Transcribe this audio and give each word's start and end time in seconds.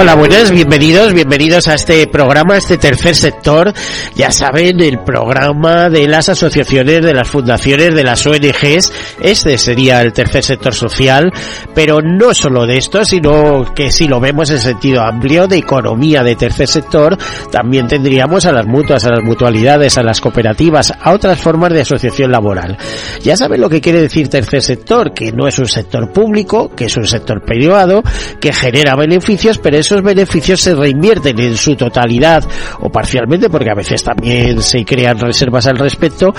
Hola, 0.00 0.14
buenas, 0.14 0.50
bienvenidos, 0.50 1.12
bienvenidos 1.12 1.68
a 1.68 1.74
este 1.74 2.06
programa, 2.06 2.56
este 2.56 2.78
tercer 2.78 3.14
sector. 3.14 3.74
Ya 4.14 4.30
saben, 4.30 4.80
el 4.80 5.00
programa 5.00 5.90
de 5.90 6.08
las 6.08 6.30
asociaciones, 6.30 7.02
de 7.02 7.12
las 7.12 7.28
fundaciones, 7.28 7.94
de 7.94 8.02
las 8.02 8.26
ONGs. 8.26 8.94
Este 9.20 9.58
sería 9.58 10.00
el 10.00 10.14
tercer 10.14 10.42
sector 10.42 10.72
social, 10.72 11.30
pero 11.74 12.00
no 12.00 12.32
solo 12.32 12.64
de 12.64 12.78
esto, 12.78 13.04
sino 13.04 13.74
que 13.74 13.92
si 13.92 14.08
lo 14.08 14.20
vemos 14.20 14.48
en 14.48 14.60
sentido 14.60 15.02
amplio 15.02 15.46
de 15.46 15.58
economía 15.58 16.22
de 16.22 16.34
tercer 16.34 16.66
sector, 16.66 17.18
también 17.52 17.86
tendríamos 17.86 18.46
a 18.46 18.52
las 18.52 18.64
mutuas, 18.64 19.04
a 19.04 19.10
las 19.10 19.22
mutualidades, 19.22 19.98
a 19.98 20.02
las 20.02 20.22
cooperativas, 20.22 20.94
a 20.98 21.12
otras 21.12 21.38
formas 21.38 21.74
de 21.74 21.82
asociación 21.82 22.32
laboral. 22.32 22.78
Ya 23.22 23.36
saben 23.36 23.60
lo 23.60 23.68
que 23.68 23.82
quiere 23.82 24.00
decir 24.00 24.28
tercer 24.28 24.62
sector, 24.62 25.12
que 25.12 25.30
no 25.30 25.46
es 25.46 25.58
un 25.58 25.68
sector 25.68 26.10
público, 26.10 26.74
que 26.74 26.86
es 26.86 26.96
un 26.96 27.06
sector 27.06 27.44
privado, 27.44 28.02
que 28.40 28.54
genera 28.54 28.96
beneficios, 28.96 29.58
pero 29.58 29.76
es 29.76 29.89
esos 29.90 30.02
beneficios 30.02 30.60
se 30.60 30.74
reinvierten 30.74 31.38
en 31.40 31.56
su 31.56 31.74
totalidad 31.74 32.44
o 32.80 32.90
parcialmente, 32.90 33.50
porque 33.50 33.70
a 33.70 33.74
veces 33.74 34.04
también 34.04 34.62
se 34.62 34.84
crean 34.84 35.18
reservas 35.18 35.66
al 35.66 35.78
respecto, 35.78 36.32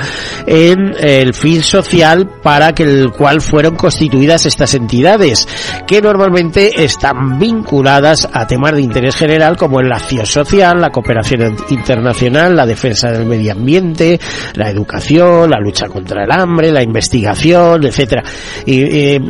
en 0.48 0.94
el 0.98 1.34
fin 1.34 1.62
social 1.62 2.30
para 2.42 2.72
que 2.74 2.84
el 2.84 3.12
cual 3.12 3.42
fueron 3.42 3.76
constituidas 3.76 4.46
estas 4.46 4.74
entidades, 4.74 5.48
que 5.86 6.02
normalmente 6.02 6.84
están 6.84 7.40
vinculadas 7.40 8.30
a 8.32 8.48
temas 8.48 8.74
de 8.74 8.84
interés 8.84 9.18
general 9.18 9.58
como 9.58 9.82
la 9.82 9.98
acción 9.98 10.26
social, 10.26 10.80
la 10.80 10.90
cooperación 10.90 11.58
internacional, 11.70 12.56
la 12.56 12.66
defensa 12.66 13.12
del 13.12 13.26
medio 13.26 13.52
ambiente, 13.52 14.18
la 14.56 14.70
educación, 14.70 15.50
la 15.50 15.60
lucha 15.60 15.88
contra 15.88 16.24
el 16.24 16.32
hambre, 16.32 16.72
la 16.72 16.84
investigación, 16.84 17.84
etcétera. 17.86 18.24
Y 18.66 18.82
eh, 18.82 19.22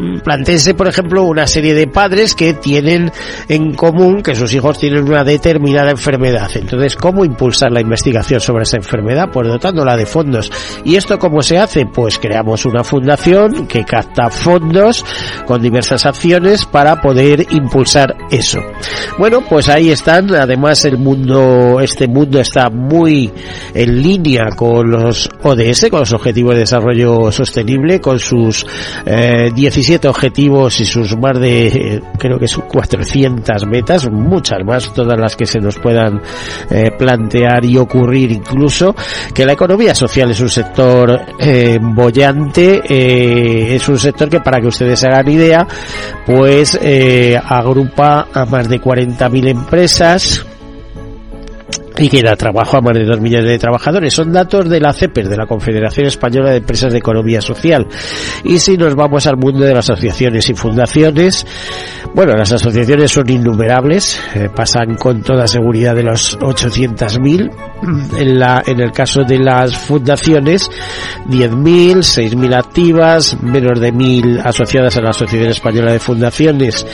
por 0.78 0.88
ejemplo, 0.88 1.24
una 1.24 1.48
serie 1.48 1.74
de 1.74 1.88
padres 1.88 2.36
que 2.36 2.53
tienen 2.53 3.12
en 3.48 3.74
común 3.74 4.11
que 4.17 4.36
sus 4.36 4.54
hijos 4.54 4.78
tienen 4.78 5.04
una 5.04 5.23
determinada 5.23 5.92
enfermedad. 5.92 6.50
Entonces, 6.56 6.95
¿cómo 6.95 7.23
impulsar 7.23 7.72
la 7.72 7.81
investigación 7.81 8.40
sobre 8.40 8.64
esa 8.64 8.78
enfermedad? 8.78 9.30
Pues 9.31 9.48
dotándola 9.48 9.95
de 9.95 10.06
fondos. 10.06 10.52
¿Y 10.84 10.95
esto 10.95 11.18
cómo 11.18 11.42
se 11.42 11.58
hace? 11.58 11.86
Pues 11.86 12.20
creamos 12.20 12.66
una 12.66 12.84
fundación 12.84 13.68
que 13.68 13.86
capta 13.86 14.30
fondos 14.30 15.06
con 15.45 15.62
diversas 15.62 16.06
acciones 16.06 16.66
para 16.66 17.00
poder 17.00 17.45
impulsar 17.52 18.16
eso. 18.30 18.59
Bueno, 19.18 19.42
pues 19.48 19.70
ahí 19.70 19.92
están. 19.92 20.34
Además, 20.34 20.86
el 20.86 20.98
mundo, 20.98 21.80
este 21.80 22.08
mundo 22.08 22.40
está 22.40 22.70
muy 22.70 23.31
en 23.73 24.02
línea 24.02 24.50
con 24.56 24.92
los 24.92 25.30
ODS, 25.44 25.88
con 25.90 26.02
los 26.02 26.14
Objetivos 26.14 26.53
de 26.53 26.62
Desarrollo 26.62 27.31
Sostenible, 27.31 28.00
con 28.00 28.20
sus 28.20 28.66
eh, 29.06 29.52
17 29.53 30.08
objetivos 30.08 30.80
y 30.80 30.86
sus 30.86 31.18
más 31.18 31.40
de, 31.40 31.68
eh, 31.68 32.02
creo 32.18 32.38
que 32.40 32.48
son 32.48 32.66
400 32.68 33.68
metas 33.68 34.01
muchas 34.10 34.60
más, 34.66 34.94
todas 34.94 35.20
las 35.20 35.36
que 35.36 35.46
se 35.46 35.60
nos 35.60 35.78
puedan 35.78 36.22
eh, 36.70 36.92
plantear 36.98 37.66
y 37.66 37.78
ocurrir 37.78 38.32
incluso, 38.32 38.96
que 39.34 39.46
la 39.46 39.54
economía 39.54 39.96
social 39.96 40.32
es 40.32 40.40
un 40.40 40.50
sector 40.50 41.22
eh, 41.40 41.80
bollante, 41.82 42.82
eh, 42.88 43.76
es 43.76 43.90
un 43.90 43.98
sector 43.98 44.30
que 44.30 44.40
para 44.40 44.60
que 44.60 44.68
ustedes 44.68 45.03
hagan 45.03 45.30
idea, 45.30 45.68
pues 46.25 46.78
eh, 46.81 47.40
agrupa 47.44 48.28
a 48.34 48.46
más 48.46 48.70
de 48.70 48.80
40.000 48.80 49.48
empresas, 49.48 50.46
y 52.01 52.09
que 52.09 52.23
da 52.23 52.35
trabajo 52.35 52.78
a 52.78 52.81
más 52.81 52.95
de 52.95 53.06
dos 53.06 53.22
millones 53.22 53.47
de 53.47 53.59
trabajadores. 53.59 54.13
Son 54.13 54.31
datos 54.31 54.67
de 54.67 54.79
la 54.79 54.91
CEPES, 54.91 55.29
de 55.29 55.38
la 55.38 55.45
Confederación 55.45 56.07
Española 56.07 56.50
de 56.50 56.57
Empresas 56.57 56.91
de 56.91 56.97
Economía 56.97 57.41
Social. 57.41 57.88
Y 58.44 58.57
si 58.57 58.75
nos 58.75 58.95
vamos 58.95 59.28
al 59.28 59.38
mundo 59.38 59.59
de 59.59 59.73
las 59.75 59.89
asociaciones 59.89 60.50
y 60.50 60.56
fundaciones, 60.56 61.45
bueno, 62.16 62.34
las 62.34 62.51
asociaciones 62.51 63.12
son 63.12 63.29
innumerables, 63.29 64.19
eh, 64.34 64.50
pasan 64.53 64.95
con 64.95 65.22
toda 65.22 65.45
seguridad 65.47 65.95
de 65.95 66.03
los 66.03 66.39
800.000. 66.39 67.51
En, 68.18 68.39
la, 68.39 68.63
en 68.66 68.79
el 68.79 68.91
caso 68.91 69.23
de 69.23 69.39
las 69.39 69.75
fundaciones, 69.75 70.69
10.000, 71.29 71.97
6.000 71.97 72.56
activas, 72.56 73.41
menos 73.41 73.79
de 73.79 73.91
1.000 73.91 74.41
asociadas 74.44 74.97
a 74.97 75.01
la 75.01 75.09
Asociación 75.09 75.50
Española 75.50 75.91
de 75.91 76.00
Fundaciones. 76.00 76.85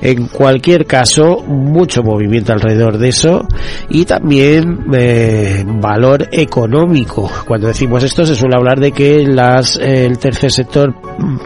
En 0.00 0.26
cualquier 0.28 0.86
caso, 0.86 1.42
mucho 1.46 2.02
movimiento 2.02 2.52
alrededor 2.52 2.98
de 2.98 3.08
eso 3.08 3.46
y 3.88 4.04
también 4.04 4.45
eh, 4.46 5.64
valor 5.66 6.28
económico. 6.30 7.30
Cuando 7.46 7.68
decimos 7.68 8.02
esto 8.02 8.24
se 8.24 8.34
suele 8.34 8.56
hablar 8.56 8.80
de 8.80 8.92
que 8.92 9.26
las, 9.26 9.76
el 9.76 10.18
tercer 10.18 10.52
sector 10.52 10.94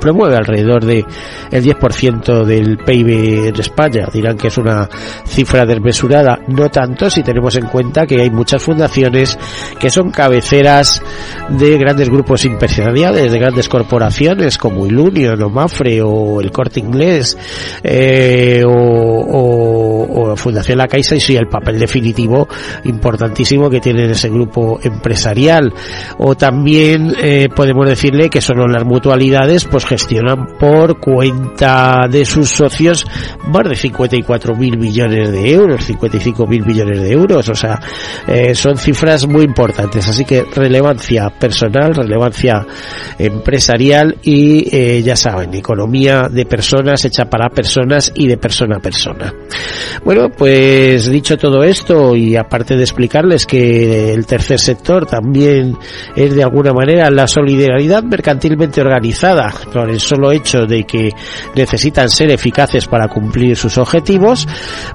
promueve 0.01 0.37
alrededor 0.37 0.85
de 0.85 1.05
el 1.51 1.65
10% 1.65 2.45
del 2.45 2.79
PIB 2.79 3.49
en 3.49 3.61
España. 3.61 4.09
Dirán 4.13 4.37
que 4.37 4.49
es 4.49 4.59
una 4.59 4.89
cifra 5.27 5.65
desmesurada. 5.65 6.41
No 6.49 6.69
tanto 6.69 7.11
si 7.11 7.23
tenemos 7.23 7.57
en 7.57 7.67
cuenta 7.67 8.07
que 8.07 8.21
hay 8.21 8.31
muchas 8.31 8.63
fundaciones 8.63 9.39
que 9.79 9.91
son 9.91 10.11
cabeceras 10.11 11.03
de 11.49 11.79
grandes 11.79 12.09
grupos 12.09 12.45
empresariales, 12.45 13.33
de 13.33 13.39
grandes 13.39 13.69
corporaciones 13.69 14.59
como 14.59 14.87
Ilunion 14.87 15.43
o 15.43 15.49
Mafre 15.49 16.03
o 16.03 16.41
el 16.41 16.51
Corte 16.51 16.81
Inglés 16.81 17.37
eh, 17.83 18.63
o, 18.67 18.71
o, 18.71 20.33
o, 20.33 20.37
Fundación 20.37 20.79
La 20.79 20.89
Caixa 20.89 21.15
y 21.17 21.21
sí 21.21 21.37
el 21.37 21.49
papel 21.49 21.79
definitivo 21.79 22.49
importantísimo 22.91 23.71
que 23.71 23.81
tiene 23.81 24.11
ese 24.11 24.29
grupo 24.29 24.79
empresarial. 24.83 25.73
O 26.19 26.35
también 26.35 27.15
eh, 27.23 27.49
podemos 27.55 27.89
decirle 27.89 28.29
que 28.29 28.41
solo 28.41 28.67
las 28.67 28.85
mutualidades 28.85 29.65
pues 29.65 29.87
gestionan 29.87 30.59
por 30.59 31.01
cuenta 31.01 32.07
de 32.11 32.25
sus 32.25 32.51
socios 32.51 33.07
más 33.47 33.69
de 33.69 33.77
54 33.77 34.55
mil 34.55 34.79
millones 34.79 35.31
de 35.33 35.53
euros, 35.53 35.85
55 35.85 36.47
mil 36.47 36.65
millones 36.67 37.01
de 37.01 37.13
euros. 37.13 37.49
O 37.49 37.55
sea, 37.55 37.81
eh, 38.27 38.55
son 38.55 38.77
cifras 38.77 39.27
muy 39.27 39.45
importantes. 39.45 40.09
Así 40.09 40.25
que 40.25 40.45
relevancia 40.55 41.31
personal, 41.31 41.95
relevancia 41.95 42.67
empresarial 43.19 44.19
y 44.23 44.69
eh, 44.75 45.03
ya 45.03 45.17
saben, 45.17 45.55
economía 45.55 46.29
de 46.31 46.47
personas 46.47 47.05
hecha 47.05 47.25
para 47.27 47.49
personas 47.51 48.13
y 48.15 48.27
de 48.27 48.37
persona 48.37 48.77
a 48.77 48.81
persona. 48.81 49.33
Bueno, 50.05 50.29
pues 50.31 51.11
dicho 51.11 51.37
todo 51.37 51.63
esto 51.63 52.15
y 52.17 52.37
aparte 52.37 52.70
de 52.77 52.83
explicarles 52.83 53.47
que 53.47 54.13
el 54.13 54.27
tercer 54.27 54.59
sector 54.59 55.07
también 55.07 55.77
es 56.15 56.35
de 56.35 56.43
alguna 56.43 56.73
manera 56.73 57.11
la 57.11 57.27
solidaridad 57.27 58.03
mercantilmente 58.03 58.81
organizada 58.81 59.53
por 59.73 59.91
el 59.91 60.01
solo 60.01 60.33
hecho 60.33 60.67
de 60.67 60.85
que 60.85 61.11
necesitan 61.55 62.09
ser 62.09 62.31
eficaces 62.31 62.87
para 62.87 63.09
cumplir 63.09 63.57
sus 63.57 63.79
objetivos, 63.79 64.47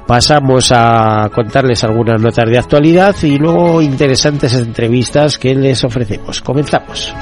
pasamos 0.08 0.72
a 0.72 1.30
contarles 1.34 1.84
algunas 1.84 2.22
notas 2.22 2.50
de 2.50 2.58
actualidad 2.58 3.16
y 3.24 3.38
luego 3.38 3.81
interesantes 3.81 4.53
entrevistas 4.53 5.38
que 5.38 5.56
les 5.56 5.84
ofrecemos. 5.84 6.42
Comenzamos. 6.42 7.13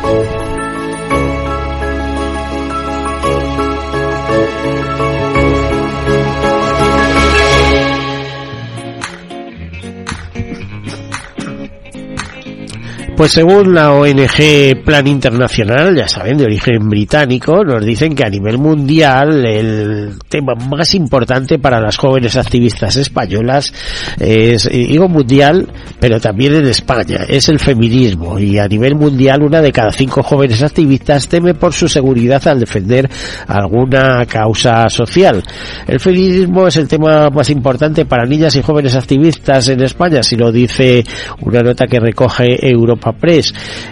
Pues 13.15 13.33
según 13.33 13.75
la 13.75 13.91
ONG 13.93 14.83
Plan 14.83 15.05
Internacional, 15.05 15.95
ya 15.95 16.07
saben, 16.07 16.35
de 16.35 16.45
origen 16.45 16.89
británico, 16.89 17.63
nos 17.63 17.85
dicen 17.85 18.15
que 18.15 18.23
a 18.23 18.29
nivel 18.29 18.57
mundial 18.57 19.45
el 19.45 20.13
tema 20.27 20.55
más 20.55 20.95
importante 20.95 21.59
para 21.59 21.79
las 21.79 21.95
jóvenes 21.95 22.35
activistas 22.37 22.97
españolas 22.97 23.71
es, 24.19 24.67
digo 24.67 25.07
mundial, 25.07 25.69
pero 25.99 26.19
también 26.19 26.55
en 26.55 26.65
España. 26.65 27.19
Es 27.27 27.49
el 27.49 27.59
feminismo 27.59 28.39
y 28.39 28.57
a 28.57 28.67
nivel 28.67 28.95
mundial 28.95 29.43
una 29.43 29.61
de 29.61 29.71
cada 29.71 29.91
cinco 29.91 30.23
jóvenes 30.23 30.63
activistas 30.63 31.27
teme 31.27 31.53
por 31.53 31.71
su 31.71 31.87
seguridad 31.87 32.45
al 32.47 32.59
defender 32.59 33.07
alguna 33.45 34.25
causa 34.25 34.89
social. 34.89 35.43
El 35.87 35.99
feminismo 35.99 36.67
es 36.67 36.77
el 36.77 36.87
tema 36.87 37.29
más 37.29 37.51
importante 37.51 38.05
para 38.05 38.25
niñas 38.25 38.55
y 38.55 38.63
jóvenes 38.63 38.95
activistas 38.95 39.67
en 39.69 39.83
España, 39.83 40.23
si 40.23 40.35
lo 40.35 40.51
dice 40.51 41.03
una 41.41 41.61
nota 41.61 41.85
que 41.85 41.99
recoge 41.99 42.57
Europa 42.67 43.02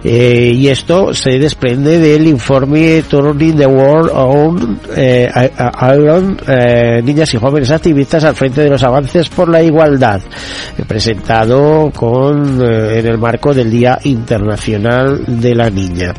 Eh, 0.03 0.51
y 0.55 0.67
esto 0.67 1.13
se 1.13 1.39
desprende 1.39 1.99
del 1.99 2.27
informe 2.27 3.03
Turning 3.03 3.57
the 3.57 3.65
World 3.65 4.11
on 4.13 4.79
eh, 4.95 5.29
Iron, 5.93 6.37
eh, 6.47 7.01
Niñas 7.03 7.33
y 7.33 7.37
Jóvenes 7.37 7.71
Activistas 7.71 8.23
al 8.23 8.35
frente 8.35 8.61
de 8.61 8.69
los 8.69 8.83
avances 8.83 9.29
por 9.29 9.49
la 9.49 9.61
igualdad, 9.61 10.21
presentado 10.87 11.91
con, 11.95 12.61
en 12.61 13.05
el 13.05 13.17
marco 13.17 13.53
del 13.53 13.69
Día 13.69 13.99
Internacional 14.03 15.23
de 15.27 15.55
la 15.55 15.69
Niña. 15.69 16.13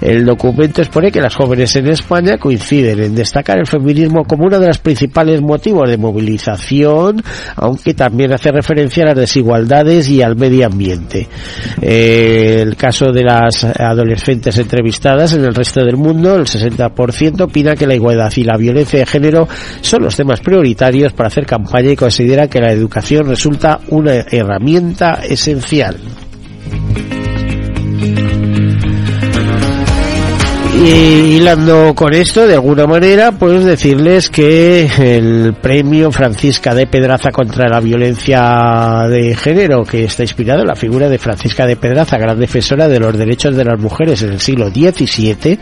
El 0.00 0.24
documento 0.24 0.80
expone 0.80 1.12
que 1.12 1.20
las 1.20 1.34
jóvenes 1.34 1.74
en 1.76 1.88
España 1.88 2.38
coinciden 2.38 3.02
en 3.02 3.14
destacar 3.14 3.58
el 3.58 3.66
feminismo 3.66 4.24
como 4.24 4.46
uno 4.46 4.58
de 4.58 4.68
los 4.68 4.78
principales 4.78 5.40
motivos 5.40 5.88
de 5.88 5.98
movilización, 5.98 7.22
aunque 7.56 7.94
también 7.94 8.32
hace 8.32 8.50
referencia 8.50 9.04
a 9.04 9.08
las 9.08 9.16
desigualdades 9.16 10.08
y 10.08 10.22
al 10.22 10.36
medio 10.36 10.66
ambiente. 10.66 11.28
Eh, 11.80 12.19
el 12.20 12.76
caso 12.76 13.12
de 13.12 13.24
las 13.24 13.64
adolescentes 13.64 14.56
entrevistadas 14.58 15.32
en 15.32 15.44
el 15.44 15.54
resto 15.54 15.84
del 15.84 15.96
mundo, 15.96 16.36
el 16.36 16.44
60% 16.44 17.42
opina 17.42 17.74
que 17.74 17.86
la 17.86 17.94
igualdad 17.94 18.32
y 18.36 18.44
la 18.44 18.56
violencia 18.56 18.98
de 18.98 19.06
género 19.06 19.48
son 19.80 20.02
los 20.02 20.16
temas 20.16 20.40
prioritarios 20.40 21.12
para 21.12 21.28
hacer 21.28 21.46
campaña 21.46 21.90
y 21.92 21.96
considera 21.96 22.48
que 22.48 22.60
la 22.60 22.72
educación 22.72 23.26
resulta 23.26 23.80
una 23.88 24.14
herramienta 24.30 25.20
esencial. 25.22 25.96
Y 30.72 31.36
hilando 31.36 31.94
con 31.94 32.14
esto, 32.14 32.46
de 32.46 32.54
alguna 32.54 32.86
manera, 32.86 33.32
pues 33.32 33.64
decirles 33.64 34.30
que 34.30 34.88
el 34.98 35.54
premio 35.60 36.10
Francisca 36.10 36.74
de 36.74 36.86
Pedraza 36.86 37.30
contra 37.30 37.68
la 37.68 37.80
violencia 37.80 39.06
de 39.08 39.34
género, 39.34 39.84
que 39.84 40.04
está 40.04 40.22
inspirado 40.22 40.62
en 40.62 40.68
la 40.68 40.74
figura 40.74 41.08
de 41.08 41.18
Francisca 41.18 41.66
de 41.66 41.76
Pedraza, 41.76 42.16
gran 42.16 42.38
defensora 42.38 42.88
de 42.88 42.98
los 42.98 43.16
derechos 43.18 43.56
de 43.56 43.64
las 43.64 43.78
mujeres 43.78 44.22
en 44.22 44.30
el 44.30 44.40
siglo 44.40 44.70
XVII, 44.70 45.58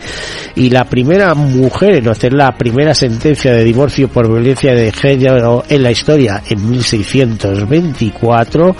y 0.55 0.69
la 0.69 0.85
primera 0.85 1.33
mujer 1.33 1.95
en 1.95 2.07
hacer 2.07 2.31
la 2.31 2.57
primera 2.57 2.93
sentencia 2.93 3.51
de 3.51 3.65
divorcio 3.65 4.07
por 4.07 4.27
violencia 4.27 4.73
de 4.73 4.91
género 4.91 5.65
en 5.67 5.83
la 5.83 5.91
historia 5.91 6.41
en 6.47 6.69
1624, 6.69 8.75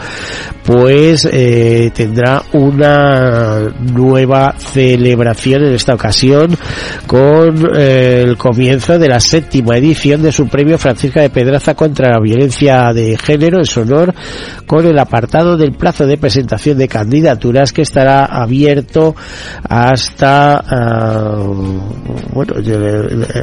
pues 0.63 1.27
eh, 1.29 1.91
tendrá 1.93 2.43
una 2.53 3.67
nueva 3.93 4.55
celebración 4.57 5.65
en 5.65 5.73
esta 5.73 5.95
ocasión 5.95 6.18
con 7.07 7.75
eh, 7.75 8.23
el 8.25 8.37
comienzo 8.37 8.99
de 8.99 9.07
la 9.07 9.19
séptima 9.19 9.77
edición 9.77 10.21
de 10.21 10.31
su 10.31 10.47
premio 10.47 10.77
Francisca 10.77 11.21
de 11.21 11.29
Pedraza 11.29 11.75
contra 11.75 12.09
la 12.09 12.19
violencia 12.19 12.91
de 12.93 13.17
género 13.17 13.59
en 13.59 13.65
su 13.65 13.81
honor 13.81 14.13
con 14.65 14.85
el 14.85 14.97
apartado 14.99 15.57
del 15.57 15.73
plazo 15.73 16.05
de 16.05 16.17
presentación 16.17 16.77
de 16.77 16.87
candidaturas 16.87 17.71
que 17.71 17.81
estará 17.81 18.25
abierto 18.25 19.15
hasta 19.67 20.63
uh, 21.39 21.79
bueno 22.33 22.55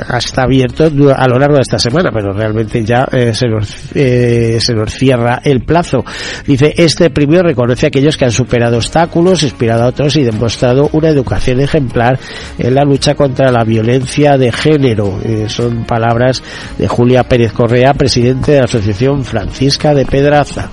hasta 0.09 0.43
abierto 0.43 0.85
a 1.15 1.29
lo 1.29 1.39
largo 1.39 1.57
de 1.57 1.63
esta 1.63 1.79
semana 1.79 2.11
pero 2.13 2.33
realmente 2.33 2.85
ya 2.85 3.07
eh, 3.13 3.35
se, 3.35 3.49
nos, 3.49 3.75
eh, 3.95 4.59
se 4.61 4.75
nos 4.75 4.93
cierra 4.93 5.41
el 5.45 5.63
plazo. 5.63 6.05
Dice 6.47 6.75
este 6.77 7.11
premio 7.11 7.43
reconoce 7.43 7.87
a 7.87 7.89
aquellos 7.89 8.17
que 8.17 8.25
han 8.25 8.33
superado 8.33 8.77
obstáculos 8.77 9.43
inspirado 9.43 9.85
a 9.85 9.89
otros 9.89 10.17
y 10.17 10.23
demostrado 10.23 10.89
una 10.93 11.09
educación 11.09 11.61
ejemplar 11.61 12.19
en 12.67 12.75
la 12.75 12.85
lucha 12.85 13.15
contra 13.15 13.51
la 13.51 13.65
violencia 13.65 14.37
de 14.37 14.53
género. 14.53 15.21
Eh, 15.25 15.47
son 15.49 15.85
palabras 15.85 16.43
de 16.79 16.89
Julia 16.89 17.25
Pérez 17.25 17.53
Correa, 17.53 17.95
presidente 17.95 18.53
de 18.53 18.59
la 18.59 18.65
Asociación 18.65 19.25
Francisca 19.25 19.95
de 19.95 20.05
Pedraza. 20.05 20.71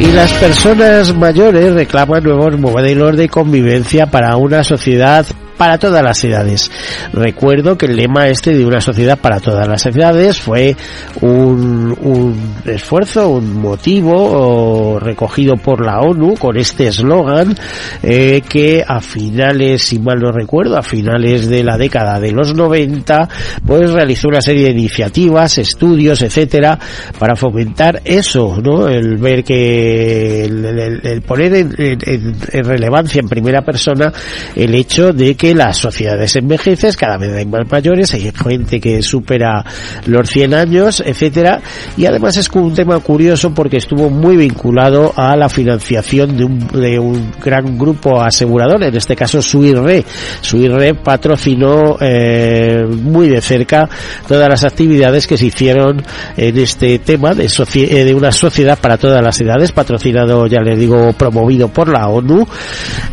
Y 0.00 0.10
las 0.12 0.32
personas 0.32 1.14
mayores 1.14 1.74
reclaman 1.74 2.24
nuevos 2.24 2.58
modelos 2.58 3.16
de 3.16 3.28
convivencia 3.28 4.06
para 4.06 4.36
una 4.36 4.64
sociedad 4.64 5.24
para 5.62 5.78
todas 5.78 6.02
las 6.02 6.24
edades. 6.24 6.72
Recuerdo 7.12 7.78
que 7.78 7.86
el 7.86 7.94
lema 7.94 8.26
este 8.26 8.52
de 8.52 8.66
una 8.66 8.80
sociedad 8.80 9.16
para 9.16 9.38
todas 9.38 9.68
las 9.68 9.86
edades 9.86 10.40
fue 10.40 10.74
un, 11.20 12.36
esfuerzo, 12.64 13.28
un 13.28 13.60
motivo 13.60 14.98
recogido 14.98 15.54
por 15.56 15.86
la 15.86 16.00
ONU 16.00 16.34
con 16.34 16.56
este 16.56 16.88
eslogan 16.88 17.54
eh, 18.02 18.42
que 18.48 18.82
a 18.84 19.00
finales, 19.00 19.84
si 19.84 20.00
mal 20.00 20.18
no 20.18 20.32
recuerdo, 20.32 20.76
a 20.76 20.82
finales 20.82 21.48
de 21.48 21.62
la 21.62 21.78
década 21.78 22.18
de 22.18 22.32
los 22.32 22.56
90, 22.56 23.28
pues 23.64 23.92
realizó 23.92 24.26
una 24.26 24.40
serie 24.40 24.64
de 24.64 24.70
iniciativas, 24.72 25.58
estudios, 25.58 26.22
etcétera, 26.22 26.76
para 27.20 27.36
fomentar 27.36 28.02
eso, 28.04 28.58
¿no? 28.60 28.88
El 28.88 29.16
ver 29.16 29.44
que 29.44 30.44
el, 30.44 31.22
poner 31.22 31.54
en 31.54 32.64
relevancia 32.64 33.20
en 33.20 33.28
primera 33.28 33.62
persona 33.62 34.12
el 34.56 34.74
hecho 34.74 35.12
de 35.12 35.36
que 35.36 35.51
las 35.54 35.76
sociedades 35.78 36.36
envejecen, 36.36 36.92
cada 36.98 37.18
vez 37.18 37.32
hay 37.34 37.46
más 37.46 37.70
mayores, 37.70 38.12
hay 38.14 38.32
gente 38.32 38.80
que 38.80 39.02
supera 39.02 39.64
los 40.06 40.28
100 40.28 40.54
años, 40.54 41.02
etcétera, 41.04 41.60
y 41.96 42.06
además 42.06 42.36
es 42.36 42.48
un 42.50 42.74
tema 42.74 42.98
curioso 43.00 43.52
porque 43.54 43.78
estuvo 43.78 44.10
muy 44.10 44.36
vinculado 44.36 45.12
a 45.16 45.36
la 45.36 45.48
financiación 45.48 46.36
de 46.36 46.44
un, 46.44 46.58
de 46.68 46.98
un 46.98 47.32
gran 47.42 47.78
grupo 47.78 48.20
asegurador, 48.20 48.82
en 48.82 48.96
este 48.96 49.16
caso 49.16 49.42
Suirre. 49.42 50.04
Suirre 50.40 50.94
patrocinó 50.94 51.96
eh, 52.00 52.84
muy 52.86 53.28
de 53.28 53.40
cerca 53.40 53.88
todas 54.26 54.48
las 54.48 54.64
actividades 54.64 55.26
que 55.26 55.36
se 55.36 55.46
hicieron 55.46 56.02
en 56.36 56.58
este 56.58 56.98
tema 56.98 57.34
de, 57.34 57.46
eh, 57.46 58.04
de 58.04 58.14
una 58.14 58.32
sociedad 58.32 58.78
para 58.78 58.96
todas 58.96 59.22
las 59.22 59.40
edades, 59.40 59.72
patrocinado, 59.72 60.46
ya 60.46 60.60
les 60.60 60.78
digo, 60.78 61.12
promovido 61.12 61.68
por 61.68 61.88
la 61.88 62.08
ONU. 62.08 62.46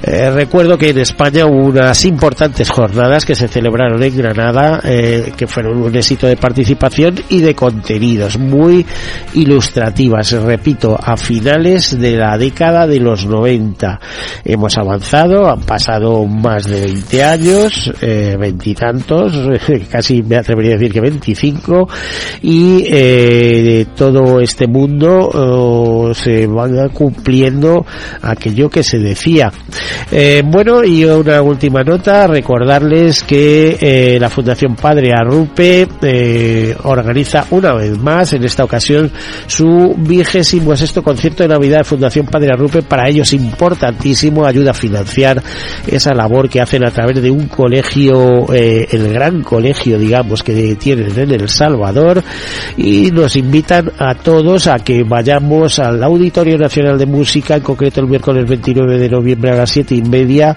Eh, 0.03 0.31
recuerdo 0.31 0.77
que 0.77 0.89
en 0.89 1.00
España 1.00 1.45
hubo 1.45 1.65
unas 1.65 2.03
importantes 2.19 2.69
jornadas 2.69 3.25
que 3.25 3.33
se 3.33 3.48
celebraron 3.48 4.04
en 4.04 4.18
Granada, 4.18 4.81
eh, 4.83 5.31
que 5.38 5.48
fueron 5.48 5.81
un 5.81 5.95
éxito 5.95 6.27
de 6.27 6.36
participación 6.36 7.16
y 7.30 7.39
de 7.39 7.56
contenidos 7.56 8.38
muy 8.38 8.86
ilustrativas, 9.36 10.33
repito, 10.33 11.00
a 11.01 11.16
finales 11.16 11.98
de 11.98 12.18
la 12.18 12.38
década 12.38 12.86
de 12.88 13.00
los 13.00 13.25
90. 13.25 14.01
Hemos 14.44 14.77
avanzado, 14.77 15.50
han 15.50 15.62
pasado 15.62 16.25
más 16.25 16.66
de 16.66 16.81
20 16.81 17.24
años, 17.24 17.89
eh, 18.01 18.36
veintitantos, 18.38 19.31
casi 19.89 20.22
me 20.22 20.36
atrevería 20.36 20.75
a 20.75 20.77
decir 20.77 20.92
que 20.92 21.00
25, 21.00 21.88
y 22.42 22.83
eh, 22.86 23.86
todo 23.95 24.42
este 24.42 24.68
mundo 24.68 25.30
oh, 25.33 26.13
se 26.13 26.48
van 26.48 26.89
cumpliendo 26.89 27.86
aquello 28.22 28.69
que 28.69 28.83
se 28.83 29.00
decía. 29.00 29.50
Eh, 30.12 30.44
bueno, 30.45 30.83
y 30.83 31.06
una 31.06 31.42
última 31.42 31.81
nota, 31.83 32.09
recordarles 32.10 33.24
que 33.24 33.78
eh, 33.80 34.20
la 34.20 34.30
Fundación 34.30 34.76
Padre 34.76 35.14
Arrupe 35.14 35.88
eh, 36.02 36.76
organiza 36.84 37.46
una 37.52 37.74
vez 37.74 37.98
más, 38.00 38.34
en 38.34 38.44
esta 38.44 38.64
ocasión, 38.64 39.12
su 39.46 39.94
vigésimo 39.98 40.75
sexto 40.75 41.04
concierto 41.04 41.44
de 41.44 41.50
Navidad 41.50 41.80
de 41.80 41.84
Fundación 41.84 42.25
Padre 42.25 42.50
Arrupe. 42.51 42.82
Para 42.82 43.08
ellos 43.08 43.32
importantísimo, 43.34 44.46
ayuda 44.46 44.72
a 44.72 44.74
financiar 44.74 45.42
esa 45.86 46.13
labor 46.13 46.50
que 46.50 46.62
hacen 46.62 46.84
a 46.84 46.92
través 46.92 47.22
de 47.22 47.30
un 47.30 47.48
colegio, 47.48 48.51
eh, 48.54 48.88
el 48.92 49.13
gran 49.13 49.44
colegio, 49.44 50.00
digamos, 50.00 50.42
que 50.42 50.75
tienen 50.75 51.18
en 51.18 51.32
El 51.32 51.48
Salvador. 51.48 52.24
Y 52.75 53.12
nos 53.12 53.36
invitan 53.36 53.92
a 54.00 54.16
todos 54.16 54.68
a 54.68 54.80
que 54.80 55.04
vayamos 55.04 55.78
al 55.78 56.04
Auditorio 56.04 56.58
Nacional 56.58 56.98
de 56.98 57.06
Música, 57.06 57.56
en 57.56 57.62
concreto 57.62 58.01
el 58.01 58.08
miércoles 58.08 58.48
29 58.48 58.98
de 58.98 59.10
noviembre 59.10 59.51
a 59.51 59.56
las 59.56 59.70
siete 59.70 59.94
y 59.96 60.01
media, 60.01 60.56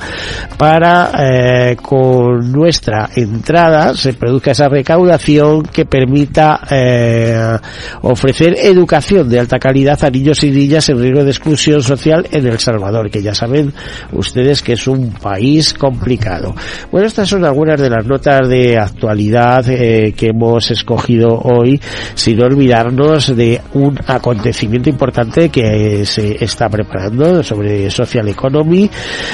para 0.57 1.11
eh, 1.45 1.77
con 1.83 2.53
nuestra 2.53 3.11
entrada 3.17 3.95
se 3.95 4.13
produzca 4.13 4.53
esa 4.53 4.69
recaudación 4.69 5.65
que 5.65 5.87
permita 5.87 6.61
eh, 6.71 7.59
ofrecer 8.03 8.55
educación 8.57 9.29
de 9.29 9.41
alta 9.41 9.59
calidad 9.59 9.99
a 10.05 10.11
niños 10.11 10.45
y 10.45 10.53
niñas 10.53 10.89
en 10.89 11.01
riesgo 11.01 11.25
de 11.25 11.31
exclusión 11.31 11.83
social 11.83 12.29
en 12.31 12.47
El 12.47 12.61
Salvador, 12.61 13.11
que 13.11 13.23
ya 13.23 13.35
saben 13.35 13.73
ustedes 14.13 14.63
que 14.63 14.75
es 14.75 14.87
un 14.87 15.11
país 15.15 15.75
complicado. 15.75 16.55
Bueno, 16.93 17.09
estas 17.09 17.29
son 17.29 17.45
algunas 17.45 17.81
de 17.81 17.91
las 17.91 18.07
notas 18.07 18.49
de 18.49 18.79
actualidad 18.79 19.69
eh, 19.69 20.15
que 20.17 20.29
hemos 20.29 20.71
escogido 20.71 21.41
hoy, 21.43 21.81
sin 22.15 22.41
olvidarnos 22.41 23.35
de 23.35 23.61
un 23.75 23.99
acontecimiento 24.07 24.91
importante 24.91 25.49
que 25.49 26.07
se 26.07 26.45
está 26.45 26.69
preparando 26.69 27.43
sobre 27.43 27.91
Social 27.91 28.29
Economy, 28.29 28.89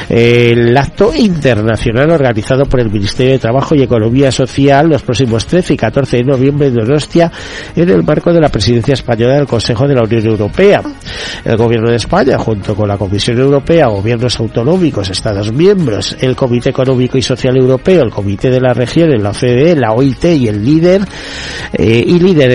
el 0.08 0.74
acto 0.74 1.12
internacional 1.14 1.97
internacional 1.98 2.10
organizado 2.10 2.64
por 2.66 2.80
el 2.80 2.90
Ministerio 2.90 3.32
de 3.32 3.38
Trabajo 3.38 3.74
y 3.74 3.82
Economía 3.82 4.30
Social 4.30 4.88
los 4.88 5.02
próximos 5.02 5.46
13 5.46 5.74
y 5.74 5.76
14 5.76 6.18
de 6.18 6.24
noviembre 6.24 6.68
en 6.68 6.74
Donostia 6.74 7.30
en 7.74 7.88
el 7.88 8.02
marco 8.04 8.32
de 8.32 8.40
la 8.40 8.48
presidencia 8.48 8.94
española 8.94 9.34
del 9.34 9.46
Consejo 9.46 9.86
de 9.86 9.94
la 9.94 10.02
Unión 10.02 10.26
Europea. 10.26 10.82
El 11.44 11.56
Gobierno 11.56 11.90
de 11.90 11.96
España, 11.96 12.38
junto 12.38 12.74
con 12.74 12.88
la 12.88 12.96
Comisión 12.96 13.38
Europea, 13.38 13.86
gobiernos 13.88 14.38
autonómicos, 14.38 15.10
Estados 15.10 15.52
miembros, 15.52 16.16
el 16.20 16.36
Comité 16.36 16.70
Económico 16.70 17.18
y 17.18 17.22
Social 17.22 17.56
Europeo, 17.56 18.02
el 18.02 18.10
Comité 18.10 18.50
de 18.50 18.60
la 18.60 18.72
Región, 18.72 19.10
la 19.22 19.30
OCDE, 19.30 19.76
la 19.76 19.92
OIT 19.92 20.24
y 20.24 20.48
el 20.48 20.64
líder, 20.64 21.02
eh, 21.72 22.04
y 22.06 22.18
líder 22.18 22.48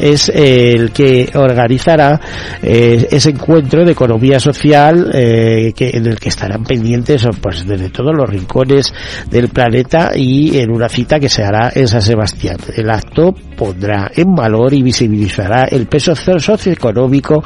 es 0.00 0.28
el 0.28 0.90
que 0.90 1.30
organizará 1.34 2.20
ese 2.62 3.30
encuentro 3.30 3.84
de 3.84 3.92
economía 3.92 4.40
social 4.40 5.10
que, 5.12 5.90
en 5.94 6.06
el 6.06 6.18
que 6.18 6.28
estarán 6.28 6.64
pendientes 6.64 7.26
pues 7.40 7.66
desde 7.66 7.90
todos 7.90 8.14
los 8.14 8.28
rincones 8.28 8.92
del 9.30 9.48
planeta 9.48 10.12
y 10.14 10.58
en 10.58 10.70
una 10.70 10.88
cita 10.88 11.18
que 11.20 11.28
se 11.28 11.42
hará 11.42 11.70
en 11.74 11.88
San 11.88 12.02
Sebastián. 12.02 12.56
El 12.76 12.90
acto 12.90 13.34
pondrá 13.56 14.10
en 14.14 14.34
valor 14.34 14.72
y 14.74 14.82
visibilizará 14.82 15.64
el 15.64 15.86
peso 15.86 16.14
socioeconómico 16.14 17.42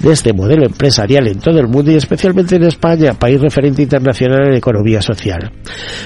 de 0.00 0.12
este 0.12 0.32
modelo 0.32 0.66
empresarial 0.66 1.28
en 1.28 1.38
todo 1.38 1.58
el 1.58 1.68
mundo 1.68 1.90
y 1.90 1.96
especialmente 1.96 2.56
en 2.56 2.64
España, 2.64 3.14
país 3.14 3.40
referente 3.40 3.82
internacional 3.82 4.48
en 4.48 4.54
economía 4.54 5.00
social. 5.00 5.50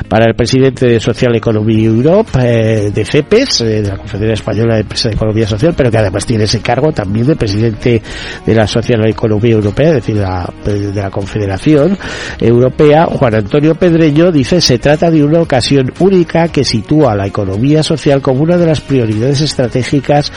Para 0.08 0.26
el 0.26 0.34
presidente 0.34 0.86
de 0.86 1.00
Social 1.00 1.34
Economy 1.34 1.84
Europe, 1.84 2.30
eh, 2.40 2.90
de 2.94 3.04
CEPES, 3.04 3.60
eh, 3.62 3.82
de 3.82 3.88
la 3.88 3.96
Confederación 3.96 4.34
Española 4.34 4.74
de 4.74 4.80
Empresas 4.82 5.10
de 5.10 5.16
Economía 5.16 5.46
Social, 5.46 5.74
pero 5.76 5.90
que 5.90 5.98
además 5.98 6.26
tiene 6.26 6.44
ese 6.44 6.60
cargo 6.60 6.92
también 6.92 7.26
de 7.26 7.36
presidente 7.36 8.02
de 8.44 8.54
la 8.54 8.66
Social 8.66 9.06
Economía 9.08 9.54
Europea, 9.54 9.88
es 9.88 9.94
decir, 9.94 10.16
de 10.16 10.22
la, 10.22 10.52
de 10.64 10.94
la 10.94 11.10
Confederación 11.10 11.96
Europea, 12.40 13.06
Juan 13.06 13.34
Antonio 13.34 13.74
Pedreño, 13.74 14.30
dice 14.30 14.60
se 14.60 14.78
trata 14.78 15.10
de 15.10 15.24
una 15.24 15.40
ocasión 15.40 15.92
única 16.00 16.48
que 16.48 16.64
sitúa 16.64 17.14
la 17.14 17.26
economía 17.26 17.82
social 17.82 18.20
como 18.20 18.42
una 18.42 18.56
de 18.56 18.66
las 18.66 18.80
prioridades 18.80 19.40
estratégicas 19.46 20.32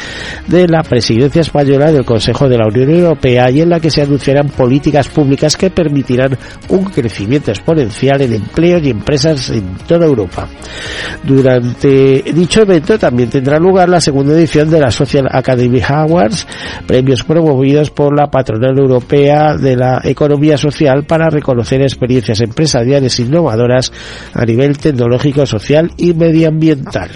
de 0.48 0.68
la 0.68 0.84
presidencia 0.84 1.42
española 1.42 1.92
del 1.92 2.06
Consejo 2.06 2.48
de 2.48 2.58
la 2.58 2.68
Unión 2.68 2.90
Europea 2.90 3.50
y 3.52 3.62
en 3.62 3.70
la 3.70 3.80
que 3.80 3.90
se 3.90 4.02
anunciarán 4.02 4.50
políticas 4.50 5.08
públicas 5.08 5.58
que 5.58 5.70
permitirán 5.70 6.38
un 6.70 6.86
crecimiento 6.86 7.52
exponencial 7.52 8.22
en 8.22 8.34
empleo 8.34 8.80
y 8.80 8.90
empresas 8.90 9.50
en 9.50 9.78
toda 9.88 10.06
Europa. 10.06 10.48
Durante 11.24 12.24
dicho 12.34 12.62
evento 12.62 12.98
también 12.98 13.30
tendrá 13.30 13.60
lugar 13.60 13.90
la 13.90 14.02
segunda 14.02 14.34
edición 14.34 14.70
de 14.70 14.80
la 14.80 14.92
Social 14.92 15.28
Academy 15.32 15.82
Awards, 15.88 16.48
premios 16.88 17.24
promovidos 17.24 17.92
por 17.92 18.18
la 18.18 18.30
patronal 18.30 18.78
europea 18.78 19.56
de 19.56 19.76
la 19.76 20.02
economía 20.04 20.58
social 20.58 21.04
para 21.04 21.30
reconocer 21.30 21.82
experiencias 21.82 22.42
empresariales 22.42 23.20
innovadoras 23.20 23.92
a 24.34 24.46
nivel 24.46 24.78
tecnológico, 24.78 25.46
social 25.46 25.92
y 25.98 26.14
medioambiental. 26.14 27.10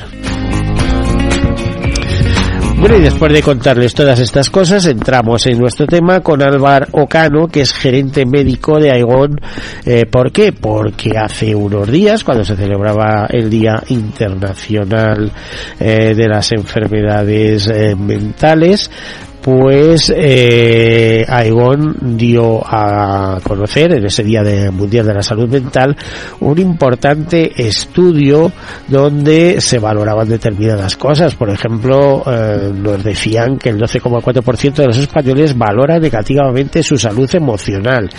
Bueno, 2.83 2.97
y 2.97 3.01
después 3.01 3.31
de 3.31 3.41
contarles 3.41 3.93
todas 3.93 4.19
estas 4.19 4.49
cosas, 4.49 4.85
entramos 4.87 5.47
en 5.47 5.57
nuestro 5.57 5.87
tema 5.87 6.19
con 6.19 6.43
Álvaro 6.43 6.87
Ocano, 6.91 7.47
que 7.47 7.61
es 7.61 7.71
gerente 7.71 8.25
médico 8.25 8.77
de 8.77 8.91
Aigón. 8.91 9.39
Eh, 9.85 10.05
¿Por 10.05 10.33
qué? 10.33 10.51
Porque 10.51 11.17
hace 11.17 11.55
unos 11.55 11.89
días, 11.89 12.25
cuando 12.25 12.43
se 12.43 12.57
celebraba 12.57 13.25
el 13.29 13.49
Día 13.49 13.81
Internacional 13.87 15.31
eh, 15.79 16.13
de 16.13 16.27
las 16.27 16.51
Enfermedades 16.51 17.67
eh, 17.67 17.95
Mentales, 17.95 18.91
pues 19.43 20.11
eh, 20.15 21.25
Aegon 21.27 22.17
dio 22.17 22.61
a 22.65 23.39
conocer 23.43 23.91
en 23.91 24.05
ese 24.05 24.23
Día 24.23 24.41
de 24.41 24.71
Mundial 24.71 25.05
de 25.05 25.13
la 25.15 25.21
Salud 25.21 25.49
Mental 25.49 25.97
un 26.39 26.57
importante 26.59 27.51
estudio 27.57 28.53
donde 28.87 29.59
se 29.59 29.79
valoraban 29.79 30.29
determinadas 30.29 30.95
cosas. 30.95 31.35
Por 31.35 31.49
ejemplo, 31.49 32.23
eh, 32.25 32.71
nos 32.73 33.03
decían 33.03 33.57
que 33.57 33.69
el 33.69 33.79
12,4% 33.79 34.75
de 34.75 34.87
los 34.87 34.97
españoles 34.97 35.57
valora 35.57 35.99
negativamente 35.99 36.81
su 36.81 36.95
salud 36.97 37.29
emocional 37.35 38.09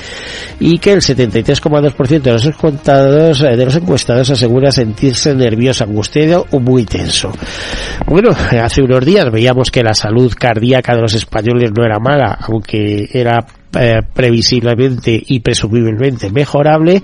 y 0.60 0.78
que 0.78 0.92
el 0.92 1.00
73,2% 1.00 2.20
de 2.20 2.32
los 2.32 2.44
encuestados, 2.44 3.40
eh, 3.40 3.56
de 3.56 3.64
los 3.64 3.76
encuestados 3.76 4.28
asegura 4.28 4.70
sentirse 4.70 5.34
nervioso, 5.34 5.84
angustiado 5.84 6.46
o 6.50 6.60
muy 6.60 6.84
tenso. 6.84 7.32
Bueno, 8.06 8.36
hace 8.62 8.82
unos 8.82 9.06
días 9.06 9.30
veíamos 9.32 9.70
que 9.70 9.82
la 9.82 9.94
salud 9.94 10.30
cardíaca 10.38 10.94
de 10.94 11.00
los 11.00 11.13
españoles 11.14 11.70
no 11.76 11.84
era 11.84 11.98
mala, 11.98 12.38
aunque 12.40 13.08
era 13.12 13.44
eh, 13.76 14.02
previsiblemente 14.12 15.20
y 15.26 15.40
presumiblemente 15.40 16.30
mejorable 16.30 17.02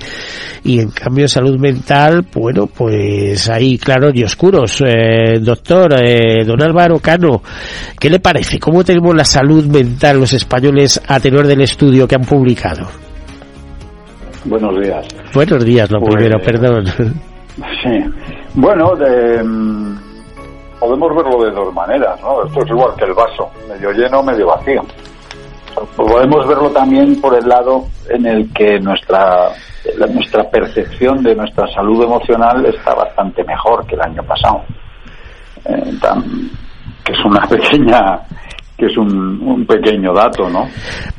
y 0.63 0.79
en 0.79 0.91
cambio 0.91 1.27
salud 1.27 1.59
mental 1.59 2.25
bueno 2.33 2.69
pues 2.69 3.51
ahí 3.51 3.77
claros 3.77 4.13
y 4.15 4.23
oscuros 4.23 4.81
eh, 4.87 5.41
doctor 5.41 5.95
eh, 6.01 6.45
don 6.45 6.63
Álvaro 6.63 7.01
Cano 7.01 7.43
¿qué 7.99 8.09
le 8.09 8.21
parece? 8.21 8.61
¿cómo 8.61 8.85
tenemos 8.85 9.17
la 9.17 9.25
salud 9.25 9.67
mental 9.67 10.21
los 10.21 10.33
españoles 10.33 11.01
a 11.09 11.19
tenor 11.19 11.49
del 11.49 11.63
estudio 11.63 12.07
que 12.07 12.15
han 12.15 12.23
publicado? 12.25 12.87
Buenos 14.45 14.81
días 14.81 15.09
buenos 15.35 15.65
días 15.65 15.91
lo 15.91 15.99
Pues, 15.99 16.15
primero 16.15 16.39
perdón 16.41 16.85
Sí, 17.83 17.99
bueno, 18.55 18.95
de, 18.97 19.43
mm, 19.43 20.10
podemos 20.81 21.15
verlo 21.15 21.45
de 21.45 21.51
dos 21.51 21.73
maneras, 21.75 22.21
¿no? 22.23 22.43
Esto 22.45 22.63
es 22.63 22.71
igual 22.71 22.97
que 22.97 23.05
el 23.05 23.13
vaso, 23.13 23.51
medio 23.69 23.93
lleno, 23.93 24.23
medio 24.23 24.47
vacío. 24.47 24.83
Podemos 25.95 26.49
verlo 26.49 26.71
también 26.71 27.21
por 27.21 27.35
el 27.35 27.47
lado 27.49 27.85
en 28.09 28.27
el 28.27 28.53
que 28.53 28.81
nuestra, 28.81 29.51
nuestra 30.13 30.51
percepción 30.51 31.23
de 31.23 31.35
nuestra 31.37 31.67
salud 31.69 32.03
emocional 32.03 32.65
está 32.67 32.95
bastante 32.95 33.45
mejor 33.45 33.87
que 33.87 33.95
el 33.95 34.01
año 34.01 34.23
pasado. 34.25 34.63
Eh, 35.67 35.93
que 37.05 37.13
es 37.13 37.25
una 37.25 37.41
pequeña, 37.49 38.21
que 38.81 38.87
es 38.87 38.97
un, 38.97 39.41
un 39.43 39.67
pequeño 39.67 40.15
dato, 40.15 40.49
¿no? 40.49 40.67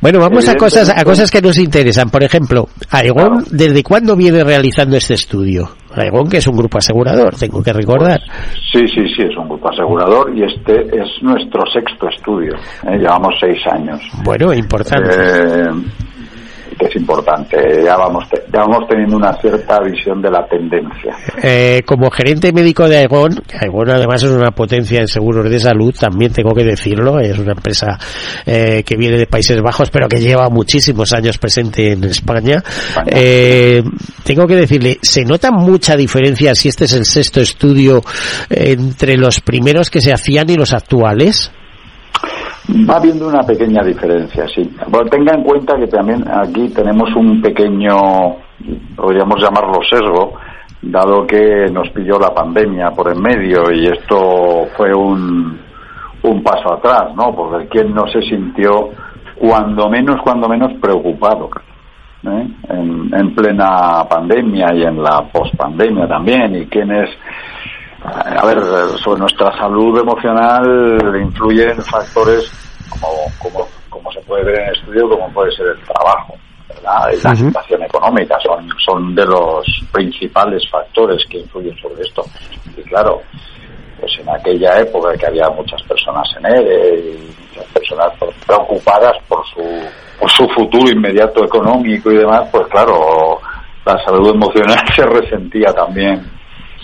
Bueno, 0.02 0.20
vamos 0.20 0.50
a 0.50 0.56
cosas, 0.56 0.90
a 0.90 1.04
cosas 1.06 1.30
que 1.30 1.42
nos 1.42 1.58
interesan. 1.60 2.10
Por 2.10 2.24
ejemplo, 2.24 2.68
Aegon, 2.90 3.28
Claro. 3.28 3.44
¿desde 3.52 3.84
cuándo 3.84 4.16
viene 4.16 4.44
realizando 4.44 4.98
este 4.98 5.14
estudio? 5.14 5.70
Aegon, 5.94 6.28
que 6.28 6.38
es 6.38 6.48
un 6.48 6.58
grupo 6.58 6.80
asegurador, 6.80 7.36
tengo 7.36 7.62
que 7.62 7.72
recordar. 7.72 8.20
Sí, 8.72 8.80
sí, 8.88 9.02
sí, 9.16 9.24
es 9.30 9.38
un 9.38 9.48
grupo 9.48 9.70
asegurador 9.70 10.36
y 10.36 10.44
este 10.44 10.82
es 10.88 11.08
nuestro 11.22 11.62
sexto 11.72 12.08
estudio. 12.10 12.56
¿eh? 12.88 12.98
Llevamos 12.98 13.36
seis 13.40 13.60
años. 13.72 14.02
Bueno, 14.24 14.54
importante. 14.54 15.10
Eh, 15.14 15.70
que 16.82 16.88
es 16.88 16.96
importante. 16.96 17.58
Ya 17.84 17.96
vamos, 17.96 18.26
ya 18.52 18.62
vamos 18.62 18.88
teniendo 18.90 19.18
una 19.18 19.34
cierta 19.40 19.80
visión 19.82 20.22
de 20.22 20.32
la 20.32 20.48
tendencia. 20.48 21.16
Eh, 21.42 21.82
como 21.86 22.10
gerente 22.10 22.52
médico 22.52 22.88
de 22.88 22.98
Aegon, 22.98 23.36
que 23.48 23.58
Aegon 23.58 23.90
además 23.92 24.24
es 24.24 24.32
una 24.32 24.52
potencia 24.52 25.00
en 25.00 25.08
seguros 25.08 25.50
de 25.50 25.60
salud, 25.60 25.94
también 25.98 26.34
tengo 26.34 26.54
que 26.56 26.64
decirlo, 26.64 27.20
es 27.20 27.38
una 27.38 27.52
empresa 27.52 27.98
eh, 28.46 28.84
que 28.84 28.96
viene 28.96 29.18
de 29.18 29.28
Países 29.28 29.62
Bajos, 29.62 29.92
pero 29.92 30.08
que 30.08 30.20
lleva 30.20 30.50
muchísimos 30.50 31.14
años 31.14 31.38
presente 31.38 31.92
en 31.92 32.04
España. 32.06 32.64
Eh, 33.06 33.84
tengo 34.24 34.48
que 34.48 34.56
decirle, 34.56 34.98
¿se 35.02 35.24
nota 35.24 35.52
mucha 35.52 35.96
diferencia 35.96 36.56
si 36.56 36.70
este 36.70 36.86
es 36.86 36.94
el 36.94 37.06
sexto 37.06 37.42
estudio 37.42 38.02
entre 38.50 39.18
los 39.18 39.40
primeros 39.42 39.90
que 39.90 40.02
se 40.02 40.12
hacían 40.12 40.50
y 40.50 40.56
los 40.56 40.74
actuales? 40.74 41.52
Va 42.70 42.98
habiendo 42.98 43.28
una 43.28 43.42
pequeña 43.42 43.84
diferencia, 43.84 44.48
sí. 44.48 44.70
Bueno, 44.88 45.10
tenga 45.10 45.34
en 45.34 45.44
cuenta 45.44 45.78
que 45.78 45.88
también 45.88 46.24
aquí 46.30 46.70
tenemos 46.70 47.14
un 47.16 47.42
pequeño, 47.42 48.36
podríamos 48.96 49.42
llamarlo 49.42 49.80
sesgo, 49.90 50.34
dado 50.82 51.26
que 51.26 51.68
nos 51.72 51.90
pilló 51.90 52.20
la 52.20 52.34
pandemia 52.34 52.92
por 52.92 53.12
en 53.12 53.22
medio 53.22 53.72
y 53.72 53.88
esto 53.88 54.68
fue 54.78 54.94
un, 54.94 55.60
un 56.24 56.44
paso 56.44 56.74
atrás, 56.74 57.16
¿no? 57.16 57.36
Porque 57.36 57.68
quien 57.68 57.94
no 57.94 58.08
se 58.08 58.22
sintió 58.22 58.90
cuando 59.38 59.90
menos, 59.90 60.22
cuando 60.22 60.48
menos 60.48 60.72
preocupado. 60.80 61.50
¿eh? 62.24 62.48
En, 62.70 63.10
en 63.14 63.36
plena 63.36 64.06
pandemia 64.08 64.74
y 64.76 64.84
en 64.84 65.02
la 65.02 65.24
pospandemia 65.32 66.08
también, 66.08 66.56
y 66.56 66.66
quienes 66.68 67.10
a 68.04 68.46
ver, 68.46 68.60
sobre 68.98 69.20
nuestra 69.20 69.56
salud 69.58 70.00
emocional 70.00 71.16
influyen 71.22 71.82
factores 71.84 72.52
como, 72.90 73.08
como, 73.38 73.68
como 73.90 74.12
se 74.12 74.20
puede 74.22 74.44
ver 74.44 74.60
en 74.60 74.68
el 74.68 74.76
estudio, 74.76 75.10
como 75.10 75.32
puede 75.32 75.52
ser 75.56 75.68
el 75.68 75.80
trabajo, 75.84 76.36
¿verdad? 76.68 77.12
Y 77.14 77.24
la 77.24 77.36
situación 77.36 77.84
económica 77.84 78.38
son, 78.44 78.68
son 78.84 79.16
de 79.16 79.26
los 79.26 79.66
principales 79.92 80.68
factores 80.70 81.24
que 81.30 81.40
influyen 81.40 81.78
sobre 81.78 82.02
esto. 82.02 82.24
Y 82.76 82.82
claro, 82.84 83.22
pues 84.00 84.12
en 84.20 84.30
aquella 84.30 84.80
época 84.80 85.16
que 85.16 85.28
había 85.28 85.50
muchas 85.50 85.82
personas 85.84 86.28
en 86.38 86.46
ERE 86.48 87.00
y 87.00 87.36
muchas 87.50 87.72
personas 87.72 88.14
preocupadas 88.48 89.16
por 89.28 89.46
su, 89.46 89.62
por 90.20 90.30
su 90.32 90.48
futuro 90.50 90.92
inmediato 90.92 91.46
económico 91.46 92.12
y 92.12 92.18
demás, 92.18 92.50
pues 92.52 92.66
claro, 92.68 93.40
la 93.86 94.04
salud 94.04 94.32
emocional 94.32 94.84
se 94.96 95.06
resentía 95.06 95.72
también 95.72 96.41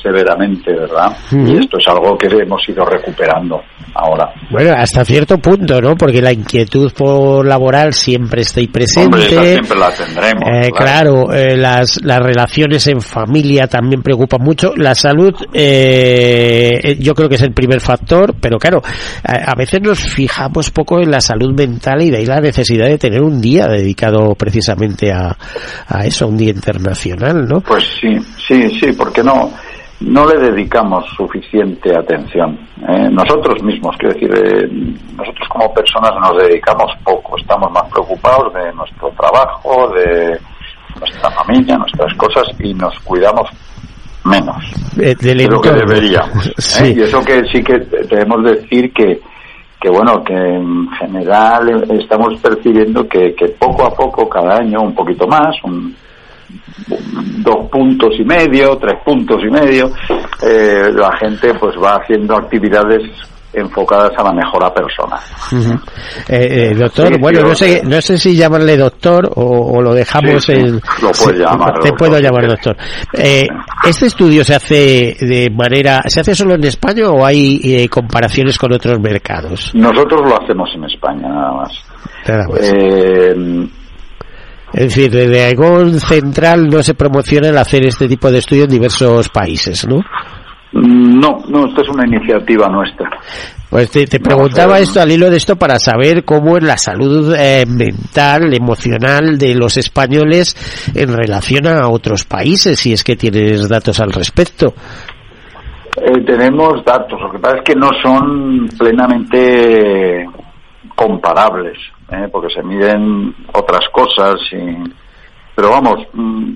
severamente, 0.08 0.74
¿verdad? 0.74 1.16
Y 1.32 1.58
esto 1.58 1.78
es 1.78 1.88
algo 1.88 2.18
que 2.18 2.28
hemos 2.28 2.62
ido 2.68 2.86
recuperando 2.86 3.62
ahora. 3.94 4.32
Bueno, 4.50 4.74
hasta 4.78 5.04
cierto 5.04 5.38
punto, 5.38 5.82
¿no? 5.82 5.96
Porque 5.96 6.22
la 6.22 6.32
inquietud 6.32 6.92
por 6.94 7.46
laboral 7.46 7.94
siempre 7.94 8.42
está 8.42 8.60
ahí 8.60 8.68
presente. 8.68 9.20
siempre 9.20 9.78
la 9.78 9.90
tendremos. 9.92 10.44
Eh, 10.46 10.70
claro, 10.72 11.34
eh, 11.34 11.58
las, 11.58 12.00
las 12.04 12.20
relaciones 12.20 12.88
en 12.88 13.02
familia 13.02 13.68
también 13.68 14.02
preocupan 14.02 14.42
mucho. 14.42 14.74
La 14.76 14.96
salud, 14.96 15.34
eh, 15.54 16.98
yo 17.00 17.14
creo 17.14 17.28
que 17.28 17.36
es 17.36 17.42
el 17.42 17.54
primer 17.54 17.82
factor, 17.82 18.36
pero 18.40 18.58
claro, 18.58 18.82
a, 19.24 19.56
veces 19.56 19.82
nos 19.82 20.00
fijamos 20.00 20.70
poco 20.72 21.00
en 21.00 21.12
la 21.12 21.20
salud 21.20 21.54
mental 21.54 22.02
y 22.02 22.12
de 22.12 22.18
ahí 22.18 22.26
la 22.26 22.40
necesidad 22.40 22.88
de 22.88 22.98
tener 22.98 23.22
un 23.22 23.42
día 23.42 23.68
dedicado 23.68 24.36
precisamente 24.36 25.12
a, 25.12 25.36
a 25.88 26.06
eso, 26.06 26.28
un 26.28 26.38
día 26.38 26.52
internacional, 26.52 27.46
¿no? 27.48 27.62
Pues 27.62 27.84
sí, 28.00 28.16
sí, 28.48 28.80
sí, 28.80 28.92
porque 28.96 29.24
no 29.24 29.52
no 30.00 30.28
le 30.28 30.38
dedicamos 30.52 31.06
suficiente 31.16 31.96
atención. 31.96 32.58
¿eh? 32.88 33.10
Nosotros 33.12 33.62
mismos, 33.64 33.96
quiero 33.98 34.14
decir, 34.14 34.32
eh, 34.32 34.70
nosotros 35.16 35.48
como 35.50 35.74
personas 35.74 36.12
nos 36.22 36.38
dedicamos 36.38 36.92
poco, 37.04 37.38
estamos 37.38 37.72
más 37.72 37.84
preocupados 37.92 38.54
de 38.54 38.74
nuestro 38.74 39.10
trabajo, 39.12 39.90
de 39.90 40.40
nuestra 41.00 41.32
familia, 41.32 41.78
nuestras 41.78 42.14
cosas 42.16 42.48
y 42.60 42.74
nos 42.74 42.98
cuidamos 43.00 43.50
menos 44.24 44.58
de, 44.96 45.48
lo 45.48 45.62
que 45.62 45.72
deberíamos. 45.72 46.48
¿eh? 46.82 46.94
Y 46.96 47.02
eso 47.02 47.22
que 47.22 47.44
sí 47.52 47.64
que 47.64 47.80
debemos 48.10 48.44
decir 48.44 48.94
que, 48.94 49.20
que 49.80 49.90
bueno, 49.90 50.24
que 50.24 50.34
en 50.34 50.90
general 50.92 51.86
estamos 52.00 52.40
percibiendo 52.40 53.08
que, 53.08 53.34
que 53.36 53.48
poco 53.50 53.86
a 53.86 53.96
poco, 53.96 54.30
cada 54.30 54.58
año, 54.58 54.82
un 54.82 54.94
poquito 54.94 55.28
más, 55.28 55.56
un 55.64 55.96
dos 56.88 57.70
puntos 57.72 58.14
y 58.20 58.24
medio, 58.24 58.78
tres 58.78 59.00
puntos 59.04 59.38
y 59.44 59.50
medio, 59.50 59.92
eh, 60.42 60.90
la 60.94 61.12
gente 61.18 61.54
pues 61.60 61.76
va 61.82 61.96
haciendo 61.96 62.36
actividades 62.36 63.02
enfocadas 63.54 64.12
a 64.18 64.24
la 64.24 64.34
mejora 64.34 64.72
personal. 64.72 65.20
Eh, 66.28 66.70
eh, 66.70 66.76
doctor, 66.76 67.20
bueno, 67.20 67.42
no 67.42 67.56
sé, 67.56 67.82
no 67.84 68.00
sé 68.02 68.18
si 68.18 68.36
llamarle 68.36 68.78
doctor 68.78 69.32
o, 69.36 69.82
lo 69.82 69.94
dejamos 69.94 70.48
en... 70.50 70.76
Lo 71.02 71.12
puedes 71.12 71.40
llamar. 71.40 71.80
Te 71.80 71.92
puedo 71.94 72.20
llamar 72.20 72.48
doctor. 72.48 72.78
¿Este 73.14 74.06
estudio 74.06 74.44
se 74.44 74.56
hace 74.56 75.18
de 75.20 75.50
manera... 75.50 76.04
¿Se 76.06 76.20
hace 76.20 76.36
solo 76.36 76.54
en 76.54 76.66
España 76.66 77.10
o 77.10 77.26
hay 77.26 77.88
comparaciones 77.88 78.58
con 78.60 78.74
otros 78.74 79.00
mercados? 79.00 79.72
Nosotros 79.74 80.22
lo 80.22 80.40
hacemos 80.40 80.70
en 80.76 80.84
España, 80.84 81.28
nada 81.28 81.54
más. 81.54 81.72
Nada 82.28 82.48
más. 82.48 82.62
Es 84.74 84.96
decir, 84.96 85.12
desde 85.12 85.46
algún 85.46 86.00
central 86.00 86.68
no 86.68 86.84
se 86.84 86.94
promociona 86.94 87.50
el 87.50 87.58
hacer 87.58 87.86
este 87.86 88.08
tipo 88.08 88.30
de 88.30 88.40
estudio 88.40 88.64
en 88.64 88.70
diversos 88.70 89.30
países, 89.30 89.88
¿no? 89.88 89.98
Mm, 90.74 91.20
no, 91.20 91.40
no, 91.48 91.68
esto 91.68 91.82
es 91.82 91.90
una 91.90 92.06
iniciativa 92.06 92.68
nuestra. 92.68 93.10
Pues 93.70 93.92
te, 93.92 94.08
preguntaba 94.20 94.80
esto 94.80 95.02
al 95.02 95.12
hilo 95.12 95.30
de 95.30 95.38
esto 95.38 95.58
para 95.58 95.78
saber 95.78 96.24
cómo 96.24 96.58
es 96.58 96.64
la 96.64 96.78
salud 96.78 97.36
eh, 97.38 97.66
mental, 97.68 98.54
emocional 98.54 99.38
de 99.38 99.56
los 99.56 99.76
españoles 99.76 100.56
en 100.96 101.16
relación 101.16 101.68
a 101.68 101.90
otros 101.90 102.24
países, 102.24 102.80
si 102.80 102.94
es 102.94 103.04
que 103.04 103.18
tienes 103.18 103.68
datos 103.68 104.00
al 104.00 104.14
respecto. 104.14 104.74
Eh, 105.98 106.22
tenemos 106.26 106.84
datos, 106.86 107.20
lo 107.20 107.32
que 107.32 107.40
pasa 107.40 107.58
es 107.58 107.64
que 107.64 107.76
no 107.76 107.90
son 108.02 108.70
plenamente 108.78 110.26
comparables. 110.96 111.78
¿Eh? 112.12 112.28
porque 112.32 112.54
se 112.54 112.64
miden 112.64 113.34
otras 113.54 113.88
cosas 113.92 114.36
y 114.52 114.92
pero 115.56 115.70
vamos 115.70 116.00
mm, 116.14 116.54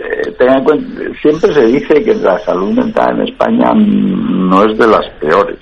eh, 0.00 0.36
en 0.38 0.64
cuenta, 0.64 1.02
siempre 1.20 1.52
se 1.52 1.66
dice 1.66 2.04
que 2.04 2.14
la 2.14 2.38
salud 2.40 2.72
mental 2.72 3.16
en 3.16 3.28
España 3.28 3.72
no 3.74 4.64
es 4.64 4.78
de 4.78 4.86
las 4.86 5.08
peores 5.20 5.58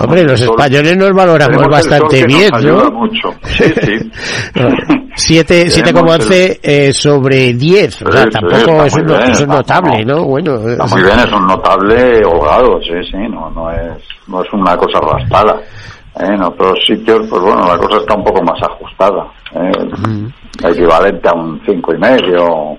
Hombre, 0.00 0.24
los 0.24 0.40
españoles 0.40 0.96
nos 0.96 1.12
valoramos 1.12 1.68
bastante 1.68 2.24
bien, 2.26 2.50
¿no? 2.62 2.90
Mucho. 2.90 3.34
Sí, 3.44 3.64
sí. 3.82 4.10
7,11 5.14 6.60
eh, 6.62 6.92
sobre 6.92 7.52
10, 7.52 8.02
o 8.02 8.12
sea, 8.12 8.26
tampoco 8.26 8.84
es, 8.84 8.94
un, 8.96 9.48
notable, 9.48 10.04
¿no? 10.06 10.24
Bueno, 10.24 10.56
está 10.66 10.86
muy 10.86 11.02
bien, 11.02 11.18
es 11.18 11.32
un 11.32 11.46
notable 11.46 12.24
holgado, 12.24 12.80
sí, 12.80 12.94
sí, 13.10 13.18
no, 13.28 13.50
no, 13.50 13.70
es, 13.70 14.02
no 14.26 14.42
es 14.42 14.52
una 14.52 14.74
cosa 14.76 15.00
raspada. 15.00 15.60
En 16.14 16.42
otros 16.42 16.78
sitios, 16.86 17.26
pues 17.28 17.42
bueno, 17.42 17.66
la 17.66 17.78
cosa 17.78 17.98
está 17.98 18.14
un 18.14 18.24
poco 18.24 18.42
más 18.42 18.62
ajustada. 18.62 19.26
¿eh? 19.54 20.28
Equivalente 20.62 21.28
a 21.28 21.32
un 21.32 21.60
cinco 21.66 21.94
y 21.94 21.98
medio. 21.98 22.76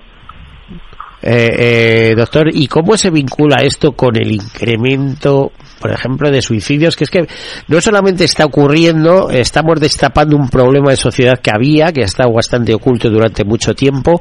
Eh, 1.26 2.10
eh, 2.10 2.14
doctor, 2.14 2.50
¿y 2.52 2.68
cómo 2.68 2.98
se 2.98 3.08
vincula 3.08 3.62
esto 3.62 3.92
con 3.92 4.14
el 4.16 4.30
incremento 4.30 5.52
por 5.84 5.92
ejemplo, 5.92 6.30
de 6.30 6.40
suicidios, 6.40 6.96
que 6.96 7.04
es 7.04 7.10
que 7.10 7.26
no 7.68 7.78
solamente 7.78 8.24
está 8.24 8.46
ocurriendo, 8.46 9.28
estamos 9.28 9.78
destapando 9.78 10.34
un 10.34 10.48
problema 10.48 10.90
de 10.90 10.96
sociedad 10.96 11.38
que 11.38 11.50
había, 11.54 11.92
que 11.92 12.00
ha 12.00 12.06
estado 12.06 12.32
bastante 12.32 12.72
oculto 12.72 13.10
durante 13.10 13.44
mucho 13.44 13.74
tiempo. 13.74 14.18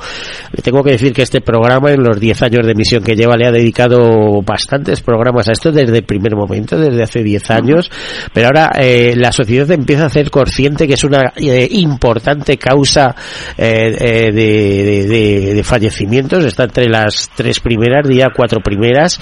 Le 0.52 0.62
tengo 0.62 0.84
que 0.84 0.92
decir 0.92 1.14
que 1.14 1.22
este 1.22 1.40
programa, 1.40 1.92
en 1.92 2.04
los 2.04 2.20
10 2.20 2.42
años 2.42 2.66
de 2.66 2.74
emisión 2.74 3.02
que 3.02 3.16
lleva, 3.16 3.38
le 3.38 3.48
ha 3.48 3.52
dedicado 3.54 4.42
bastantes 4.42 5.00
programas 5.02 5.48
a 5.48 5.54
esto 5.54 5.72
desde 5.72 6.00
el 6.00 6.04
primer 6.04 6.36
momento, 6.36 6.78
desde 6.78 7.02
hace 7.02 7.24
10 7.24 7.52
años, 7.52 7.90
pero 8.34 8.48
ahora 8.48 8.72
eh, 8.78 9.14
la 9.16 9.32
sociedad 9.32 9.72
empieza 9.72 10.08
a 10.08 10.10
ser 10.10 10.30
consciente 10.32 10.86
que 10.86 10.96
es 10.96 11.04
una 11.06 11.32
eh, 11.38 11.66
importante 11.72 12.58
causa 12.58 13.16
eh, 13.58 14.32
de, 14.34 15.54
de, 15.56 15.64
fallecimientos, 15.64 16.44
está 16.44 16.66
entre 16.66 16.90
las 16.94 17.30
tres 17.36 17.60
primeras, 17.60 18.08
día 18.08 18.32
cuatro 18.34 18.62
primeras, 18.62 19.20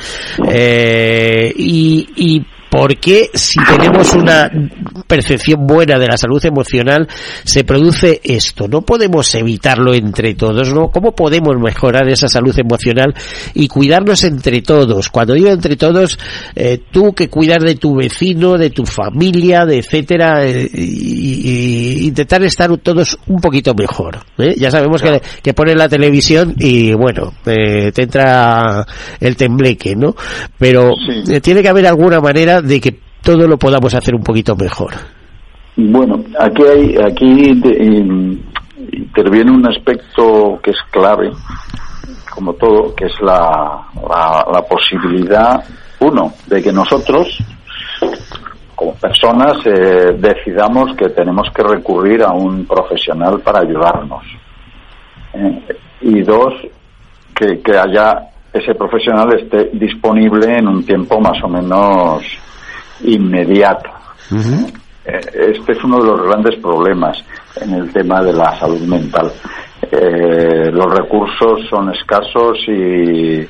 y 1.55 2.39
¿Por 2.39 2.60
qué 3.01 3.29
si 3.33 3.59
tenemos 3.65 4.13
una 4.13 4.49
percepción 5.05 5.67
buena 5.67 5.99
de 5.99 6.07
la 6.07 6.15
salud 6.15 6.43
emocional 6.45 7.05
se 7.43 7.65
produce 7.65 8.21
esto? 8.23 8.69
No 8.69 8.81
podemos 8.81 9.35
evitarlo 9.35 9.93
entre 9.93 10.35
todos, 10.35 10.73
¿no? 10.73 10.89
¿Cómo 10.89 11.13
podemos 11.13 11.57
mejorar 11.59 12.07
esa 12.07 12.29
salud 12.29 12.57
emocional 12.57 13.13
y 13.53 13.67
cuidarnos 13.67 14.23
entre 14.23 14.61
todos? 14.61 15.09
Cuando 15.09 15.33
digo 15.33 15.49
entre 15.49 15.75
todos, 15.75 16.17
eh, 16.55 16.79
tú 16.91 17.13
que 17.13 17.27
cuidar 17.27 17.61
de 17.61 17.75
tu 17.75 17.95
vecino, 17.95 18.57
de 18.57 18.69
tu 18.69 18.85
familia, 18.85 19.65
de 19.65 19.79
etcétera, 19.79 20.45
eh, 20.45 20.69
y, 20.73 22.07
intentar 22.07 22.41
estar 22.43 22.75
todos 22.77 23.17
un 23.27 23.41
poquito 23.41 23.73
mejor. 23.75 24.19
¿eh? 24.37 24.55
Ya 24.57 24.71
sabemos 24.71 25.01
que, 25.01 25.21
que 25.43 25.53
pones 25.53 25.75
la 25.75 25.89
televisión 25.89 26.55
y 26.57 26.93
bueno, 26.93 27.33
te 27.43 27.91
entra 28.01 28.85
el 29.19 29.35
tembleque, 29.35 29.93
¿no? 29.93 30.15
Pero 30.57 30.91
tiene 31.41 31.61
que 31.61 31.69
haber 31.69 31.85
alguna 31.85 32.21
manera 32.21 32.60
de 32.61 32.79
que 32.79 32.99
todo 33.21 33.47
lo 33.47 33.57
podamos 33.57 33.93
hacer 33.93 34.15
un 34.15 34.23
poquito 34.23 34.55
mejor. 34.55 34.91
Bueno, 35.75 36.23
aquí 36.39 36.63
hay, 36.63 36.95
aquí 36.97 37.51
interviene 38.91 39.51
un 39.51 39.67
aspecto 39.67 40.59
que 40.61 40.71
es 40.71 40.77
clave, 40.91 41.31
como 42.33 42.53
todo, 42.53 42.93
que 42.95 43.05
es 43.05 43.13
la, 43.21 43.87
la, 44.51 44.61
posibilidad, 44.63 45.63
uno, 45.99 46.33
de 46.47 46.61
que 46.61 46.71
nosotros, 46.71 47.37
como 48.75 48.95
personas, 48.95 49.65
eh, 49.65 50.17
decidamos 50.17 50.95
que 50.95 51.09
tenemos 51.09 51.49
que 51.53 51.63
recurrir 51.63 52.23
a 52.23 52.31
un 52.31 52.65
profesional 52.65 53.39
para 53.39 53.59
ayudarnos. 53.59 54.23
Eh, 55.33 55.77
y 56.01 56.21
dos, 56.21 56.53
que, 57.33 57.61
que 57.61 57.77
haya 57.77 58.27
ese 58.51 58.75
profesional 58.75 59.33
esté 59.39 59.69
disponible 59.73 60.57
en 60.57 60.67
un 60.67 60.85
tiempo 60.85 61.19
más 61.21 61.41
o 61.43 61.47
menos 61.47 62.23
inmediato. 63.03 63.89
Eh, 65.03 65.19
este 65.33 65.71
es 65.71 65.83
uno 65.83 65.99
de 65.99 66.05
los 66.05 66.21
grandes 66.23 66.59
problemas 66.61 67.17
en 67.59 67.73
el 67.73 67.91
tema 67.91 68.21
de 68.21 68.33
la 68.33 68.57
salud 68.59 68.81
mental. 68.81 69.31
Eh, 69.91 70.71
los 70.71 70.85
recursos 70.85 71.67
son 71.69 71.93
escasos 71.93 72.57
y, 72.67 73.47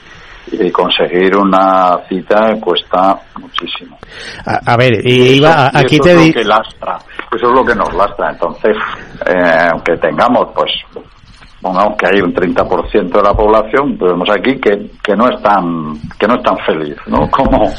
conseguir 0.71 1.37
una 1.37 1.97
cita 2.09 2.55
cuesta 2.59 3.17
muchísimo. 3.39 3.97
A, 4.45 4.75
ver, 4.75 5.05
iba, 5.07 5.67
aquí 5.73 5.97
te 5.99 6.11
eso 6.11 6.19
es 6.19 6.27
lo 6.27 6.33
que 6.33 6.43
lastra, 6.43 6.97
eso 7.33 7.47
es 7.47 7.53
lo 7.53 7.65
que 7.65 7.75
nos 7.75 7.93
lastra. 7.93 8.31
Entonces, 8.31 8.75
eh, 9.27 9.67
aunque 9.71 9.95
tengamos 9.97 10.49
pues 10.53 10.71
pongamos 11.61 11.95
que 11.97 12.07
hay 12.07 12.21
un 12.21 12.33
30% 12.33 13.11
de 13.11 13.21
la 13.21 13.33
población, 13.33 13.97
vemos 13.97 14.29
aquí 14.29 14.59
que, 14.59 14.89
que 15.03 15.15
no 15.15 15.29
es 15.29 15.41
tan 15.41 15.93
que 16.19 16.27
no 16.27 16.35
es 16.35 16.43
tan 16.43 16.57
feliz, 16.65 16.97
¿no? 17.07 17.29
Como, 17.31 17.71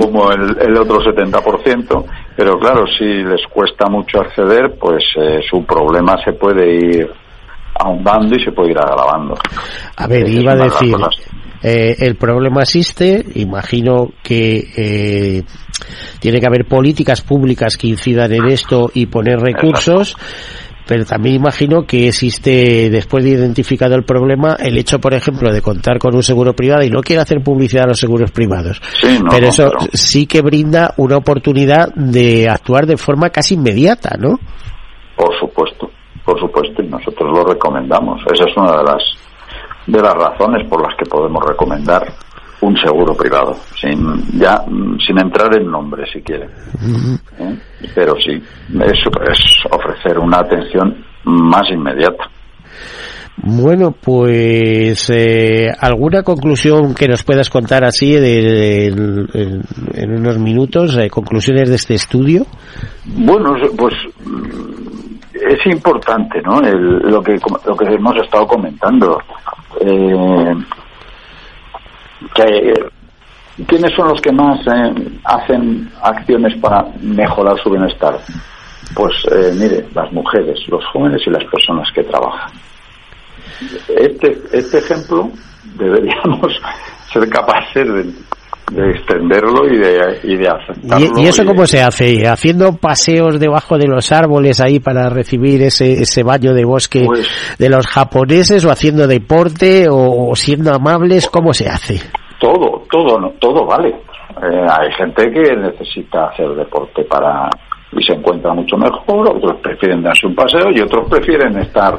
como 0.00 0.30
el, 0.32 0.56
el 0.60 0.76
otro 0.78 0.98
70%, 1.00 2.04
pero 2.36 2.58
claro, 2.58 2.84
si 2.86 3.04
les 3.04 3.46
cuesta 3.52 3.88
mucho 3.88 4.20
acceder, 4.20 4.76
pues 4.78 5.04
eh, 5.20 5.40
su 5.48 5.64
problema 5.64 6.16
se 6.24 6.32
puede 6.32 6.74
ir 6.74 7.10
ahondando 7.78 8.36
y 8.36 8.44
se 8.44 8.52
puede 8.52 8.72
ir 8.72 8.78
agravando. 8.78 9.34
A 9.96 10.06
ver, 10.06 10.28
iba 10.28 10.52
a 10.52 10.56
decir, 10.56 10.94
eh, 11.62 11.96
el 12.00 12.16
problema 12.16 12.62
existe, 12.62 13.24
imagino 13.34 14.10
que 14.22 14.68
eh, 14.76 15.42
tiene 16.20 16.40
que 16.40 16.46
haber 16.46 16.66
políticas 16.66 17.22
públicas 17.22 17.76
que 17.76 17.88
incidan 17.88 18.32
en 18.32 18.46
esto 18.46 18.90
y 18.94 19.06
poner 19.06 19.40
recursos 19.40 20.16
pero 20.88 21.04
también 21.04 21.36
imagino 21.36 21.82
que 21.82 22.08
existe, 22.08 22.88
después 22.88 23.22
de 23.22 23.30
identificado 23.30 23.94
el 23.94 24.04
problema, 24.04 24.56
el 24.58 24.78
hecho, 24.78 24.98
por 24.98 25.12
ejemplo, 25.12 25.52
de 25.52 25.60
contar 25.60 25.98
con 25.98 26.14
un 26.14 26.22
seguro 26.22 26.54
privado 26.54 26.82
y 26.82 26.88
no 26.88 27.02
quiero 27.02 27.20
hacer 27.20 27.42
publicidad 27.42 27.84
a 27.84 27.88
los 27.88 27.98
seguros 27.98 28.30
privados. 28.30 28.80
pero 29.30 29.48
eso 29.48 29.70
sí 29.92 30.26
que 30.26 30.40
brinda 30.40 30.94
una 30.96 31.18
oportunidad 31.18 31.92
de 31.94 32.48
actuar 32.48 32.86
de 32.86 32.96
forma 32.96 33.28
casi 33.28 33.54
inmediata, 33.54 34.16
¿no? 34.18 34.38
Por 35.14 35.38
supuesto, 35.38 35.90
por 36.24 36.40
supuesto, 36.40 36.82
y 36.82 36.86
nosotros 36.86 37.36
lo 37.36 37.44
recomendamos. 37.44 38.22
Esa 38.32 38.48
es 38.48 38.56
una 38.56 38.78
de 38.78 38.84
las 38.84 39.02
de 39.86 40.00
las 40.00 40.14
razones 40.14 40.66
por 40.68 40.82
las 40.82 40.94
que 40.96 41.04
podemos 41.04 41.42
recomendar 41.46 42.06
un 42.60 42.76
seguro 42.76 43.14
privado, 43.14 43.56
sin 43.80 44.38
ya 44.38 44.64
sin 45.06 45.18
entrar 45.20 45.56
en 45.58 45.70
nombre 45.70 46.04
si 46.12 46.20
quieren. 46.22 46.50
¿Eh? 47.38 47.58
Pero 47.94 48.14
sí, 48.16 48.32
es, 48.32 48.92
es 48.92 49.64
ofrecer 49.70 50.18
una 50.18 50.38
atención 50.38 51.04
más 51.24 51.70
inmediata. 51.70 52.28
Bueno, 53.40 53.92
pues 53.92 55.10
eh, 55.10 55.68
alguna 55.80 56.22
conclusión 56.22 56.94
que 56.94 57.06
nos 57.06 57.22
puedas 57.22 57.48
contar 57.48 57.84
así 57.84 58.12
de, 58.12 58.86
en, 58.86 60.10
unos 60.10 60.38
minutos, 60.38 60.96
eh, 60.96 61.08
conclusiones 61.08 61.68
de 61.68 61.76
este 61.76 61.94
estudio. 61.94 62.46
Bueno, 63.06 63.54
pues 63.76 63.94
es 65.34 65.66
importante, 65.72 66.42
¿no? 66.42 66.60
lo 66.60 67.22
que 67.22 67.38
lo 67.64 67.76
que 67.76 67.94
hemos 67.94 68.16
estado 68.16 68.46
comentando. 68.46 69.18
Eh, 69.80 70.54
que, 72.34 72.74
¿Quiénes 73.66 73.92
son 73.94 74.08
los 74.08 74.20
que 74.20 74.30
más 74.30 74.60
eh, 74.66 75.18
hacen 75.24 75.90
acciones 76.02 76.56
para 76.60 76.86
mejorar 77.00 77.58
su 77.60 77.70
bienestar? 77.70 78.18
Pues 78.94 79.12
eh, 79.32 79.52
mire, 79.54 79.84
las 79.94 80.12
mujeres, 80.12 80.60
los 80.68 80.84
jóvenes 80.86 81.22
y 81.26 81.30
las 81.30 81.44
personas 81.44 81.90
que 81.92 82.04
trabajan. 82.04 82.52
Este, 83.88 84.40
este 84.52 84.78
ejemplo 84.78 85.30
deberíamos 85.76 86.60
ser 87.12 87.28
capaces 87.28 87.92
de, 87.92 88.12
de 88.70 88.90
extenderlo 88.90 89.66
y 89.66 89.76
de, 89.76 90.20
y 90.24 90.36
de 90.36 90.48
aceptarlo. 90.48 91.20
¿Y, 91.20 91.26
eso 91.26 91.44
cómo 91.44 91.66
se 91.66 91.82
hace? 91.82 92.26
¿Haciendo 92.26 92.76
paseos 92.76 93.38
debajo 93.40 93.78
de 93.78 93.86
los 93.86 94.12
árboles 94.12 94.60
ahí 94.60 94.80
para 94.80 95.08
recibir 95.08 95.62
ese, 95.62 95.92
ese 95.92 96.22
baño 96.22 96.54
de 96.54 96.64
bosque 96.64 97.04
pues 97.06 97.28
de 97.58 97.68
los 97.68 97.86
japoneses 97.86 98.64
o 98.64 98.70
haciendo 98.70 99.06
deporte 99.06 99.86
o, 99.90 100.34
siendo 100.34 100.74
amables? 100.74 101.28
¿Cómo 101.28 101.52
se 101.52 101.68
hace? 101.68 102.00
Todo, 102.40 102.84
todo, 102.90 103.32
todo 103.40 103.66
vale. 103.66 103.88
Eh, 103.88 104.66
hay 104.70 104.92
gente 104.92 105.30
que 105.30 105.56
necesita 105.56 106.26
hacer 106.26 106.48
deporte 106.50 107.02
para 107.04 107.48
y 107.92 108.02
se 108.02 108.12
encuentra 108.12 108.52
mucho 108.52 108.76
mejor, 108.76 109.36
otros 109.36 109.56
prefieren 109.62 110.02
darse 110.02 110.26
un 110.26 110.34
paseo 110.34 110.70
y 110.70 110.80
otros 110.80 111.08
prefieren 111.08 111.56
estar 111.58 111.98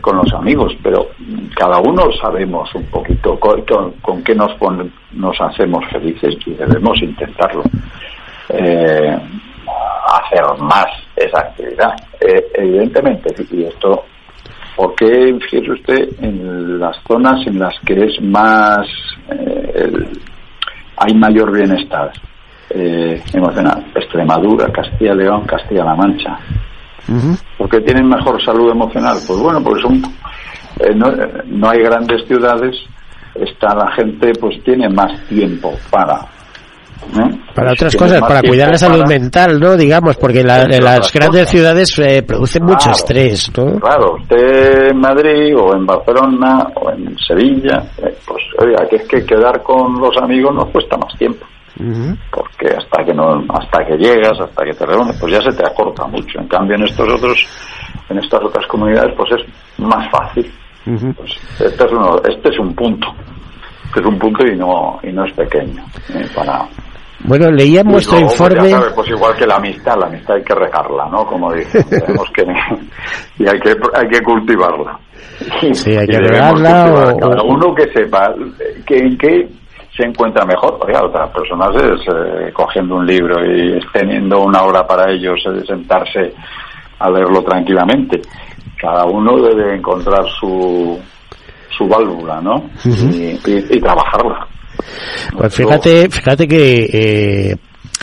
con 0.00 0.16
los 0.16 0.32
amigos, 0.32 0.76
pero 0.82 1.08
cada 1.56 1.78
uno 1.78 2.10
sabemos 2.20 2.74
un 2.74 2.84
poquito 2.86 3.38
con, 3.38 4.22
qué 4.22 4.34
nos, 4.34 4.52
nos 5.12 5.40
hacemos 5.40 5.84
felices 5.90 6.36
y 6.46 6.50
debemos 6.52 7.00
intentarlo. 7.02 7.62
Eh, 8.52 9.16
hacer 10.06 10.42
más 10.58 10.86
esa 11.14 11.40
actividad. 11.40 11.94
Eh, 12.20 12.44
evidentemente, 12.54 13.32
y 13.50 13.64
esto, 13.64 14.04
¿por 14.74 14.94
qué 14.96 15.38
fíjese 15.42 15.70
usted 15.70 16.08
en 16.20 16.78
las 16.80 16.96
zonas 17.06 17.46
en 17.46 17.58
las 17.58 17.78
que 17.80 18.06
es 18.06 18.20
más, 18.22 18.86
eh, 19.30 20.08
hay 20.96 21.14
mayor 21.14 21.52
bienestar 21.52 22.10
emocional? 23.32 23.79
Extremadura, 23.94 24.66
Castilla-León, 24.72 25.44
Castilla-La 25.46 25.94
Mancha. 25.94 26.38
¿Por 27.58 27.68
qué 27.68 27.80
tienen 27.80 28.08
mejor 28.08 28.42
salud 28.44 28.70
emocional? 28.70 29.18
Pues 29.26 29.38
bueno, 29.38 29.62
porque 29.62 29.82
son, 29.82 29.96
eh, 30.78 30.94
no, 30.94 31.68
hay 31.68 31.80
grandes 31.82 32.26
ciudades, 32.26 32.76
está 33.34 33.74
la 33.74 33.90
gente 33.92 34.32
pues 34.40 34.62
tiene 34.62 34.88
más 34.88 35.10
tiempo 35.28 35.72
para 35.90 36.20
Para 37.54 37.72
otras 37.72 37.96
cosas, 37.96 38.20
para 38.20 38.42
cuidar 38.42 38.70
la 38.70 38.78
salud 38.78 39.04
mental, 39.08 39.58
¿no? 39.58 39.76
Digamos, 39.76 40.16
porque 40.18 40.44
la, 40.44 40.64
las 40.66 41.12
grandes 41.12 41.48
ciudades 41.48 41.98
eh, 41.98 42.22
producen 42.22 42.64
mucho 42.64 42.90
estrés, 42.90 43.50
¿no? 43.56 43.80
Claro, 43.80 44.14
usted 44.20 44.90
en 44.90 44.98
Madrid 44.98 45.56
o 45.56 45.74
en 45.74 45.86
Barcelona 45.86 46.68
o 46.76 46.92
en 46.92 47.16
Sevilla, 47.18 47.82
eh, 47.98 48.14
pues 48.24 48.42
oiga, 48.62 48.86
que 48.88 48.96
es 48.96 49.08
que 49.08 49.24
quedar 49.24 49.62
con 49.62 49.98
los 49.98 50.16
amigos 50.22 50.54
nos 50.54 50.68
cuesta 50.70 50.96
más 50.96 51.16
tiempo 51.18 51.44
porque 52.30 52.74
hasta 52.76 53.04
que 53.04 53.14
no 53.14 53.44
hasta 53.48 53.84
que 53.84 53.96
llegas 53.96 54.38
hasta 54.40 54.64
que 54.64 54.72
te 54.72 54.86
reúnes 54.86 55.16
pues 55.18 55.32
ya 55.32 55.40
se 55.40 55.56
te 55.56 55.66
acorta 55.66 56.06
mucho 56.06 56.40
en 56.40 56.48
cambio 56.48 56.76
en 56.76 56.84
estos 56.84 57.08
otros 57.08 57.46
en 58.08 58.18
estas 58.18 58.42
otras 58.42 58.66
comunidades 58.66 59.14
pues 59.16 59.30
es 59.32 59.84
más 59.84 60.10
fácil 60.10 60.52
pues 60.84 61.32
este 61.60 61.86
es 61.86 61.92
uno 61.92 62.16
este 62.28 62.48
es 62.50 62.58
un 62.58 62.74
punto 62.74 63.08
este 63.86 64.00
es 64.00 64.06
un 64.06 64.18
punto 64.18 64.46
y 64.46 64.56
no 64.56 64.98
y 65.02 65.12
no 65.12 65.24
es 65.24 65.32
pequeño 65.32 65.84
¿eh? 66.14 66.26
para 66.34 66.66
bueno, 67.24 67.50
leía 67.50 67.82
vuestro 67.82 68.18
informe. 68.18 68.74
pues 68.94 69.10
igual 69.10 69.36
que 69.36 69.46
la 69.46 69.56
amistad, 69.56 69.94
la 69.98 70.06
amistad 70.06 70.36
hay 70.36 70.42
que 70.42 70.54
regarla, 70.54 71.06
¿no? 71.10 71.26
Como 71.26 71.52
dicen, 71.52 71.84
tenemos 71.90 72.30
que 72.34 72.42
y 73.38 73.48
hay 73.48 73.60
que 73.60 73.76
hay 73.94 74.08
que 74.08 74.22
cultivarla. 74.22 74.98
Sí, 75.72 75.96
hay 75.96 76.06
que 76.06 76.18
regarla. 76.18 77.14
Cada 77.18 77.42
uno 77.42 77.74
que 77.74 77.92
sepa 77.92 78.34
que 78.86 78.96
en 78.96 79.18
qué 79.18 79.48
se 80.00 80.06
encuentra 80.06 80.44
mejor. 80.44 80.78
Oiga, 80.86 81.04
otras 81.04 81.30
personas 81.30 81.70
es 81.76 82.00
eh, 82.08 82.52
cogiendo 82.52 82.96
un 82.96 83.06
libro 83.06 83.44
y 83.44 83.78
teniendo 83.92 84.40
una 84.42 84.62
hora 84.62 84.86
para 84.86 85.10
ellos 85.12 85.38
de 85.44 85.64
sentarse 85.66 86.32
a 86.98 87.10
leerlo 87.10 87.42
tranquilamente. 87.42 88.20
Cada 88.80 89.04
uno 89.04 89.36
debe 89.42 89.76
encontrar 89.76 90.24
su, 90.38 90.98
su 91.76 91.86
válvula, 91.86 92.40
¿no? 92.40 92.70
y, 92.84 93.80
trabajarla. 93.80 94.46
Pues 95.36 95.54
fíjate, 95.54 96.08
fíjate 96.08 96.48
que 96.48 96.84
eh, 96.92 97.56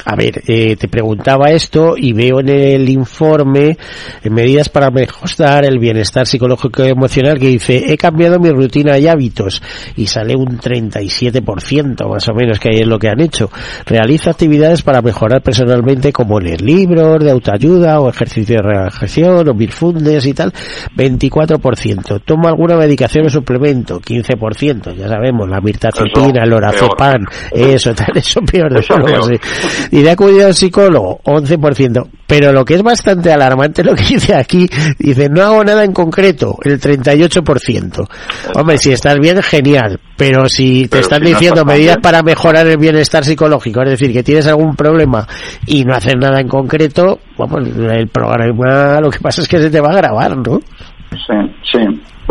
a 0.05 0.15
ver, 0.15 0.43
eh, 0.47 0.75
te 0.75 0.87
preguntaba 0.87 1.49
esto 1.49 1.95
y 1.97 2.13
veo 2.13 2.39
en 2.39 2.49
el 2.49 2.89
informe 2.89 3.77
medidas 4.23 4.69
para 4.69 4.89
mejorar 4.89 5.65
el 5.65 5.79
bienestar 5.79 6.25
psicológico 6.25 6.85
y 6.85 6.89
emocional 6.89 7.39
que 7.39 7.47
dice, 7.47 7.91
he 7.91 7.97
cambiado 7.97 8.39
mi 8.39 8.49
rutina 8.49 8.97
y 8.97 9.07
hábitos 9.07 9.61
y 9.95 10.07
sale 10.07 10.35
un 10.35 10.59
37% 10.59 12.07
más 12.09 12.27
o 12.27 12.33
menos 12.33 12.59
que 12.59 12.69
ahí 12.69 12.81
es 12.81 12.87
lo 12.87 12.99
que 12.99 13.09
han 13.09 13.19
hecho. 13.19 13.49
Realiza 13.85 14.31
actividades 14.31 14.81
para 14.81 15.01
mejorar 15.01 15.41
personalmente 15.41 16.11
como 16.11 16.39
leer 16.39 16.61
libros 16.61 17.23
de 17.23 17.31
autoayuda 17.31 17.99
o 17.99 18.09
ejercicio 18.09 18.57
de 18.57 18.61
relajación 18.61 19.47
o 19.47 19.53
mindfulness 19.53 20.25
y 20.25 20.33
tal, 20.33 20.53
24%. 20.95 22.21
Toma 22.23 22.49
alguna 22.49 22.77
medicación 22.77 23.25
o 23.25 23.29
suplemento, 23.29 23.99
15%. 23.99 24.95
Ya 24.95 25.07
sabemos, 25.07 25.49
la 25.49 25.59
mirtazepina, 25.61 26.43
el 26.43 26.49
lorazepam, 26.49 27.25
eso, 27.51 27.93
tal, 27.93 28.17
eso 28.17 28.41
peor 28.41 28.73
de 28.73 28.79
eso, 28.79 28.95
de 29.91 30.09
acudir 30.09 30.43
al 30.43 30.53
psicólogo, 30.53 31.19
11%. 31.23 32.07
Pero 32.27 32.51
lo 32.51 32.65
que 32.65 32.75
es 32.75 32.83
bastante 32.83 33.31
alarmante 33.31 33.83
lo 33.83 33.95
que 33.95 34.03
dice 34.03 34.35
aquí, 34.35 34.67
dice, 34.99 35.29
no 35.29 35.41
hago 35.41 35.63
nada 35.63 35.83
en 35.83 35.93
concreto, 35.93 36.57
el 36.63 36.79
38%. 36.79 38.07
Hombre, 38.55 38.77
si 38.77 38.91
estás 38.91 39.17
bien, 39.19 39.41
genial. 39.41 39.99
Pero 40.17 40.49
si 40.49 40.87
te 40.87 40.99
están 40.99 41.23
diciendo 41.23 41.63
medidas 41.63 41.97
para 41.97 42.23
mejorar 42.23 42.67
el 42.67 42.77
bienestar 42.77 43.23
psicológico, 43.23 43.81
es 43.83 43.91
decir, 43.91 44.11
que 44.11 44.23
tienes 44.23 44.47
algún 44.47 44.75
problema 44.75 45.25
y 45.65 45.83
no 45.83 45.93
haces 45.93 46.15
nada 46.17 46.41
en 46.41 46.47
concreto, 46.47 47.19
bueno, 47.37 47.59
el 47.91 48.07
programa 48.07 48.99
lo 48.99 49.09
que 49.09 49.19
pasa 49.19 49.41
es 49.41 49.47
que 49.47 49.59
se 49.59 49.69
te 49.69 49.79
va 49.79 49.89
a 49.89 49.97
grabar, 49.97 50.35
¿no? 50.37 50.59
Sí, 51.11 51.35
sí. 51.71 51.79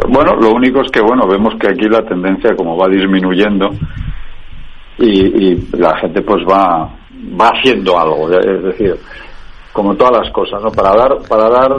Bueno, 0.09 0.37
lo 0.37 0.53
único 0.53 0.83
es 0.83 0.91
que, 0.91 1.01
bueno, 1.01 1.27
vemos 1.27 1.55
que 1.59 1.69
aquí 1.69 1.89
la 1.89 2.03
tendencia 2.03 2.55
como 2.55 2.77
va 2.77 2.89
disminuyendo 2.89 3.71
y, 4.99 5.53
y 5.53 5.69
la 5.73 5.97
gente 5.99 6.23
pues 6.23 6.43
va 6.45 6.91
va 7.41 7.49
haciendo 7.49 7.99
algo, 7.99 8.31
es 8.39 8.63
decir, 8.63 8.97
como 9.73 9.95
todas 9.95 10.25
las 10.25 10.33
cosas, 10.33 10.63
¿no? 10.63 10.71
Para 10.71 10.97
dar, 10.97 11.19
para 11.29 11.49
dar, 11.49 11.71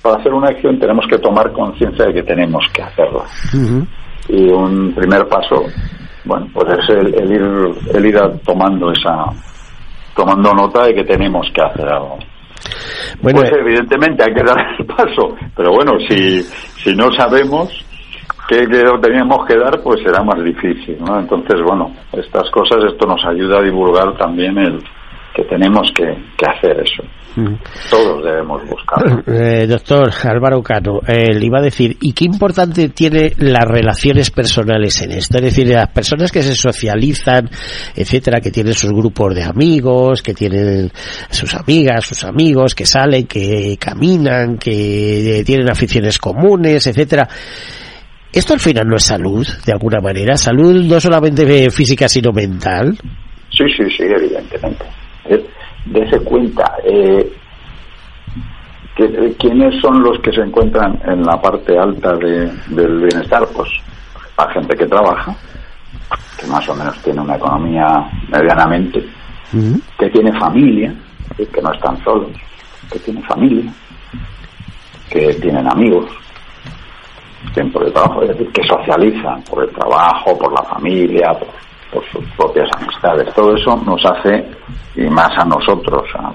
para 0.00 0.16
hacer 0.16 0.32
una 0.32 0.48
acción 0.48 0.78
tenemos 0.78 1.04
que 1.06 1.18
tomar 1.18 1.52
conciencia 1.52 2.06
de 2.06 2.14
que 2.14 2.22
tenemos 2.22 2.64
que 2.72 2.82
hacerla. 2.82 3.24
Y 4.28 4.48
un 4.48 4.94
primer 4.94 5.26
paso, 5.28 5.64
bueno, 6.24 6.46
pues 6.54 6.78
es 6.78 6.96
el, 6.96 7.30
ir, 7.30 7.42
el 7.94 8.06
ir 8.06 8.18
tomando 8.44 8.90
esa, 8.92 9.26
tomando 10.16 10.54
nota 10.54 10.84
de 10.84 10.94
que 10.94 11.04
tenemos 11.04 11.46
que 11.54 11.62
hacer 11.62 11.88
algo. 11.88 12.18
Bueno, 13.20 13.40
pues 13.40 13.52
evidentemente 13.52 14.24
hay 14.24 14.34
que 14.34 14.44
dar 14.44 14.56
el 14.78 14.86
paso, 14.86 15.36
pero 15.54 15.72
bueno, 15.72 15.92
si, 16.08 16.42
si 16.42 16.94
no 16.94 17.12
sabemos, 17.12 17.68
que, 18.52 18.82
lo 18.82 19.00
teníamos 19.00 19.46
que 19.46 19.56
dar, 19.56 19.80
pues 19.82 20.00
será 20.02 20.22
más 20.22 20.42
difícil, 20.42 20.98
¿no? 21.00 21.18
Entonces, 21.18 21.60
bueno, 21.66 21.92
estas 22.12 22.50
cosas, 22.50 22.84
esto 22.92 23.06
nos 23.06 23.24
ayuda 23.24 23.58
a 23.58 23.62
divulgar 23.62 24.16
también 24.16 24.58
el, 24.58 24.82
que 25.34 25.44
tenemos 25.44 25.90
que, 25.94 26.04
hacer 26.46 26.80
eso. 26.80 27.02
Mm. 27.36 27.54
Todos 27.88 28.24
debemos 28.24 28.62
buscarlo. 28.68 29.22
Eh, 29.32 29.66
doctor 29.66 30.10
Álvaro 30.24 30.62
Cano, 30.62 31.00
eh, 31.06 31.32
le 31.32 31.46
iba 31.46 31.58
a 31.58 31.62
decir, 31.62 31.96
¿y 32.00 32.12
qué 32.12 32.24
importante 32.24 32.88
tiene 32.90 33.32
las 33.38 33.64
relaciones 33.64 34.30
personales 34.30 35.00
en 35.02 35.12
esto? 35.12 35.38
Es 35.38 35.44
decir, 35.44 35.68
las 35.68 35.88
personas 35.88 36.30
que 36.30 36.42
se 36.42 36.54
socializan, 36.54 37.48
etcétera, 37.94 38.40
que 38.40 38.50
tienen 38.50 38.74
sus 38.74 38.90
grupos 38.90 39.34
de 39.34 39.44
amigos, 39.44 40.22
que 40.22 40.34
tienen 40.34 40.90
sus 41.30 41.54
amigas, 41.54 42.04
sus 42.04 42.24
amigos, 42.24 42.74
que 42.74 42.84
salen, 42.84 43.26
que 43.26 43.76
caminan, 43.78 44.58
que 44.58 45.42
tienen 45.46 45.70
aficiones 45.70 46.18
comunes, 46.18 46.86
etcétera. 46.86 47.28
¿Esto 48.32 48.54
al 48.54 48.60
final 48.60 48.88
no 48.88 48.96
es 48.96 49.04
salud, 49.04 49.46
de 49.66 49.72
alguna 49.72 50.00
manera? 50.00 50.36
¿Salud 50.36 50.84
no 50.86 50.98
solamente 50.98 51.70
física, 51.70 52.08
sino 52.08 52.32
mental? 52.32 52.96
Sí, 53.50 53.64
sí, 53.76 53.84
sí, 53.94 54.04
evidentemente. 54.04 54.86
Dese 55.84 56.18
cuenta, 56.20 56.76
eh, 56.82 57.30
que, 58.96 59.34
¿quiénes 59.38 59.78
son 59.82 60.02
los 60.02 60.18
que 60.20 60.32
se 60.32 60.40
encuentran 60.40 60.98
en 61.06 61.22
la 61.22 61.40
parte 61.42 61.76
alta 61.78 62.14
de, 62.16 62.50
del 62.68 63.00
bienestar? 63.00 63.46
Pues 63.54 63.68
la 64.38 64.50
gente 64.50 64.76
que 64.76 64.86
trabaja, 64.86 65.36
que 66.40 66.46
más 66.46 66.66
o 66.70 66.74
menos 66.74 66.96
tiene 67.02 67.20
una 67.20 67.36
economía 67.36 68.10
medianamente, 68.30 69.04
que 69.98 70.08
tiene 70.08 70.32
familia, 70.38 70.94
que 71.36 71.60
no 71.60 71.72
están 71.72 72.02
solos, 72.02 72.32
que 72.90 72.98
tiene 73.00 73.22
familia, 73.24 73.70
que 75.10 75.34
tienen 75.34 75.70
amigos, 75.70 76.08
por 77.72 77.84
el 77.84 77.92
trabajo, 77.92 78.22
es 78.22 78.28
decir, 78.28 78.50
que 78.52 78.62
socializan 78.64 79.42
por 79.42 79.64
el 79.64 79.70
trabajo, 79.70 80.38
por 80.38 80.52
la 80.52 80.62
familia, 80.62 81.32
por, 81.90 82.02
sus 82.10 82.24
propias 82.36 82.68
amistades. 82.78 83.34
Todo 83.34 83.54
eso 83.54 83.76
nos 83.84 84.02
hace, 84.06 84.46
y 84.96 85.02
más 85.08 85.30
a 85.36 85.44
nosotros, 85.44 86.02
a, 86.14 86.32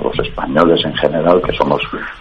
los 0.00 0.18
españoles 0.18 0.80
en 0.84 0.94
general, 0.94 1.40
que 1.42 1.56
somos 1.56 1.80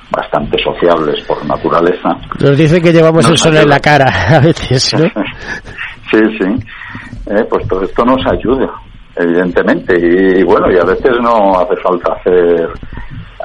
bastante 0.10 0.58
sociables 0.64 1.24
por 1.26 1.46
naturaleza. 1.46 2.16
Nos 2.40 2.58
dice 2.58 2.82
que 2.82 2.92
llevamos 2.92 3.30
el 3.30 3.38
sol 3.38 3.58
en 3.58 3.70
la 3.70 3.80
cara 3.80 4.12
a 4.36 4.40
veces, 4.40 4.94
¿no? 4.94 5.06
sí, 6.12 6.20
sí. 6.40 6.66
Eh, 7.28 7.44
pues 7.50 7.68
todo 7.68 7.84
esto 7.84 8.06
nos 8.06 8.22
ayuda, 8.28 8.72
evidentemente. 9.16 9.98
Y, 10.00 10.44
bueno, 10.44 10.72
y 10.72 10.78
a 10.78 10.84
veces 10.84 11.12
no 11.22 11.60
hace 11.60 11.76
falta 11.78 12.14
hacer 12.14 12.70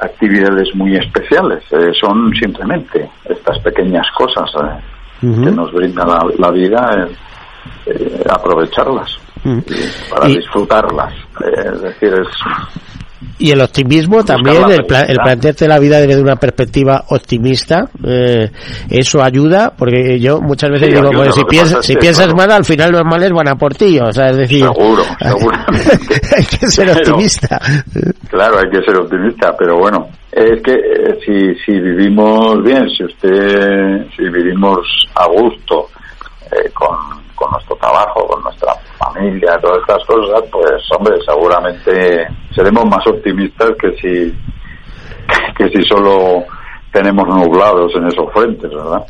actividades 0.01 0.73
muy 0.75 0.95
especiales, 0.95 1.63
eh, 1.71 1.91
son 1.99 2.33
simplemente 2.33 3.07
estas 3.25 3.59
pequeñas 3.59 4.07
cosas 4.17 4.49
eh, 4.63 4.79
que 5.21 5.51
nos 5.51 5.71
brinda 5.71 6.03
la, 6.37 6.49
vida, 6.49 7.07
eh, 7.85 8.23
aprovecharlas 8.27 9.19
para 10.09 10.27
disfrutarlas. 10.27 11.13
es 11.55 11.81
decir, 11.81 12.13
es 12.13 12.27
y 13.37 13.51
el 13.51 13.61
optimismo 13.61 14.23
también, 14.23 14.63
el, 14.69 14.85
el, 15.07 15.15
plantearte 15.15 15.67
la 15.67 15.79
vida 15.79 15.99
desde 15.99 16.21
una 16.21 16.35
perspectiva 16.35 17.05
optimista, 17.09 17.89
eh, 18.03 18.51
eso 18.89 19.21
ayuda, 19.23 19.73
porque 19.75 20.19
yo 20.19 20.39
muchas 20.39 20.71
veces 20.71 20.89
digo, 20.89 21.31
si, 21.31 21.43
piensas, 21.45 21.85
si 21.85 21.95
piensas 21.95 22.33
mal, 22.35 22.51
al 22.51 22.65
final 22.65 22.91
los 22.91 23.03
males 23.03 23.31
van 23.31 23.49
a 23.49 23.55
por 23.55 23.73
ti, 23.73 23.99
o 23.99 24.11
sea, 24.11 24.27
es 24.27 24.37
decir... 24.37 24.61
Seguro, 24.61 25.03
seguramente. 25.19 26.21
hay 26.37 26.45
que 26.45 26.67
ser 26.67 26.89
optimista. 26.91 27.59
Claro, 28.29 28.57
hay 28.59 28.69
que 28.69 28.83
ser 28.85 28.97
optimista, 28.97 29.55
pero 29.57 29.77
bueno, 29.77 30.09
es 30.31 30.61
que 30.61 30.73
eh, 30.73 31.19
si, 31.25 31.55
si 31.65 31.79
vivimos 31.79 32.63
bien, 32.63 32.87
si 32.89 33.03
usted, 33.03 34.05
si 34.15 34.23
vivimos 34.29 34.79
a 35.15 35.27
gusto, 35.27 35.89
eh, 36.51 36.69
con, 36.73 36.95
con 37.35 37.51
nuestro 37.51 37.75
trabajo, 37.77 38.25
con 38.27 38.43
nuestra 38.43 38.73
familia, 38.97 39.59
todas 39.61 39.79
estas 39.79 40.05
cosas, 40.05 40.43
pues 40.51 40.81
hombre, 40.97 41.15
seguramente 41.25 42.27
seremos 42.53 42.85
más 42.85 43.05
optimistas 43.07 43.71
que 43.79 43.91
si 43.97 44.35
que 45.57 45.69
si 45.69 45.83
solo 45.83 46.43
tenemos 46.91 47.25
nublados 47.27 47.91
en 47.95 48.07
esos 48.07 48.31
frentes, 48.33 48.69
¿verdad? 48.69 49.05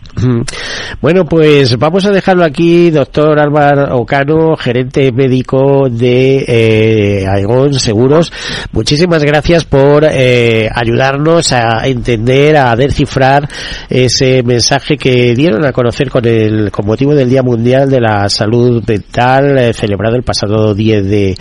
Bueno, 1.02 1.26
pues 1.26 1.78
vamos 1.80 2.06
a 2.06 2.12
dejarlo 2.12 2.46
aquí, 2.46 2.92
doctor 2.92 3.40
Álvaro 3.40 3.98
Ocano, 3.98 4.56
gerente 4.56 5.12
médico 5.12 5.90
de 5.90 6.46
eh, 6.48 7.26
Seguros. 7.72 8.32
Muchísimas 8.72 9.24
gracias 9.24 9.66
por 9.66 10.04
eh, 10.04 10.70
ayudarnos 10.74 11.52
a 11.54 11.88
entender, 11.88 12.56
a 12.58 12.76
descifrar 12.76 13.50
ese 13.90 14.44
mensaje 14.44 14.98
que 14.98 15.34
dieron 15.34 15.66
a 15.66 15.72
conocer 15.72 16.12
con 16.12 16.26
el 16.26 16.72
con 16.72 16.86
motivo 16.86 17.16
del 17.16 17.30
Día 17.30 17.42
Mundial 17.42 17.90
de 17.90 18.00
la 18.00 18.30
Salud 18.30 18.84
Mental 18.88 19.58
eh, 19.58 19.74
celebrado 19.74 20.16
el 20.16 20.24
pasado 20.24 20.76
10 20.76 21.10
de 21.10 21.36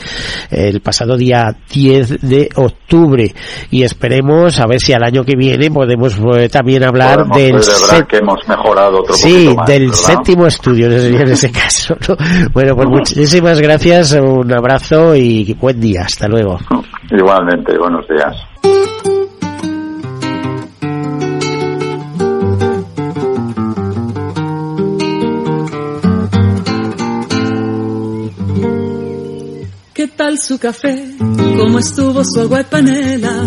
el 0.50 0.80
pasado 0.80 1.16
día 1.16 1.54
10 1.72 2.20
de 2.22 2.48
octubre 2.54 3.34
y 3.70 3.82
esperemos 3.82 4.58
a 4.58 4.66
ver 4.66 4.80
si 4.80 4.92
al 4.92 5.04
año 5.04 5.24
que 5.24 5.36
viene 5.36 5.70
podemos 5.70 6.18
también 6.50 6.84
hablar 6.84 7.26
del 7.28 7.60
que 8.08 8.18
hemos 8.18 8.46
mejorado 8.48 9.00
otro 9.00 9.14
sí 9.14 9.54
del 9.66 9.92
séptimo 9.94 10.46
estudio 10.46 10.86
en 10.90 11.28
ese 11.28 11.50
caso 11.52 11.96
bueno 12.52 12.74
pues 12.74 12.88
muchísimas 12.88 13.60
gracias 13.60 14.12
un 14.12 14.52
abrazo 14.52 15.14
y 15.14 15.54
buen 15.54 15.80
día 15.80 16.02
hasta 16.02 16.28
luego 16.28 16.58
igualmente 17.10 17.76
buenos 17.78 18.06
días 18.08 18.36
¿Qué 30.00 30.08
tal 30.08 30.38
su 30.38 30.58
café? 30.58 31.14
¿Cómo 31.58 31.78
estuvo 31.78 32.24
su 32.24 32.40
agua 32.40 32.62
y 32.62 32.64
panela? 32.64 33.46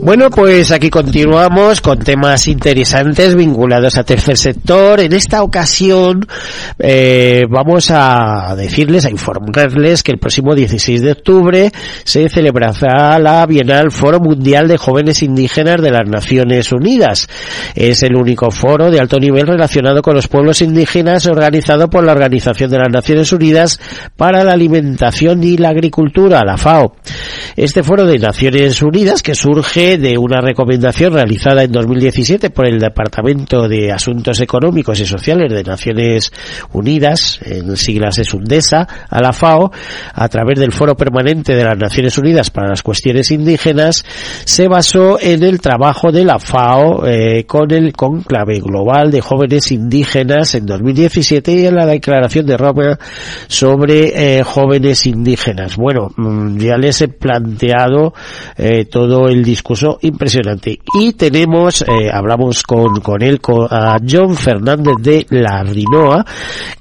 Bueno, 0.00 0.30
pues 0.30 0.70
aquí 0.70 0.90
continuamos 0.90 1.80
con 1.80 1.98
temas 1.98 2.46
interesantes 2.46 3.34
vinculados 3.34 3.98
a 3.98 4.04
tercer 4.04 4.38
sector. 4.38 5.00
En 5.00 5.12
esta 5.12 5.42
ocasión 5.42 6.24
eh, 6.78 7.44
vamos 7.50 7.90
a 7.90 8.54
decirles, 8.56 9.04
a 9.04 9.10
informarles 9.10 10.04
que 10.04 10.12
el 10.12 10.18
próximo 10.18 10.54
16 10.54 11.02
de 11.02 11.12
octubre 11.12 11.72
se 12.04 12.28
celebrará 12.28 13.18
la 13.18 13.44
Bienal 13.44 13.90
Foro 13.90 14.20
Mundial 14.20 14.68
de 14.68 14.78
Jóvenes 14.78 15.22
Indígenas 15.22 15.82
de 15.82 15.90
las 15.90 16.08
Naciones 16.08 16.70
Unidas. 16.72 17.26
Es 17.74 18.02
el 18.04 18.14
único 18.14 18.50
foro 18.52 18.90
de 18.90 19.00
alto 19.00 19.18
nivel 19.18 19.48
relacionado 19.48 20.00
con 20.00 20.14
los 20.14 20.28
pueblos 20.28 20.62
indígenas 20.62 21.26
organizado 21.26 21.90
por 21.90 22.04
la 22.04 22.12
Organización 22.12 22.70
de 22.70 22.78
las 22.78 22.90
Naciones 22.90 23.32
Unidas 23.32 23.80
para 24.16 24.44
la 24.44 24.52
Alimentación 24.52 25.42
y 25.42 25.56
la 25.56 25.70
Agricultura, 25.70 26.44
la 26.44 26.56
FAO. 26.56 26.94
Este 27.56 27.82
foro 27.82 28.06
de 28.06 28.18
Naciones 28.18 28.80
Unidas 28.80 29.22
que 29.22 29.34
surge 29.34 29.87
de 29.96 30.18
una 30.18 30.40
recomendación 30.40 31.14
realizada 31.14 31.62
en 31.62 31.72
2017 31.72 32.50
por 32.50 32.66
el 32.66 32.78
Departamento 32.78 33.68
de 33.68 33.90
Asuntos 33.90 34.40
Económicos 34.40 35.00
y 35.00 35.06
Sociales 35.06 35.50
de 35.50 35.64
Naciones 35.64 36.32
Unidas, 36.72 37.40
en 37.42 37.74
siglas 37.76 38.18
es 38.18 38.34
UNDESA, 38.34 38.86
a 39.08 39.22
la 39.22 39.32
FAO, 39.32 39.70
a 40.12 40.28
través 40.28 40.58
del 40.58 40.72
Foro 40.72 40.94
Permanente 40.94 41.54
de 41.54 41.64
las 41.64 41.78
Naciones 41.78 42.18
Unidas 42.18 42.50
para 42.50 42.68
las 42.68 42.82
Cuestiones 42.82 43.30
Indígenas, 43.30 44.04
se 44.44 44.68
basó 44.68 45.18
en 45.20 45.42
el 45.42 45.60
trabajo 45.60 46.12
de 46.12 46.24
la 46.24 46.38
FAO 46.38 47.06
eh, 47.06 47.44
con 47.46 47.72
el 47.72 47.92
conclave 47.92 48.60
global 48.60 49.10
de 49.10 49.20
jóvenes 49.20 49.72
indígenas 49.72 50.54
en 50.54 50.66
2017 50.66 51.52
y 51.52 51.66
en 51.66 51.76
la 51.76 51.86
declaración 51.86 52.44
de 52.44 52.56
Roma 52.56 52.98
sobre 53.46 54.38
eh, 54.38 54.42
jóvenes 54.42 55.06
indígenas. 55.06 55.76
Bueno, 55.76 56.10
mm, 56.16 56.58
ya 56.58 56.76
les 56.76 57.00
he 57.00 57.08
planteado 57.08 58.12
eh, 58.56 58.84
todo 58.84 59.28
el 59.28 59.44
discurso 59.44 59.77
impresionante. 60.02 60.78
Y 60.94 61.12
tenemos, 61.12 61.82
eh, 61.82 62.10
hablamos 62.12 62.62
con, 62.62 63.00
con 63.00 63.22
él, 63.22 63.40
con, 63.40 63.66
a 63.70 63.98
John 64.06 64.34
Fernández 64.36 64.94
de 65.00 65.26
La 65.30 65.62
Rinoa, 65.62 66.24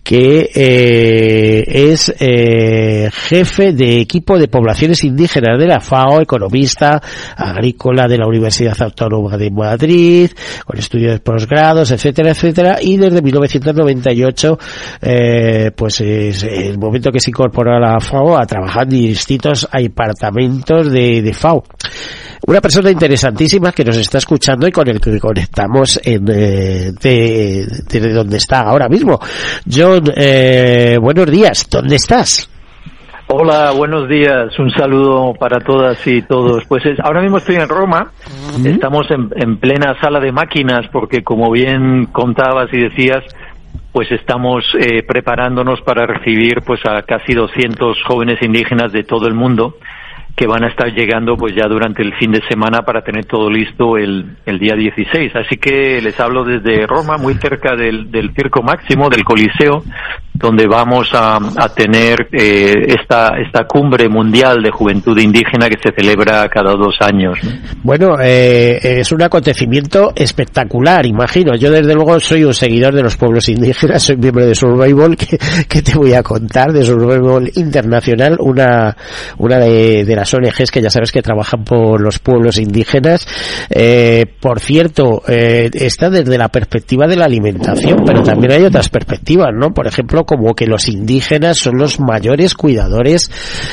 que 0.04 0.50
eh, 0.56 1.64
es 1.92 2.16
eh, 2.20 3.10
jefe 3.12 3.74
de 3.74 4.00
equipo 4.00 4.38
de 4.38 4.48
poblaciones 4.48 5.04
indígenas 5.04 5.60
de 5.60 5.68
la 5.68 5.82
FAO, 5.82 6.22
economista 6.22 7.02
agrícola 7.36 8.08
de 8.08 8.18
la 8.18 8.26
Universidad 8.26 8.82
Autónoma 8.82 9.38
de 9.38 9.52
Madrid, 9.52 10.32
con 10.66 10.80
estudios 10.80 11.12
de 11.12 11.20
posgrados, 11.20 11.92
etcétera, 11.92 12.32
etcétera, 12.32 12.78
y 12.82 12.96
desde 12.96 13.22
1998, 13.22 14.58
eh, 15.02 15.72
pues 15.76 16.00
es 16.00 16.44
el 16.44 16.78
momento 16.78 17.12
que 17.12 17.20
se 17.20 17.32
incorporó 17.32 17.76
a 17.76 17.80
la 17.80 18.00
FAO 18.00 18.38
a 18.38 18.46
trabajar 18.46 18.84
en 18.84 18.90
distintos 18.90 19.68
departamentos 19.74 20.92
de, 20.92 21.22
de 21.22 21.34
FAO. 21.34 21.64
Una 22.46 22.62
persona 22.62 22.92
interesantísima 22.92 23.72
que 23.72 23.84
nos 23.84 23.98
está 23.98 24.20
escuchando 24.20 24.68
y 24.68 24.72
con 24.72 24.88
el 24.88 25.02
que 25.02 25.20
conectamos 25.20 26.00
en, 26.04 26.28
eh, 26.30 26.92
de, 27.02 27.66
de, 27.90 28.14
donde 28.14 28.38
está 28.38 28.62
ahora 28.62 28.88
mismo. 28.88 29.20
John, 29.70 30.04
eh, 30.16 30.98
buenos 31.02 31.26
días, 31.32 31.68
¿dónde 31.70 31.96
estás? 31.96 32.50
Hola, 33.30 33.72
buenos 33.72 34.08
días. 34.08 34.58
Un 34.58 34.70
saludo 34.72 35.34
para 35.34 35.60
todas 35.60 35.98
y 36.08 36.22
todos. 36.22 36.64
Pues 36.66 36.86
es, 36.86 36.98
ahora 37.02 37.22
mismo 37.22 37.40
estoy 37.40 37.56
en 37.56 37.68
Roma. 37.68 38.12
Uh 38.26 38.60
-huh. 38.60 38.68
Estamos 38.68 39.10
en, 39.12 39.30
en, 39.36 39.58
plena 39.58 40.00
sala 40.00 40.22
de 40.22 40.32
máquinas 40.32 40.88
porque, 40.94 41.24
como 41.24 41.52
bien 41.52 42.06
contabas 42.06 42.70
y 42.72 42.80
decías, 42.80 43.24
pues 43.92 44.12
estamos 44.12 44.64
eh, 44.80 45.04
preparándonos 45.04 45.82
para 45.82 46.06
recibir 46.06 46.62
pues 46.66 46.80
a 46.88 47.02
casi 47.02 47.34
200 47.34 47.98
jóvenes 48.08 48.42
indígenas 48.42 48.94
de 48.94 49.04
todo 49.04 49.28
el 49.28 49.34
mundo 49.34 49.76
que 50.38 50.46
van 50.46 50.64
a 50.64 50.68
estar 50.68 50.94
llegando 50.94 51.36
pues 51.36 51.56
ya 51.56 51.68
durante 51.68 52.04
el 52.04 52.14
fin 52.14 52.32
de 52.32 52.44
semana 52.48 52.84
para 52.84 53.02
tener 53.02 53.26
todo 53.26 53.50
listo 53.50 53.98
el, 53.98 54.38
el 54.46 54.60
día 54.60 54.76
16. 54.76 55.36
Así 55.36 55.58
que 55.58 56.00
les 56.00 56.20
hablo 56.20 56.44
desde 56.44 56.86
Roma, 56.86 57.18
muy 57.18 57.34
cerca 57.34 57.76
del, 57.76 58.12
del 58.12 58.36
Circo 58.36 58.62
Máximo, 58.62 59.10
del 59.10 59.24
Coliseo, 59.24 59.84
donde 60.38 60.68
vamos 60.68 61.10
a, 61.14 61.40
tener 61.76 62.28
eh, 62.32 62.74
esta, 62.88 63.32
esta 63.46 63.66
cumbre 63.66 64.08
mundial 64.08 64.62
de 64.64 64.72
juventud 64.72 65.18
indígena 65.18 65.68
que 65.68 65.78
se 65.82 65.94
celebra 65.94 66.48
cada 66.50 66.74
dos 66.74 66.96
años. 67.02 67.38
¿no? 67.44 67.52
Bueno, 67.84 68.16
eh, 68.22 68.80
es 68.82 69.12
un 69.12 69.22
acontecimiento 69.22 70.12
espectacular, 70.16 71.06
imagino. 71.06 71.56
Yo 71.56 71.72
desde 71.72 71.94
luego 71.94 72.20
soy 72.20 72.44
un 72.44 72.54
seguidor 72.54 72.94
de 72.94 73.04
los 73.04 73.18
pueblos 73.18 73.50
indígenas, 73.50 74.04
soy 74.04 74.18
miembro 74.18 74.46
de 74.46 74.56
Survival, 74.56 75.16
que, 75.18 75.38
que 75.68 75.82
te 75.82 75.98
voy 75.98 76.14
a 76.14 76.24
contar, 76.24 76.72
de 76.72 76.84
Survival 76.84 77.52
Internacional, 77.56 78.38
una, 78.40 78.96
una 79.38 79.58
de, 79.58 80.06
de 80.06 80.16
las 80.16 80.34
ONGs 80.34 80.72
que 80.72 80.82
ya 80.82 80.90
sabes 80.90 81.12
que 81.12 81.22
trabajan 81.22 81.64
por 81.64 82.02
los 82.02 82.20
pueblos 82.20 82.58
indígenas. 82.58 83.28
Eh, 83.70 84.26
por 84.40 84.60
cierto, 84.60 85.24
eh, 85.28 85.70
está 85.74 86.10
desde 86.10 86.38
la 86.38 86.50
perspectiva 86.50 87.08
de 87.08 87.16
la 87.16 87.26
alimentación, 87.26 88.04
pero 88.06 88.24
también 88.24 88.54
hay 88.54 88.64
otras 88.64 88.90
perspectivas, 88.90 89.50
¿no? 89.54 89.74
Por 89.74 89.88
ejemplo, 89.88 90.26
como 90.28 90.54
que 90.54 90.68
los 90.68 90.88
indígenas 90.90 91.58
son 91.58 91.78
los 91.78 92.00
mayores 92.00 92.54
cuidadores 92.54 93.32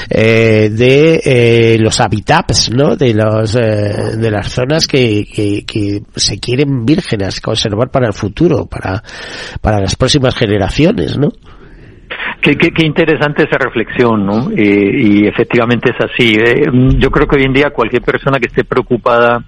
eh, 0.08 0.70
de 0.72 1.20
eh, 1.24 1.78
los 1.78 2.00
habitats, 2.00 2.70
¿no? 2.70 2.96
De 2.96 3.12
los 3.12 3.56
eh, 3.56 4.16
de 4.16 4.30
las 4.30 4.50
zonas 4.50 4.86
que, 4.86 5.26
que, 5.26 6.02
se 6.14 6.38
quieren 6.38 6.86
vírgenes 6.86 7.40
conservar 7.40 7.90
para 7.90 8.06
el 8.06 8.14
futuro, 8.14 8.66
para 8.66 9.02
para 9.60 9.80
las 9.80 9.96
próximas 9.96 10.34
generaciones, 10.36 11.18
¿no? 11.18 11.30
Qué, 12.40 12.52
qué, 12.56 12.70
qué, 12.70 12.86
interesante 12.86 13.44
esa 13.44 13.58
reflexión, 13.58 14.24
¿no? 14.24 14.50
Eh, 14.50 14.90
y 15.02 15.26
efectivamente 15.26 15.90
es 15.90 16.04
así. 16.04 16.34
Eh, 16.34 16.66
yo 16.98 17.10
creo 17.10 17.26
que 17.26 17.38
hoy 17.38 17.44
en 17.44 17.52
día 17.52 17.70
cualquier 17.70 18.02
persona 18.02 18.38
que 18.38 18.48
esté 18.48 18.64
preocupada 18.64 19.42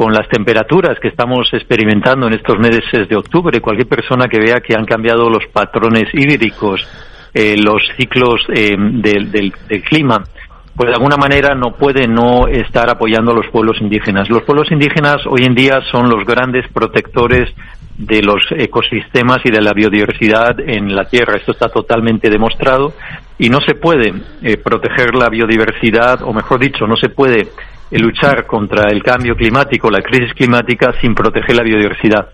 con 0.00 0.14
las 0.14 0.30
temperaturas 0.30 0.98
que 0.98 1.08
estamos 1.08 1.52
experimentando 1.52 2.26
en 2.26 2.32
estos 2.32 2.58
meses 2.58 3.06
de 3.06 3.16
octubre, 3.16 3.60
cualquier 3.60 3.86
persona 3.86 4.28
que 4.28 4.38
vea 4.40 4.62
que 4.66 4.74
han 4.74 4.86
cambiado 4.86 5.28
los 5.28 5.44
patrones 5.52 6.04
hídricos, 6.14 6.88
eh, 7.34 7.54
los 7.58 7.82
ciclos 7.98 8.40
eh, 8.48 8.78
del, 8.78 9.52
clima, 9.82 10.24
pues 10.74 10.88
de 10.88 10.94
alguna 10.94 11.18
manera 11.18 11.54
no 11.54 11.72
puede 11.72 12.08
no 12.08 12.48
estar 12.48 12.88
apoyando 12.88 13.32
a 13.32 13.34
los 13.34 13.48
pueblos 13.48 13.78
indígenas. 13.82 14.30
Los 14.30 14.42
pueblos 14.44 14.72
indígenas 14.72 15.18
hoy 15.26 15.44
en 15.44 15.54
día 15.54 15.82
son 15.92 16.08
los 16.08 16.24
grandes 16.24 16.64
protectores 16.72 17.50
de 17.98 18.22
los 18.22 18.42
ecosistemas 18.52 19.40
y 19.44 19.50
de 19.50 19.60
la 19.60 19.74
biodiversidad 19.74 20.60
en 20.60 20.96
la 20.96 21.04
Tierra. 21.04 21.36
Esto 21.36 21.52
está 21.52 21.68
totalmente 21.68 22.30
demostrado 22.30 22.94
y 23.38 23.50
no 23.50 23.60
se 23.60 23.74
puede 23.74 24.14
eh, 24.40 24.56
proteger 24.56 25.14
la 25.14 25.28
biodiversidad, 25.28 26.22
o 26.22 26.32
mejor 26.32 26.58
dicho, 26.58 26.86
no 26.86 26.96
se 26.96 27.10
puede 27.10 27.48
luchar 27.98 28.46
contra 28.46 28.90
el 28.90 29.02
cambio 29.02 29.34
climático, 29.34 29.90
la 29.90 30.02
crisis 30.02 30.32
climática, 30.34 30.92
sin 31.00 31.14
proteger 31.14 31.56
la 31.56 31.62
biodiversidad. 31.62 32.28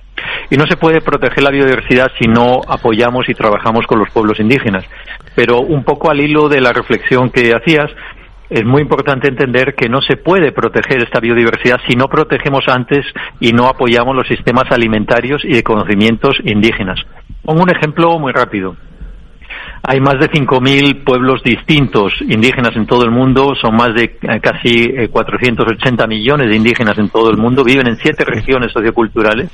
Y 0.50 0.56
no 0.56 0.66
se 0.66 0.76
puede 0.76 1.00
proteger 1.00 1.42
la 1.42 1.50
biodiversidad 1.50 2.10
si 2.18 2.28
no 2.28 2.60
apoyamos 2.66 3.28
y 3.28 3.34
trabajamos 3.34 3.86
con 3.86 3.98
los 3.98 4.10
pueblos 4.10 4.38
indígenas. 4.40 4.84
Pero 5.34 5.60
un 5.60 5.84
poco 5.84 6.10
al 6.10 6.20
hilo 6.20 6.48
de 6.48 6.60
la 6.60 6.72
reflexión 6.72 7.30
que 7.30 7.52
hacías, 7.52 7.90
es 8.48 8.64
muy 8.64 8.82
importante 8.82 9.28
entender 9.28 9.74
que 9.74 9.88
no 9.88 10.00
se 10.00 10.16
puede 10.16 10.52
proteger 10.52 11.02
esta 11.02 11.20
biodiversidad 11.20 11.80
si 11.88 11.96
no 11.96 12.06
protegemos 12.06 12.64
antes 12.68 13.04
y 13.40 13.52
no 13.52 13.66
apoyamos 13.66 14.14
los 14.14 14.28
sistemas 14.28 14.70
alimentarios 14.70 15.44
y 15.44 15.52
de 15.52 15.62
conocimientos 15.64 16.36
indígenas. 16.44 17.00
Pongo 17.42 17.62
un 17.62 17.70
ejemplo 17.70 18.18
muy 18.18 18.32
rápido. 18.32 18.76
Hay 19.88 20.00
más 20.00 20.18
de 20.18 20.28
5.000 20.28 21.04
pueblos 21.04 21.42
distintos 21.44 22.12
indígenas 22.22 22.74
en 22.74 22.86
todo 22.86 23.04
el 23.04 23.12
mundo, 23.12 23.54
son 23.54 23.76
más 23.76 23.94
de 23.94 24.16
casi 24.40 25.06
480 25.08 26.06
millones 26.08 26.48
de 26.50 26.56
indígenas 26.56 26.98
en 26.98 27.08
todo 27.08 27.30
el 27.30 27.36
mundo, 27.36 27.62
viven 27.62 27.86
en 27.86 27.96
siete 27.96 28.24
regiones 28.24 28.72
socioculturales, 28.72 29.48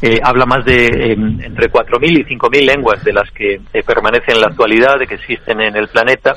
eh, 0.00 0.20
habla 0.22 0.46
más 0.46 0.64
de 0.64 0.86
eh, 0.86 1.12
entre 1.12 1.70
4.000 1.70 2.20
y 2.20 2.24
5.000 2.36 2.64
lenguas 2.64 3.04
de 3.04 3.12
las 3.12 3.30
que 3.32 3.60
eh, 3.72 3.82
permanecen 3.84 4.36
en 4.36 4.40
la 4.40 4.46
actualidad, 4.46 4.98
de 4.98 5.06
que 5.06 5.16
existen 5.16 5.60
en 5.60 5.76
el 5.76 5.88
planeta, 5.88 6.34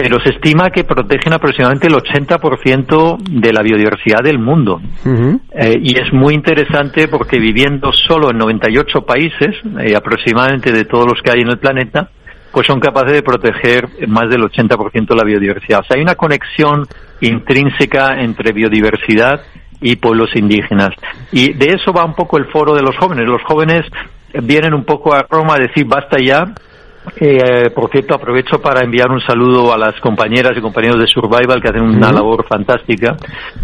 pero 0.00 0.20
se 0.20 0.30
estima 0.30 0.70
que 0.70 0.84
protegen 0.84 1.32
aproximadamente 1.32 1.88
el 1.88 1.94
80% 1.94 3.18
de 3.18 3.52
la 3.52 3.62
biodiversidad 3.62 4.20
del 4.22 4.38
mundo. 4.38 4.80
Uh 5.04 5.08
-huh. 5.08 5.40
eh, 5.54 5.76
y 5.82 5.98
es 5.98 6.12
muy 6.12 6.34
interesante 6.34 7.08
porque 7.08 7.40
viviendo 7.40 7.90
solo 7.92 8.30
en 8.30 8.38
98 8.38 9.00
países, 9.02 9.56
eh, 9.80 9.96
aproximadamente 9.96 10.70
de 10.70 10.84
todos 10.84 11.04
los 11.04 11.20
que 11.20 11.32
hay 11.32 11.40
en 11.40 11.48
el 11.48 11.58
planeta, 11.58 12.10
pues 12.58 12.66
son 12.66 12.80
capaces 12.80 13.12
de 13.12 13.22
proteger 13.22 13.88
más 14.08 14.28
del 14.28 14.42
80% 14.42 15.06
de 15.06 15.14
la 15.14 15.22
biodiversidad. 15.22 15.78
O 15.78 15.84
sea, 15.84 15.96
hay 15.96 16.02
una 16.02 16.16
conexión 16.16 16.88
intrínseca 17.20 18.20
entre 18.20 18.50
biodiversidad 18.50 19.42
y 19.80 19.94
pueblos 19.94 20.34
indígenas. 20.34 20.90
Y 21.30 21.52
de 21.52 21.66
eso 21.74 21.92
va 21.92 22.04
un 22.04 22.16
poco 22.16 22.36
el 22.36 22.46
foro 22.46 22.74
de 22.74 22.82
los 22.82 22.96
jóvenes. 22.96 23.26
Los 23.26 23.44
jóvenes 23.44 23.86
vienen 24.42 24.74
un 24.74 24.84
poco 24.84 25.14
a 25.14 25.24
Roma 25.30 25.54
a 25.54 25.58
decir 25.58 25.84
basta 25.86 26.16
ya, 26.20 26.52
Eh, 27.16 27.70
por 27.74 27.90
cierto, 27.90 28.14
aprovecho 28.14 28.60
para 28.60 28.84
enviar 28.84 29.10
un 29.10 29.20
saludo 29.20 29.72
a 29.72 29.78
las 29.78 29.98
compañeras 30.00 30.52
y 30.56 30.60
compañeros 30.60 31.00
de 31.00 31.06
Survival 31.06 31.60
que 31.60 31.68
hacen 31.68 31.82
una 31.82 32.12
labor 32.12 32.46
fantástica 32.46 33.16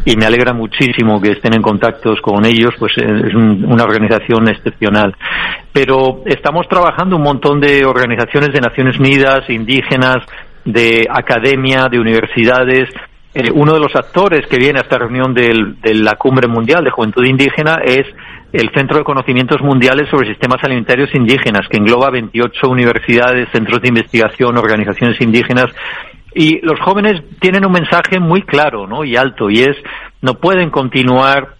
y 0.05 0.17
me 0.17 0.27
alegra 0.27 0.53
muchísimo 0.53 1.21
que 1.21 1.33
estén 1.33 1.55
en 1.55 1.63
contactos 1.63 2.21
con 2.21 2.45
ellos, 2.45 2.75
pues 2.79 2.93
eh, 2.99 3.05
es 3.05 3.35
una 3.35 3.85
organización 3.85 4.49
excepcional. 4.49 5.15
Pero 5.73 6.23
estamos 6.27 6.69
trabajando 6.69 7.17
un 7.17 7.23
montón 7.23 7.61
de 7.61 7.85
organizaciones 7.85 8.53
de 8.53 8.61
Naciones 8.61 8.99
Unidas, 8.99 9.49
indígenas, 9.49 10.19
de 10.65 11.07
academia, 11.11 11.89
de 11.91 11.99
universidades, 11.99 12.89
eh, 13.35 13.51
uno 13.53 13.75
de 13.75 13.81
los 13.81 13.95
actores 13.97 14.47
que 14.47 14.59
viene 14.59 14.79
a 14.79 14.83
esta 14.83 14.97
reunión 14.97 15.35
de 15.35 15.95
la 15.95 16.15
Cumbre 16.15 16.47
Mundial 16.47 16.85
de 16.85 16.91
Juventud 16.91 17.25
Indígena 17.25 17.81
es 17.85 18.07
el 18.55 18.71
Centro 18.73 18.99
de 18.99 19.05
Conocimientos 19.05 19.61
Mundiales 19.63 20.09
sobre 20.09 20.29
Sistemas 20.29 20.63
Alimentarios 20.63 21.13
Indígenas, 21.13 21.67
que 21.69 21.77
engloba 21.77 22.09
28 22.11 22.69
universidades, 22.69 23.49
centros 23.51 23.83
de 23.83 23.89
investigación, 23.89 24.57
organizaciones 24.57 25.21
indígenas. 25.21 25.67
Y 26.37 26.61
los 26.65 26.79
jóvenes 26.79 27.21
tienen 27.41 27.67
un 27.67 27.73
mensaje 27.73 28.21
muy 28.21 28.43
claro 28.43 28.87
¿no? 28.87 29.05
y 29.05 29.17
alto, 29.17 29.51
y 29.51 29.59
es 29.63 29.77
no 30.23 30.35
pueden 30.35 30.71
continuar 30.71 31.57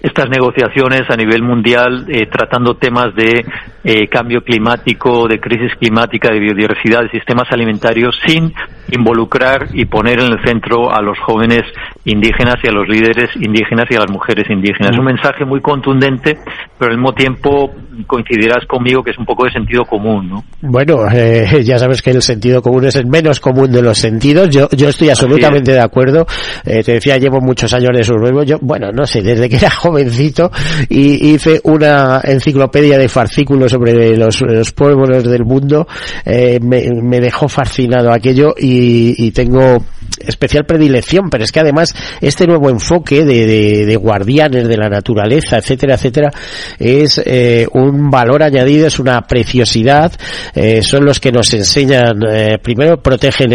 estas 0.00 0.28
negociaciones 0.28 1.08
a 1.08 1.16
nivel 1.16 1.42
mundial 1.42 2.04
eh, 2.08 2.26
tratando 2.26 2.76
temas 2.76 3.14
de 3.14 3.46
eh, 3.82 4.06
cambio 4.08 4.42
climático, 4.42 5.26
de 5.26 5.40
crisis 5.40 5.74
climática, 5.76 6.30
de 6.30 6.38
biodiversidad, 6.38 7.04
de 7.04 7.10
sistemas 7.10 7.50
alimentarios, 7.50 8.14
sin 8.26 8.52
involucrar 8.90 9.68
y 9.72 9.84
poner 9.84 10.20
en 10.20 10.32
el 10.32 10.38
centro 10.44 10.92
a 10.92 11.02
los 11.02 11.18
jóvenes 11.18 11.62
indígenas 12.04 12.56
y 12.62 12.68
a 12.68 12.72
los 12.72 12.88
líderes 12.88 13.30
indígenas 13.36 13.86
y 13.90 13.96
a 13.96 14.00
las 14.00 14.10
mujeres 14.10 14.44
indígenas. 14.48 14.92
Es 14.92 14.98
un 14.98 15.04
mensaje 15.04 15.44
muy 15.44 15.60
contundente, 15.60 16.38
pero 16.78 16.92
al 16.92 16.98
mismo 16.98 17.12
tiempo 17.12 17.70
coincidirás 18.06 18.66
conmigo 18.66 19.02
que 19.02 19.10
es 19.10 19.18
un 19.18 19.24
poco 19.24 19.44
de 19.44 19.52
sentido 19.52 19.84
común, 19.84 20.28
¿no? 20.28 20.44
Bueno, 20.60 20.98
eh, 21.12 21.62
ya 21.64 21.78
sabes 21.78 22.02
que 22.02 22.10
el 22.10 22.22
sentido 22.22 22.62
común 22.62 22.86
es 22.86 22.96
el 22.96 23.06
menos 23.06 23.40
común 23.40 23.70
de 23.72 23.82
los 23.82 23.98
sentidos. 23.98 24.50
Yo, 24.50 24.68
yo 24.70 24.88
estoy 24.88 25.10
absolutamente 25.10 25.72
de 25.72 25.80
acuerdo. 25.80 26.26
te 26.64 26.82
decía, 26.82 27.16
llevo 27.16 27.40
muchos 27.40 27.72
años 27.72 27.90
en 27.94 28.04
Survival. 28.04 28.44
Yo, 28.46 28.58
bueno, 28.60 28.90
no 28.92 29.06
sé, 29.06 29.22
desde 29.22 29.48
que 29.48 29.56
era 29.56 29.70
jovencito 29.76 30.50
y 30.88 31.34
hice 31.34 31.60
una 31.64 32.20
enciclopedia 32.22 32.98
de 32.98 33.08
farcículos 33.08 33.72
sobre 33.72 34.16
los, 34.16 34.72
pueblos 34.72 35.24
del 35.24 35.44
mundo, 35.44 35.86
eh, 36.24 36.58
me, 36.60 37.20
dejó 37.20 37.48
fascinado 37.48 38.12
aquello 38.12 38.54
y, 38.56 38.75
tengo 39.32 39.84
especial 40.18 40.64
predilección, 40.64 41.30
pero 41.30 41.44
es 41.44 41.52
que 41.52 41.60
además 41.60 41.94
este 42.20 42.46
nuevo 42.46 42.70
enfoque 42.70 43.24
de, 43.24 43.96
guardianes 43.96 44.68
de 44.68 44.76
la 44.76 44.88
naturaleza, 44.88 45.56
etcétera, 45.56 45.94
etcétera, 45.94 46.30
es 46.78 47.20
eh, 47.24 47.66
un 47.72 48.10
valor 48.10 48.42
añadido, 48.42 48.86
es 48.86 48.98
una 48.98 49.22
preciosidad, 49.22 50.12
eh, 50.54 50.82
son 50.82 51.04
los 51.04 51.20
que 51.20 51.32
nos 51.32 51.52
enseñan, 51.54 52.20
primero 52.62 53.00
protegen 53.02 53.50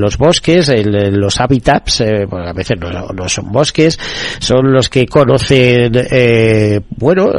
los 0.00 0.16
bosques, 0.16 0.72
los 0.84 1.40
hábitats, 1.40 2.00
a 2.00 2.52
veces 2.52 2.78
no, 2.78 2.90
no, 2.90 3.28
son 3.28 3.50
bosques, 3.50 3.98
son 4.38 4.72
los 4.72 4.88
que 4.88 5.06
conocen, 5.06 5.92
bueno, 6.96 7.30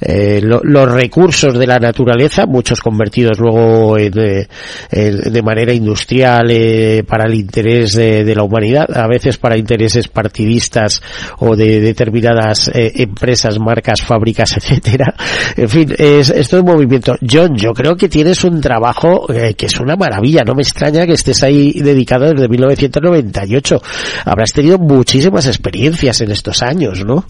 los 0.00 0.92
recursos 0.92 1.58
de 1.58 1.66
la 1.66 1.78
naturaleza, 1.78 2.46
muchos 2.46 2.80
convertidos 2.80 3.38
luego 3.38 3.98
en, 3.98 4.12
eh, 4.18 4.46
de 4.90 5.42
manera 5.42 5.72
industrial 5.72 6.50
eh, 6.50 7.04
para 7.06 7.24
el 7.24 7.34
interés 7.62 7.92
de, 7.94 8.34
la 8.34 8.42
humanidad, 8.42 8.86
a 8.96 9.06
veces 9.06 9.38
para 9.38 9.56
intereses 9.56 10.08
partidistas 10.08 11.02
o 11.38 11.54
de 11.54 11.80
determinadas 11.80 12.68
eh, 12.68 12.92
empresas, 12.96 13.58
marcas, 13.58 14.02
fábricas, 14.02 14.56
etcétera. 14.56 15.14
En 15.56 15.68
fin, 15.68 15.94
es, 15.96 16.30
esto 16.30 16.58
es 16.58 16.64
movimiento. 16.64 17.16
John, 17.28 17.56
yo 17.56 17.72
creo 17.72 17.96
que 17.96 18.08
tienes 18.08 18.44
un 18.44 18.60
trabajo 18.60 19.26
que 19.56 19.66
es 19.66 19.80
una 19.80 19.96
maravilla. 19.96 20.42
No 20.44 20.54
me 20.54 20.62
extraña 20.62 21.06
que 21.06 21.12
estés 21.12 21.42
ahí 21.42 21.72
dedicado 21.72 22.30
desde 22.30 22.48
1998. 22.48 23.82
Habrás 24.24 24.52
tenido 24.52 24.78
muchísimas 24.78 25.46
experiencias 25.46 26.20
en 26.20 26.30
estos 26.30 26.62
años, 26.62 27.04
¿no? 27.04 27.24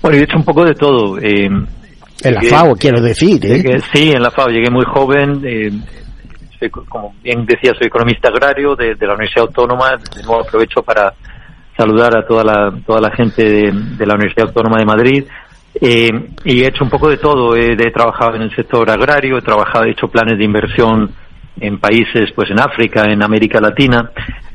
Bueno, 0.00 0.18
he 0.18 0.22
hecho 0.22 0.36
un 0.36 0.44
poco 0.44 0.64
de 0.64 0.74
todo. 0.74 1.18
Eh, 1.18 1.48
en 2.24 2.34
la 2.34 2.42
FAO, 2.42 2.74
quiero 2.76 3.00
decir. 3.00 3.44
¿eh? 3.44 3.80
sí, 3.92 4.10
en 4.10 4.22
la 4.22 4.30
FAO 4.30 4.48
llegué 4.48 4.70
muy 4.70 4.84
joven. 4.84 5.40
Eh, 6.62 6.70
como 6.70 7.12
bien 7.22 7.44
decía, 7.44 7.72
soy 7.76 7.88
economista 7.88 8.28
agrario 8.28 8.76
de, 8.76 8.94
la 9.00 9.14
Universidad 9.14 9.46
Autónoma. 9.48 9.96
De 9.96 10.22
nuevo 10.22 10.42
aprovecho 10.42 10.82
para 10.82 11.12
saludar 11.76 12.16
a 12.16 12.24
toda 12.24 12.44
la, 12.44 12.72
toda 12.86 13.00
la 13.00 13.10
gente 13.10 13.42
de, 13.42 14.06
la 14.06 14.14
Universidad 14.14 14.46
Autónoma 14.48 14.78
de 14.78 14.84
Madrid. 14.84 15.24
Eh, 15.80 16.10
y 16.44 16.62
he 16.62 16.68
hecho 16.68 16.84
un 16.84 16.90
poco 16.90 17.08
de 17.08 17.16
todo. 17.16 17.56
He, 17.56 17.76
trabajado 17.90 18.36
en 18.36 18.42
el 18.42 18.54
sector 18.54 18.88
agrario, 18.88 19.38
he 19.38 19.42
trabajado, 19.42 19.86
he 19.86 19.90
hecho 19.90 20.06
planes 20.06 20.38
de 20.38 20.44
inversión 20.44 21.10
en 21.60 21.80
países, 21.80 22.30
pues 22.32 22.50
en 22.50 22.60
África, 22.60 23.10
en 23.10 23.24
América 23.24 23.60
Latina. 23.60 24.08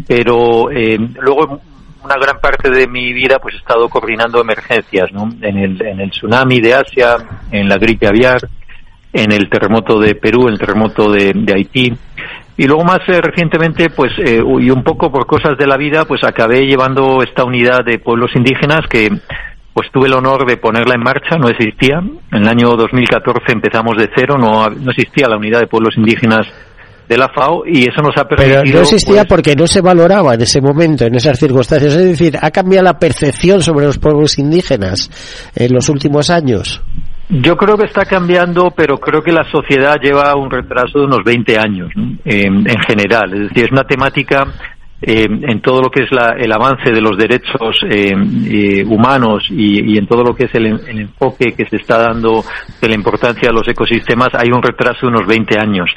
Pero 0.07 0.71
eh, 0.71 0.97
luego 1.19 1.59
una 2.05 2.15
gran 2.15 2.39
parte 2.39 2.69
de 2.69 2.87
mi 2.87 3.11
vida 3.11 3.37
pues 3.39 3.55
he 3.55 3.57
estado 3.57 3.89
coordinando 3.89 4.39
emergencias, 4.39 5.11
¿no? 5.11 5.29
En 5.41 5.57
el, 5.57 5.85
en 5.85 5.99
el 5.99 6.11
tsunami 6.11 6.61
de 6.61 6.73
Asia, 6.73 7.17
en 7.51 7.67
la 7.67 7.77
gripe 7.77 8.07
aviar, 8.07 8.47
en 9.13 9.31
el 9.31 9.49
terremoto 9.49 9.99
de 9.99 10.15
Perú, 10.15 10.47
el 10.47 10.59
terremoto 10.59 11.11
de, 11.11 11.33
Haití. 11.53 11.93
Y 12.57 12.65
luego 12.65 12.83
más 12.83 12.99
eh, 13.07 13.21
recientemente, 13.21 13.89
pues, 13.89 14.11
eh, 14.17 14.41
y 14.59 14.69
un 14.69 14.83
poco 14.83 15.11
por 15.11 15.27
cosas 15.27 15.57
de 15.57 15.67
la 15.67 15.77
vida, 15.77 16.05
pues 16.05 16.23
acabé 16.23 16.65
llevando 16.65 17.21
esta 17.21 17.43
unidad 17.43 17.85
de 17.85 17.99
pueblos 17.99 18.31
indígenas 18.35 18.81
que, 18.89 19.09
pues 19.73 19.91
tuve 19.91 20.07
el 20.07 20.15
honor 20.15 20.47
de 20.47 20.57
ponerla 20.57 20.95
en 20.95 21.03
marcha, 21.03 21.37
no 21.37 21.49
existía. 21.49 21.99
En 22.31 22.41
el 22.41 22.47
año 22.47 22.69
2014 22.69 23.53
empezamos 23.53 23.95
de 23.95 24.09
cero, 24.15 24.35
no, 24.39 24.67
no 24.69 24.89
existía 24.89 25.27
la 25.29 25.37
unidad 25.37 25.59
de 25.59 25.67
pueblos 25.67 25.95
indígenas 25.97 26.47
de 27.07 27.17
la 27.17 27.29
FAO 27.29 27.63
y 27.65 27.87
eso 27.87 28.01
nos 28.01 28.17
ha 28.17 28.27
permitido... 28.27 28.61
Pero 28.63 28.73
no 28.73 28.81
existía 28.81 29.17
pues, 29.17 29.27
porque 29.27 29.55
no 29.55 29.67
se 29.67 29.81
valoraba 29.81 30.33
en 30.33 30.41
ese 30.41 30.61
momento, 30.61 31.05
en 31.05 31.15
esas 31.15 31.37
circunstancias. 31.39 31.93
Es 31.93 32.05
decir, 32.05 32.37
¿ha 32.41 32.51
cambiado 32.51 32.85
la 32.85 32.97
percepción 32.97 33.61
sobre 33.61 33.85
los 33.85 33.97
pueblos 33.97 34.39
indígenas 34.39 35.11
en 35.55 35.73
los 35.73 35.89
últimos 35.89 36.31
años? 36.31 36.81
Yo 37.30 37.57
creo 37.57 37.78
que 37.78 37.86
está 37.86 38.05
cambiando, 38.05 38.71
pero 38.71 38.97
creo 38.97 39.21
que 39.21 39.34
la 39.34 39.43
sociedad 39.51 39.99
lleva 40.01 40.34
un 40.36 40.49
retraso 40.49 40.99
de 40.99 41.05
unos 41.05 41.23
20 41.25 41.59
años 41.59 41.91
en 42.23 42.80
general. 42.88 43.34
Es 43.34 43.49
decir, 43.49 43.65
es 43.65 43.71
una 43.71 43.84
temática 43.84 44.45
eh, 44.99 45.27
en 45.29 45.61
todo 45.61 45.81
lo 45.81 45.89
que 45.91 46.03
es 46.03 46.09
el 46.11 46.51
avance 46.51 46.91
de 46.91 47.01
los 47.01 47.15
derechos 47.15 47.77
eh, 47.87 48.15
eh, 48.47 48.83
humanos 48.83 49.45
y, 49.49 49.95
en 49.95 50.07
todo 50.07 50.23
lo 50.23 50.33
que 50.35 50.45
es 50.45 50.55
el, 50.55 50.65
enfoque 50.65 51.53
que 51.53 51.67
se 51.67 51.75
está 51.75 51.99
dando 51.99 52.43
de 52.81 52.87
la 52.87 52.95
importancia 52.95 53.49
de 53.49 53.53
los 53.53 53.67
ecosistemas, 53.67 54.29
hay 54.33 54.49
un 54.51 54.63
retraso 54.63 55.01
de 55.01 55.07
unos 55.09 55.27
20 55.27 55.59
años. 55.59 55.91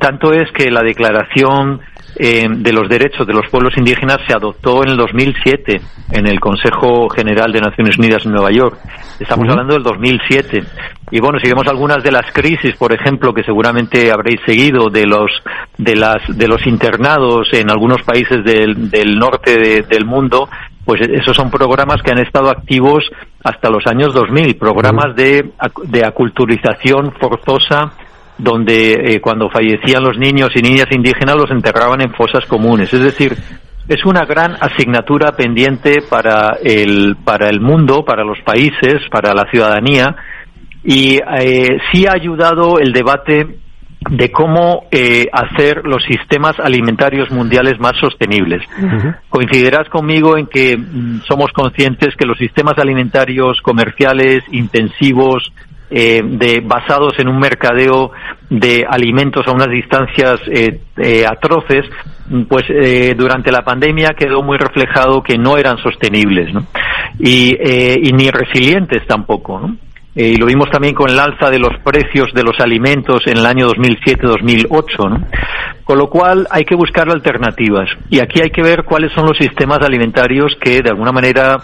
tanto 0.00 0.32
es 0.32 0.50
que 0.52 0.70
la 0.70 0.82
Declaración 0.82 1.80
de 2.16 2.72
los 2.72 2.88
Derechos 2.88 3.26
de 3.26 3.34
los 3.34 3.48
Pueblos 3.50 3.74
Indígenas 3.76 4.18
se 4.26 4.34
adoptó 4.34 4.82
en 4.82 4.90
el 4.90 4.96
2007 4.96 5.80
en 6.10 6.26
el 6.26 6.40
Consejo 6.40 7.08
General 7.10 7.52
de 7.52 7.60
Naciones 7.60 7.98
Unidas 7.98 8.24
en 8.24 8.32
Nueva 8.32 8.50
York. 8.50 8.78
Estamos 9.20 9.48
hablando 9.50 9.74
del 9.74 9.82
2007. 9.82 10.64
Y 11.10 11.20
bueno, 11.20 11.38
si 11.40 11.48
vemos 11.48 11.66
algunas 11.66 12.02
de 12.02 12.12
las 12.12 12.30
crisis, 12.32 12.76
por 12.76 12.92
ejemplo, 12.92 13.32
que 13.32 13.42
seguramente 13.42 14.10
habréis 14.10 14.40
seguido 14.44 14.90
de 14.90 15.06
los 15.06 15.30
de 15.76 15.96
las 15.96 16.16
de 16.28 16.48
los 16.48 16.66
internados 16.66 17.48
en 17.52 17.70
algunos 17.70 17.97
países 18.02 18.44
del, 18.44 19.18
norte 19.18 19.82
del 19.82 20.04
mundo, 20.04 20.48
pues 20.84 21.00
esos 21.02 21.36
son 21.36 21.50
programas 21.50 22.02
que 22.02 22.10
han 22.10 22.18
estado 22.18 22.50
activos 22.50 23.04
hasta 23.44 23.70
los 23.70 23.86
años 23.86 24.14
2000, 24.14 24.56
programas 24.56 25.14
de, 25.14 25.52
de 25.84 26.04
aculturización 26.04 27.12
forzosa 27.20 27.92
donde 28.38 28.92
eh, 28.92 29.20
cuando 29.20 29.50
fallecían 29.50 30.04
los 30.04 30.16
niños 30.16 30.50
y 30.54 30.62
niñas 30.62 30.86
indígenas 30.90 31.36
los 31.36 31.50
enterraban 31.50 32.00
en 32.00 32.14
fosas 32.14 32.46
comunes. 32.46 32.92
Es 32.94 33.00
decir, 33.00 33.36
es 33.88 34.04
una 34.04 34.24
gran 34.24 34.56
asignatura 34.60 35.32
pendiente 35.32 36.02
para 36.08 36.58
el, 36.62 37.16
para 37.24 37.48
el 37.48 37.60
mundo, 37.60 38.04
para 38.04 38.22
los 38.22 38.38
países, 38.42 39.02
para 39.10 39.34
la 39.34 39.50
ciudadanía, 39.50 40.14
y 40.84 41.16
eh, 41.16 41.78
sí 41.90 42.06
ha 42.06 42.12
ayudado 42.12 42.78
el 42.78 42.92
debate 42.92 43.58
de 44.00 44.30
cómo 44.30 44.84
eh, 44.90 45.28
hacer 45.32 45.82
los 45.84 46.04
sistemas 46.04 46.58
alimentarios 46.60 47.30
mundiales 47.30 47.80
más 47.80 47.96
sostenibles. 48.00 48.62
Coincidirás 49.28 49.88
conmigo 49.88 50.36
en 50.36 50.46
que 50.46 50.76
mm, 50.76 51.22
somos 51.26 51.52
conscientes 51.52 52.14
que 52.16 52.26
los 52.26 52.38
sistemas 52.38 52.78
alimentarios 52.78 53.60
comerciales 53.60 54.42
intensivos, 54.52 55.52
eh, 55.90 56.20
de, 56.22 56.60
basados 56.60 57.18
en 57.18 57.28
un 57.28 57.38
mercadeo 57.38 58.10
de 58.50 58.84
alimentos 58.86 59.48
a 59.48 59.52
unas 59.52 59.70
distancias 59.70 60.38
eh, 60.46 60.80
eh, 60.98 61.24
atroces, 61.26 61.86
pues 62.46 62.64
durante 63.16 63.50
la 63.50 63.62
pandemia 63.62 64.10
quedó 64.10 64.42
muy 64.42 64.58
reflejado 64.58 65.22
que 65.22 65.38
no 65.38 65.56
eran 65.56 65.78
sostenibles 65.78 66.52
y, 67.18 67.56
y 67.56 68.12
ni 68.12 68.30
resilientes 68.30 69.06
tampoco. 69.06 69.60
¿no? 69.60 69.76
Y 70.20 70.36
lo 70.36 70.46
vimos 70.46 70.68
también 70.68 70.94
con 70.94 71.08
el 71.08 71.18
alza 71.18 71.48
de 71.48 71.60
los 71.60 71.78
precios 71.84 72.32
de 72.34 72.42
los 72.42 72.58
alimentos 72.58 73.22
en 73.26 73.38
el 73.38 73.46
año 73.46 73.68
2007-2008. 73.68 75.10
¿no? 75.10 75.26
Con 75.84 75.96
lo 75.96 76.10
cual 76.10 76.46
hay 76.50 76.64
que 76.64 76.74
buscar 76.74 77.08
alternativas 77.08 77.88
y 78.10 78.18
aquí 78.18 78.40
hay 78.42 78.50
que 78.50 78.62
ver 78.62 78.82
cuáles 78.82 79.12
son 79.12 79.26
los 79.26 79.38
sistemas 79.38 79.78
alimentarios 79.80 80.56
que 80.60 80.82
de 80.82 80.90
alguna 80.90 81.12
manera 81.12 81.58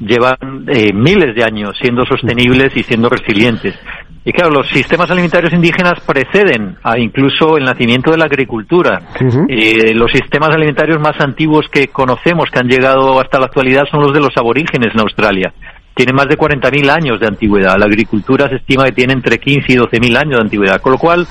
llevan 0.00 0.66
eh, 0.66 0.92
miles 0.92 1.36
de 1.36 1.44
años 1.44 1.76
siendo 1.80 2.04
sostenibles 2.04 2.76
y 2.76 2.82
siendo 2.82 3.08
resilientes. 3.08 3.76
Y 4.24 4.32
claro, 4.32 4.50
los 4.50 4.68
sistemas 4.68 5.10
alimentarios 5.10 5.52
indígenas 5.52 6.00
preceden 6.04 6.76
a 6.82 6.98
incluso 6.98 7.56
el 7.56 7.64
nacimiento 7.64 8.10
de 8.10 8.18
la 8.18 8.24
agricultura. 8.24 9.00
Eh, 9.48 9.94
los 9.94 10.10
sistemas 10.10 10.50
alimentarios 10.50 11.00
más 11.00 11.18
antiguos 11.20 11.68
que 11.70 11.88
conocemos, 11.88 12.50
que 12.50 12.58
han 12.58 12.68
llegado 12.68 13.18
hasta 13.20 13.38
la 13.38 13.46
actualidad, 13.46 13.84
son 13.90 14.02
los 14.02 14.12
de 14.12 14.20
los 14.20 14.36
aborígenes 14.36 14.94
en 14.94 15.00
Australia. 15.00 15.52
Tienen 15.94 16.14
más 16.14 16.28
de 16.28 16.38
40.000 16.38 16.90
años 16.90 17.20
de 17.20 17.26
antigüedad. 17.26 17.76
La 17.78 17.86
agricultura 17.86 18.48
se 18.48 18.56
estima 18.56 18.84
que 18.84 18.92
tiene 18.92 19.12
entre 19.12 19.38
15 19.38 19.72
y 19.72 19.76
12.000 19.76 20.16
años 20.16 20.38
de 20.38 20.44
antigüedad. 20.44 20.80
Con 20.80 20.92
lo 20.92 20.98
cual, 20.98 21.26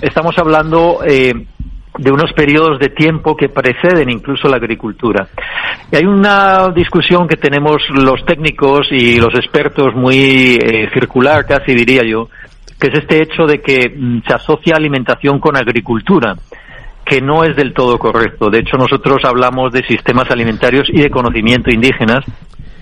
estamos 0.00 0.36
hablando 0.38 1.00
eh, 1.04 1.32
de 1.98 2.10
unos 2.10 2.32
periodos 2.32 2.78
de 2.78 2.88
tiempo 2.90 3.36
que 3.36 3.48
preceden 3.48 4.10
incluso 4.10 4.48
la 4.48 4.56
agricultura. 4.56 5.28
Y 5.90 5.96
hay 5.96 6.04
una 6.04 6.68
discusión 6.74 7.28
que 7.28 7.36
tenemos 7.36 7.82
los 7.90 8.24
técnicos 8.24 8.88
y 8.90 9.18
los 9.18 9.34
expertos 9.34 9.94
muy 9.94 10.56
eh, 10.56 10.88
circular, 10.92 11.46
casi 11.46 11.74
diría 11.74 12.02
yo, 12.02 12.28
que 12.80 12.88
es 12.88 12.98
este 12.98 13.22
hecho 13.22 13.46
de 13.46 13.60
que 13.60 13.94
mm, 13.94 14.22
se 14.26 14.34
asocia 14.34 14.76
alimentación 14.76 15.38
con 15.38 15.56
agricultura 15.56 16.36
que 17.04 17.20
no 17.20 17.44
es 17.44 17.56
del 17.56 17.74
todo 17.74 17.98
correcto. 17.98 18.48
De 18.48 18.60
hecho, 18.60 18.76
nosotros 18.76 19.18
hablamos 19.24 19.72
de 19.72 19.84
sistemas 19.84 20.30
alimentarios 20.30 20.88
y 20.88 21.00
de 21.00 21.10
conocimiento 21.10 21.70
indígenas 21.70 22.24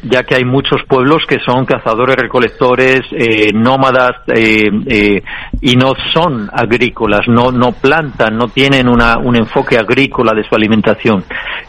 ya 0.03 0.23
que 0.23 0.35
hay 0.35 0.45
muchos 0.45 0.83
pueblos 0.89 1.25
que 1.29 1.39
son 1.45 1.65
cazadores, 1.65 2.17
recolectores, 2.17 3.01
eh, 3.13 3.53
nómadas 3.53 4.13
eh, 4.29 4.71
eh, 4.87 5.23
y 5.61 5.77
no 5.77 5.93
son 6.13 6.49
agrícolas, 6.53 7.29
no, 7.29 7.53
no 7.53 7.73
plantan, 7.73 8.37
no 8.37 8.49
tienen 8.49 8.89
una, 8.89 9.19
un 9.19 9.37
enfoque 9.37 9.77
agrícola 9.77 10.33
de 10.33 10.45
su 10.45 10.55
alimentación. 10.55 11.25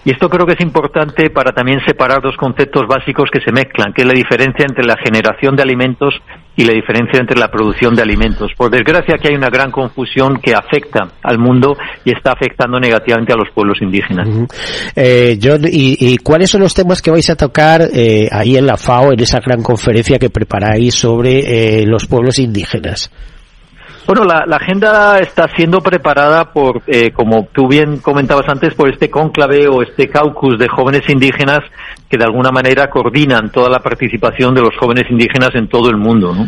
Y 0.06 0.12
esto 0.12 0.30
creo 0.30 0.46
que 0.46 0.54
es 0.54 0.62
importante 0.62 1.30
para 1.30 1.52
también 1.52 1.80
separar 1.86 2.22
dos 2.22 2.36
conceptos 2.38 2.88
básicos 2.88 3.30
que 3.32 3.42
se 3.42 3.52
mezclan, 3.52 3.94
que 3.94 4.02
es 4.02 4.08
la 4.08 4.14
diferencia 4.14 4.66
entre 4.66 4.86
la 4.86 4.98
generación 4.98 5.56
de 5.56 5.64
alimentos 5.64 6.14
y 6.56 6.66
la 6.66 6.74
diferencia 6.74 7.20
entre 7.20 7.40
la 7.40 7.50
producción 7.50 7.96
de 7.96 8.02
alimentos. 8.02 8.52
Por 8.58 8.70
desgracia, 8.70 9.16
aquí 9.16 9.30
hay 9.30 9.36
una 9.36 9.50
gran 9.50 9.72
confusión 9.72 10.40
que 10.42 10.54
afecta 10.54 11.08
al 11.24 11.40
mundo 11.40 11.78
y 12.04 12.12
está 12.16 12.34
afectando 12.34 12.80
negativamente 12.80 13.34
a 13.34 13.38
los 13.38 13.50
pueblos 13.54 13.82
indígenas. 13.82 14.28
eh, 14.96 15.40
John, 15.42 15.64
¿y, 15.66 15.98
¿y, 16.00 16.18
cuáles 16.18 16.50
son 16.50 16.62
los 16.62 16.74
temas 16.74 17.02
que 17.02 17.12
vais 17.12 17.30
a 17.30 17.36
tocar 17.36 17.82
eh, 17.94 18.28
ahí 18.32 18.58
en 18.58 18.66
la 18.66 18.78
FAO, 18.78 19.14
en 19.14 19.20
esa 19.22 19.40
gran 19.40 19.64
conferencia 19.64 20.20
que 20.20 20.30
preparáis 20.30 20.96
sobre 20.96 21.82
eh, 21.82 21.86
los 21.86 22.06
pueblos 22.06 22.38
indígenas? 22.40 23.12
Bueno, 24.14 24.26
la, 24.26 24.58
agenda 24.58 25.20
está 25.20 25.48
siendo 25.56 25.80
preparada 25.80 26.52
por, 26.52 26.82
eh, 26.86 27.12
como 27.12 27.48
tú 27.54 27.70
bien 27.70 28.00
comentabas 28.00 28.46
antes, 28.50 28.74
por 28.74 28.90
este 28.92 29.10
cónclave 29.10 29.70
o 29.70 29.82
este 29.82 30.10
caucus 30.10 30.60
de 30.60 30.68
jóvenes 30.68 31.04
indígenas 31.08 31.62
que 32.10 32.18
de 32.18 32.26
alguna 32.26 32.52
manera 32.52 32.90
coordinan 32.90 33.54
toda 33.54 33.70
la 33.70 33.80
participación 33.80 34.54
de 34.54 34.64
los 34.64 34.76
jóvenes 34.76 35.10
indígenas 35.10 35.52
en 35.56 35.70
todo 35.70 35.90
el 35.90 35.96
mundo. 35.96 36.36
¿no? 36.36 36.44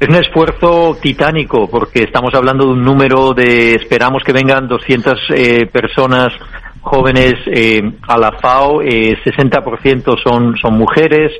Es 0.00 0.08
un 0.08 0.14
esfuerzo 0.14 0.96
titánico 1.02 1.68
porque 1.68 2.04
estamos 2.04 2.34
hablando 2.34 2.64
de 2.64 2.72
un 2.72 2.82
número 2.82 3.34
de, 3.34 3.74
esperamos 3.74 4.22
que 4.24 4.32
vengan 4.32 4.66
200 4.66 5.18
eh, 5.34 5.66
personas 5.66 6.32
jóvenes 6.80 7.34
eh, 7.44 7.92
a 8.08 8.16
la 8.16 8.32
FAO, 8.40 8.80
eh, 8.80 9.18
60% 9.22 10.16
son, 10.24 10.56
son 10.56 10.78
mujeres 10.78 11.32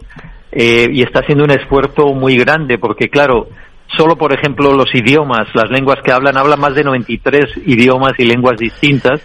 eh, 0.55 0.87
y 0.93 1.03
está 1.03 1.23
siendo 1.23 1.45
un 1.45 1.51
esfuerzo 1.51 2.13
muy 2.13 2.37
grande 2.37 2.77
porque, 2.77 3.09
claro, 3.09 3.49
solo, 3.97 4.17
por 4.17 4.33
ejemplo, 4.33 4.73
los 4.73 4.95
idiomas, 4.95 5.49
las 5.55 5.71
lenguas 5.71 5.99
que 6.05 6.13
hablan, 6.13 6.37
hablan 6.37 6.61
más 6.61 6.75
de 6.75 6.85
93 6.85 7.45
idiomas 7.67 8.13
y 8.19 8.25
lenguas 8.25 8.59
distintas 8.59 9.21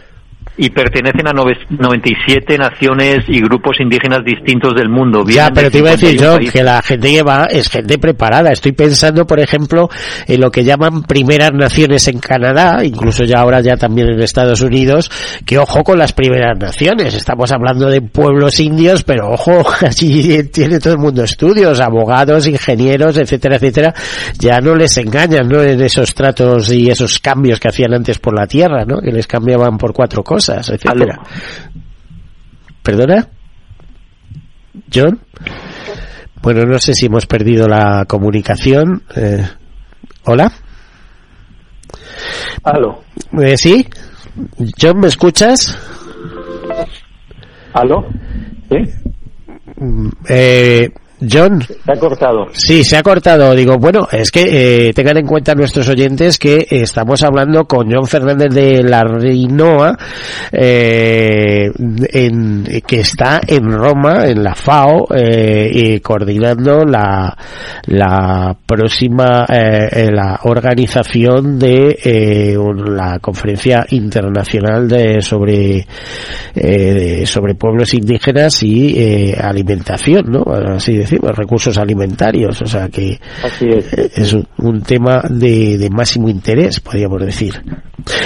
y 0.57 0.71
pertenecen 0.71 1.27
a 1.27 1.33
97 1.33 2.57
naciones 2.57 3.25
y 3.27 3.39
grupos 3.41 3.77
indígenas 3.79 4.23
distintos 4.25 4.73
del 4.75 4.89
mundo. 4.89 5.23
ya, 5.27 5.51
pero 5.51 5.69
te 5.69 5.77
iba 5.77 5.89
a 5.89 5.95
decir 5.95 6.19
yo 6.19 6.37
que 6.51 6.63
la 6.63 6.81
gente 6.81 7.11
que 7.11 7.21
va 7.21 7.45
es 7.45 7.69
gente 7.69 7.99
preparada. 7.99 8.51
Estoy 8.51 8.71
pensando, 8.71 9.27
por 9.27 9.39
ejemplo, 9.39 9.87
en 10.25 10.41
lo 10.41 10.49
que 10.49 10.63
llaman 10.63 11.03
primeras 11.03 11.53
naciones 11.53 12.07
en 12.07 12.19
Canadá, 12.19 12.83
incluso 12.83 13.23
ya 13.23 13.39
ahora 13.39 13.61
ya 13.61 13.77
también 13.77 14.09
en 14.09 14.19
Estados 14.19 14.61
Unidos, 14.61 15.11
que 15.45 15.59
ojo 15.59 15.83
con 15.83 15.99
las 15.99 16.13
primeras 16.13 16.57
naciones. 16.57 17.13
Estamos 17.13 17.51
hablando 17.51 17.87
de 17.89 18.01
pueblos 18.01 18.59
indios, 18.59 19.03
pero 19.03 19.29
ojo, 19.29 19.63
allí 19.85 20.43
tiene 20.45 20.79
todo 20.79 20.93
el 20.93 20.99
mundo 20.99 21.23
estudios, 21.23 21.79
abogados, 21.79 22.47
ingenieros, 22.47 23.17
etcétera, 23.17 23.57
etcétera. 23.57 23.93
Ya 24.39 24.59
no 24.59 24.75
les 24.75 24.97
engañan, 24.97 25.47
¿no? 25.47 25.61
En 25.61 25.81
esos 25.81 26.15
tratos 26.15 26.71
y 26.71 26.89
esos 26.89 27.19
cambios 27.19 27.59
que 27.59 27.67
hacían 27.67 27.93
antes 27.93 28.17
por 28.17 28.33
la 28.33 28.47
tierra, 28.47 28.85
¿no? 28.85 28.99
Que 28.99 29.11
les 29.11 29.27
cambiaban 29.27 29.77
por 29.77 29.93
cuatro 29.93 30.23
cosas 30.23 30.46
cosas, 30.47 30.69
etcétera. 30.69 31.19
¿Perdona? 32.83 33.27
¿John? 34.93 35.19
Bueno, 36.41 36.65
no 36.65 36.79
sé 36.79 36.93
si 36.93 37.07
hemos 37.07 37.25
perdido 37.25 37.67
la 37.67 38.05
comunicación. 38.05 39.03
Eh, 39.15 39.45
¿Hola? 40.25 40.51
¿Aló? 42.63 43.03
Eh, 43.41 43.57
¿Sí? 43.57 43.87
¿John, 44.79 44.99
me 44.99 45.07
escuchas? 45.07 45.77
¿Aló? 47.73 48.05
¿Sí? 48.69 48.77
Eh, 50.29 50.89
John. 51.19 51.61
Se 51.61 51.91
ha 51.91 51.99
cortado. 51.99 52.45
Sí, 52.51 52.83
se 52.83 52.97
ha 52.97 53.03
cortado. 53.03 53.55
Digo, 53.55 53.77
bueno, 53.77 54.07
es 54.11 54.31
que 54.31 54.87
eh, 54.87 54.93
tengan 54.93 55.17
en 55.17 55.25
cuenta 55.25 55.55
nuestros 55.55 55.87
oyentes 55.89 56.37
que 56.37 56.67
estamos 56.69 57.23
hablando 57.23 57.65
con 57.65 57.91
John 57.91 58.07
Fernández 58.07 58.53
de 58.53 58.83
la 58.83 59.03
Reinoa, 59.03 59.97
eh, 60.51 61.71
en, 61.77 62.63
que 62.85 62.99
está 62.99 63.41
en 63.47 63.71
Roma, 63.71 64.27
en 64.27 64.43
la 64.43 64.53
FAO, 64.53 65.07
eh, 65.15 65.69
y 65.73 65.99
coordinando 65.99 66.85
la, 66.85 67.35
la 67.87 68.55
próxima, 68.65 69.45
eh, 69.49 70.09
la 70.11 70.39
organización 70.43 71.57
de 71.57 71.97
eh, 72.03 72.57
la 72.85 73.19
conferencia 73.19 73.85
internacional 73.89 74.87
de 74.87 75.21
sobre, 75.21 75.85
eh, 76.55 77.25
sobre 77.25 77.55
pueblos 77.55 77.93
indígenas 77.93 78.61
y 78.63 79.33
alimentación, 79.33 80.31
¿no? 80.31 80.43
Así 80.75 80.97
de 80.97 81.06
decimos, 81.09 81.35
recursos 81.35 81.77
alimentarios, 81.77 82.61
o 82.61 82.65
sea 82.65 82.89
que 82.89 83.19
es, 83.61 83.93
es 83.93 84.33
un, 84.33 84.47
un, 84.57 84.81
tema 84.81 85.23
de, 85.29 85.77
de, 85.77 85.89
máximo 85.89 86.29
interés, 86.29 86.79
podríamos 86.79 87.21
decir. 87.21 87.61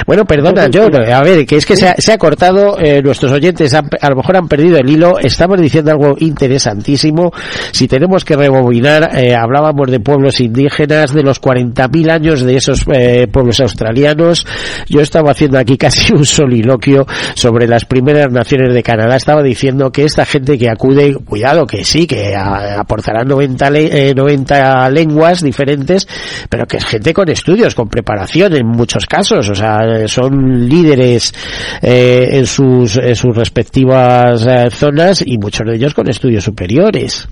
Bueno, 0.05 0.25
perdona, 0.25 0.67
yo, 0.67 0.86
a 0.86 1.21
ver, 1.21 1.45
que 1.45 1.55
es 1.55 1.65
que 1.65 1.75
se 1.75 1.88
ha, 1.88 1.95
se 1.97 2.11
ha 2.11 2.17
cortado, 2.17 2.77
eh, 2.79 3.01
nuestros 3.01 3.32
oyentes 3.32 3.73
han, 3.73 3.88
a 3.99 4.09
lo 4.09 4.17
mejor 4.17 4.38
han 4.38 4.47
perdido 4.47 4.77
el 4.77 4.89
hilo, 4.89 5.17
estamos 5.19 5.59
diciendo 5.59 5.91
algo 5.91 6.15
interesantísimo, 6.19 7.32
si 7.71 7.88
tenemos 7.88 8.25
que 8.25 8.36
rebobinar, 8.36 9.17
eh, 9.17 9.36
hablábamos 9.36 9.89
de 9.89 9.99
pueblos 9.99 10.39
indígenas, 10.39 11.13
de 11.13 11.23
los 11.23 11.41
40.000 11.41 12.11
años 12.11 12.41
de 12.41 12.55
esos 12.55 12.86
eh, 12.93 13.27
pueblos 13.32 13.59
australianos, 13.59 14.45
yo 14.88 15.01
estaba 15.01 15.32
haciendo 15.32 15.57
aquí 15.57 15.77
casi 15.82 16.13
un 16.13 16.25
soliloquio 16.25 17.05
sobre 17.36 17.67
las 17.67 17.86
primeras 17.86 18.32
naciones 18.32 18.73
de 18.73 18.84
Canadá, 18.84 19.15
estaba 19.15 19.41
diciendo 19.41 19.91
que 19.91 20.03
esta 20.03 20.25
gente 20.25 20.57
que 20.57 20.69
acude, 20.69 21.15
cuidado, 21.15 21.65
que 21.65 21.84
sí, 21.84 22.07
que 22.07 22.36
a, 22.36 22.70
aportarán 22.78 23.28
90, 23.28 23.69
le, 23.69 24.09
eh, 24.09 24.15
90 24.15 24.89
lenguas 24.89 25.43
diferentes, 25.43 26.07
pero 26.49 26.65
que 26.65 26.78
es 26.78 26.86
gente 26.86 27.13
con 27.13 27.30
estudios, 27.30 27.76
con 27.76 27.88
preparación 27.88 28.55
en 28.55 28.67
muchos 28.67 29.05
casos, 29.05 29.49
o 29.49 29.55
sea, 29.55 30.07
son 30.07 30.67
líderes 30.67 31.34
eh, 31.82 32.30
en, 32.32 32.45
sus, 32.45 32.97
en 32.97 33.15
sus 33.15 33.36
respectivas 33.36 34.45
eh, 34.45 34.69
zonas 34.69 35.24
y 35.26 35.38
muchos 35.38 35.65
de 35.67 35.76
ellos 35.76 35.93
con 35.93 36.09
estudios 36.09 36.43
superiores. 36.43 37.28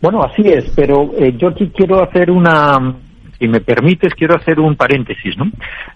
Bueno, 0.00 0.22
así 0.22 0.42
es, 0.42 0.70
pero 0.76 1.10
eh, 1.18 1.34
yo 1.36 1.48
aquí 1.48 1.70
quiero 1.74 2.02
hacer 2.02 2.30
una, 2.30 2.76
si 3.38 3.48
me 3.48 3.60
permites, 3.60 4.14
quiero 4.14 4.36
hacer 4.36 4.60
un 4.60 4.76
paréntesis, 4.76 5.36
¿no? 5.38 5.46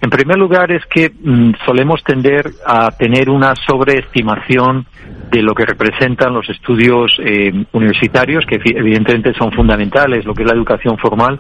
En 0.01 0.11
primer 0.11 0.39
lugar 0.39 0.73
es 0.73 0.85
que 0.87 1.11
mmm, 1.11 1.53
solemos 1.67 2.03
tender 2.03 2.47
a 2.67 2.91
tener 2.93 3.29
una 3.29 3.55
sobreestimación 3.55 4.87
de 5.31 5.43
lo 5.43 5.55
que 5.55 5.65
representan 5.65 6.35
los 6.35 6.49
estudios 6.49 7.13
eh, 7.25 7.53
universitarios, 7.73 8.45
que 8.47 8.59
evidentemente 8.65 9.33
son 9.35 9.53
fundamentales, 9.53 10.25
lo 10.25 10.35
que 10.35 10.43
es 10.43 10.49
la 10.49 10.57
educación 10.57 10.99
formal, 10.99 11.39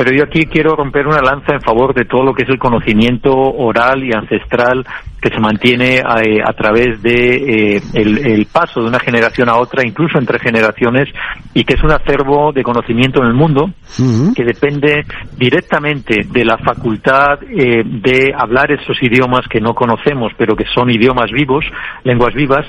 pero 0.00 0.16
yo 0.16 0.24
aquí 0.24 0.46
quiero 0.46 0.74
romper 0.76 1.06
una 1.06 1.20
lanza 1.20 1.52
en 1.52 1.60
favor 1.60 1.92
de 1.92 2.06
todo 2.06 2.24
lo 2.24 2.32
que 2.32 2.44
es 2.44 2.48
el 2.48 2.58
conocimiento 2.58 3.32
oral 3.32 4.02
y 4.02 4.14
ancestral 4.14 4.86
que 5.20 5.28
se 5.28 5.38
mantiene 5.38 5.98
a, 5.98 6.22
a 6.48 6.52
través 6.54 7.02
de 7.02 7.74
eh, 7.76 7.82
el, 7.92 8.16
el, 8.26 8.46
paso 8.46 8.80
de 8.80 8.88
una 8.88 8.98
generación 8.98 9.50
a 9.50 9.58
otra, 9.58 9.86
incluso 9.86 10.16
entre 10.16 10.38
generaciones, 10.38 11.06
y 11.52 11.64
que 11.64 11.74
es 11.74 11.82
un 11.82 11.92
acervo 11.92 12.50
de 12.50 12.62
conocimiento 12.62 13.20
en 13.20 13.28
el 13.28 13.34
mundo 13.34 13.64
uh 13.64 14.02
-huh. 14.02 14.34
que 14.34 14.42
depende 14.42 15.04
directamente 15.36 16.20
de 16.32 16.44
la 16.46 16.56
facultad 16.56 17.38
eh, 17.42 17.82
de 17.84 18.32
hablar 18.34 18.72
esos 18.72 18.96
idiomas 19.02 19.46
que 19.50 19.60
no 19.60 19.74
conocemos, 19.74 20.32
pero 20.38 20.56
que 20.56 20.64
son 20.74 20.88
idiomas 20.88 21.30
vivos, 21.30 21.66
lenguas 22.04 22.32
vivas, 22.32 22.64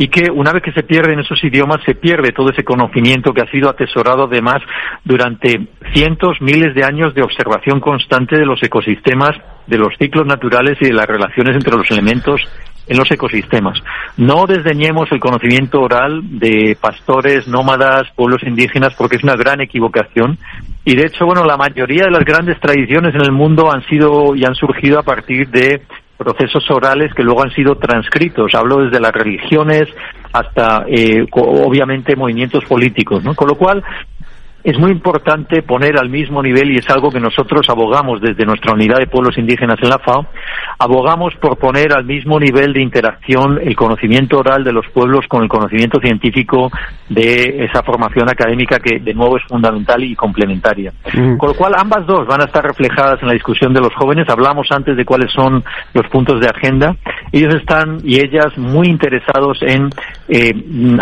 y 0.00 0.08
que 0.08 0.30
una 0.32 0.50
vez 0.50 0.62
que 0.62 0.72
se 0.72 0.82
pierden 0.82 1.20
esos 1.20 1.44
idiomas 1.44 1.82
se 1.84 1.94
pierde 1.94 2.32
todo 2.32 2.48
ese 2.48 2.64
conocimiento 2.64 3.34
que 3.34 3.42
ha 3.42 3.50
sido 3.50 3.68
atesorado 3.68 4.24
además 4.24 4.62
durante 5.04 5.68
cientos, 5.92 6.40
miles 6.40 6.74
de 6.74 6.84
años 6.84 7.14
de 7.14 7.22
observación 7.22 7.80
constante 7.80 8.38
de 8.38 8.46
los 8.46 8.62
ecosistemas, 8.62 9.32
de 9.66 9.76
los 9.76 9.94
ciclos 9.98 10.24
naturales 10.26 10.78
y 10.80 10.86
de 10.86 10.94
las 10.94 11.06
relaciones 11.06 11.54
entre 11.54 11.76
los 11.76 11.90
elementos 11.90 12.40
en 12.86 12.96
los 12.96 13.10
ecosistemas. 13.10 13.78
No 14.16 14.46
desdeñemos 14.46 15.12
el 15.12 15.20
conocimiento 15.20 15.82
oral 15.82 16.22
de 16.38 16.78
pastores, 16.80 17.46
nómadas, 17.46 18.04
pueblos 18.16 18.42
indígenas, 18.42 18.94
porque 18.96 19.16
es 19.16 19.22
una 19.22 19.36
gran 19.36 19.60
equivocación. 19.60 20.38
Y 20.82 20.96
de 20.96 21.08
hecho, 21.08 21.26
bueno, 21.26 21.44
la 21.44 21.58
mayoría 21.58 22.04
de 22.04 22.10
las 22.10 22.24
grandes 22.24 22.58
tradiciones 22.58 23.14
en 23.14 23.20
el 23.20 23.32
mundo 23.32 23.70
han 23.70 23.86
sido 23.86 24.34
y 24.34 24.46
han 24.46 24.54
surgido 24.54 24.98
a 24.98 25.02
partir 25.02 25.46
de 25.50 25.82
procesos 26.20 26.70
orales 26.70 27.14
que 27.14 27.22
luego 27.22 27.42
han 27.42 27.50
sido 27.52 27.76
transcritos. 27.76 28.54
Hablo 28.54 28.84
desde 28.84 29.00
las 29.00 29.12
religiones 29.12 29.88
hasta, 30.32 30.84
eh, 30.86 31.26
obviamente, 31.32 32.14
movimientos 32.14 32.62
políticos, 32.66 33.24
¿no? 33.24 33.34
Con 33.34 33.48
lo 33.48 33.54
cual, 33.54 33.82
es 34.62 34.78
muy 34.78 34.90
importante 34.90 35.62
poner 35.62 35.98
al 35.98 36.08
mismo 36.08 36.42
nivel, 36.42 36.70
y 36.72 36.76
es 36.76 36.88
algo 36.90 37.10
que 37.10 37.20
nosotros 37.20 37.66
abogamos 37.68 38.20
desde 38.20 38.44
nuestra 38.44 38.72
unidad 38.72 38.98
de 38.98 39.06
pueblos 39.06 39.38
indígenas 39.38 39.78
en 39.82 39.88
la 39.88 39.98
FAO, 39.98 40.26
abogamos 40.78 41.34
por 41.36 41.58
poner 41.58 41.92
al 41.96 42.04
mismo 42.04 42.38
nivel 42.38 42.72
de 42.72 42.82
interacción 42.82 43.58
el 43.62 43.76
conocimiento 43.76 44.38
oral 44.38 44.64
de 44.64 44.72
los 44.72 44.86
pueblos 44.88 45.26
con 45.28 45.42
el 45.42 45.48
conocimiento 45.48 46.00
científico 46.00 46.70
de 47.08 47.64
esa 47.64 47.82
formación 47.82 48.28
académica 48.28 48.78
que 48.78 48.98
de 48.98 49.14
nuevo 49.14 49.36
es 49.36 49.42
fundamental 49.44 50.02
y 50.04 50.14
complementaria. 50.14 50.92
Mm. 51.12 51.36
Con 51.36 51.50
lo 51.50 51.54
cual 51.54 51.74
ambas 51.76 52.06
dos 52.06 52.26
van 52.26 52.42
a 52.42 52.44
estar 52.44 52.64
reflejadas 52.64 53.20
en 53.22 53.28
la 53.28 53.34
discusión 53.34 53.72
de 53.72 53.80
los 53.80 53.94
jóvenes. 53.94 54.28
Hablamos 54.28 54.68
antes 54.70 54.96
de 54.96 55.04
cuáles 55.04 55.32
son 55.32 55.64
los 55.94 56.06
puntos 56.08 56.40
de 56.40 56.48
agenda. 56.48 56.96
Ellos 57.32 57.54
están 57.54 57.98
y 58.04 58.20
ellas 58.20 58.56
muy 58.56 58.88
interesados 58.88 59.58
en 59.62 59.90
eh, 60.28 60.52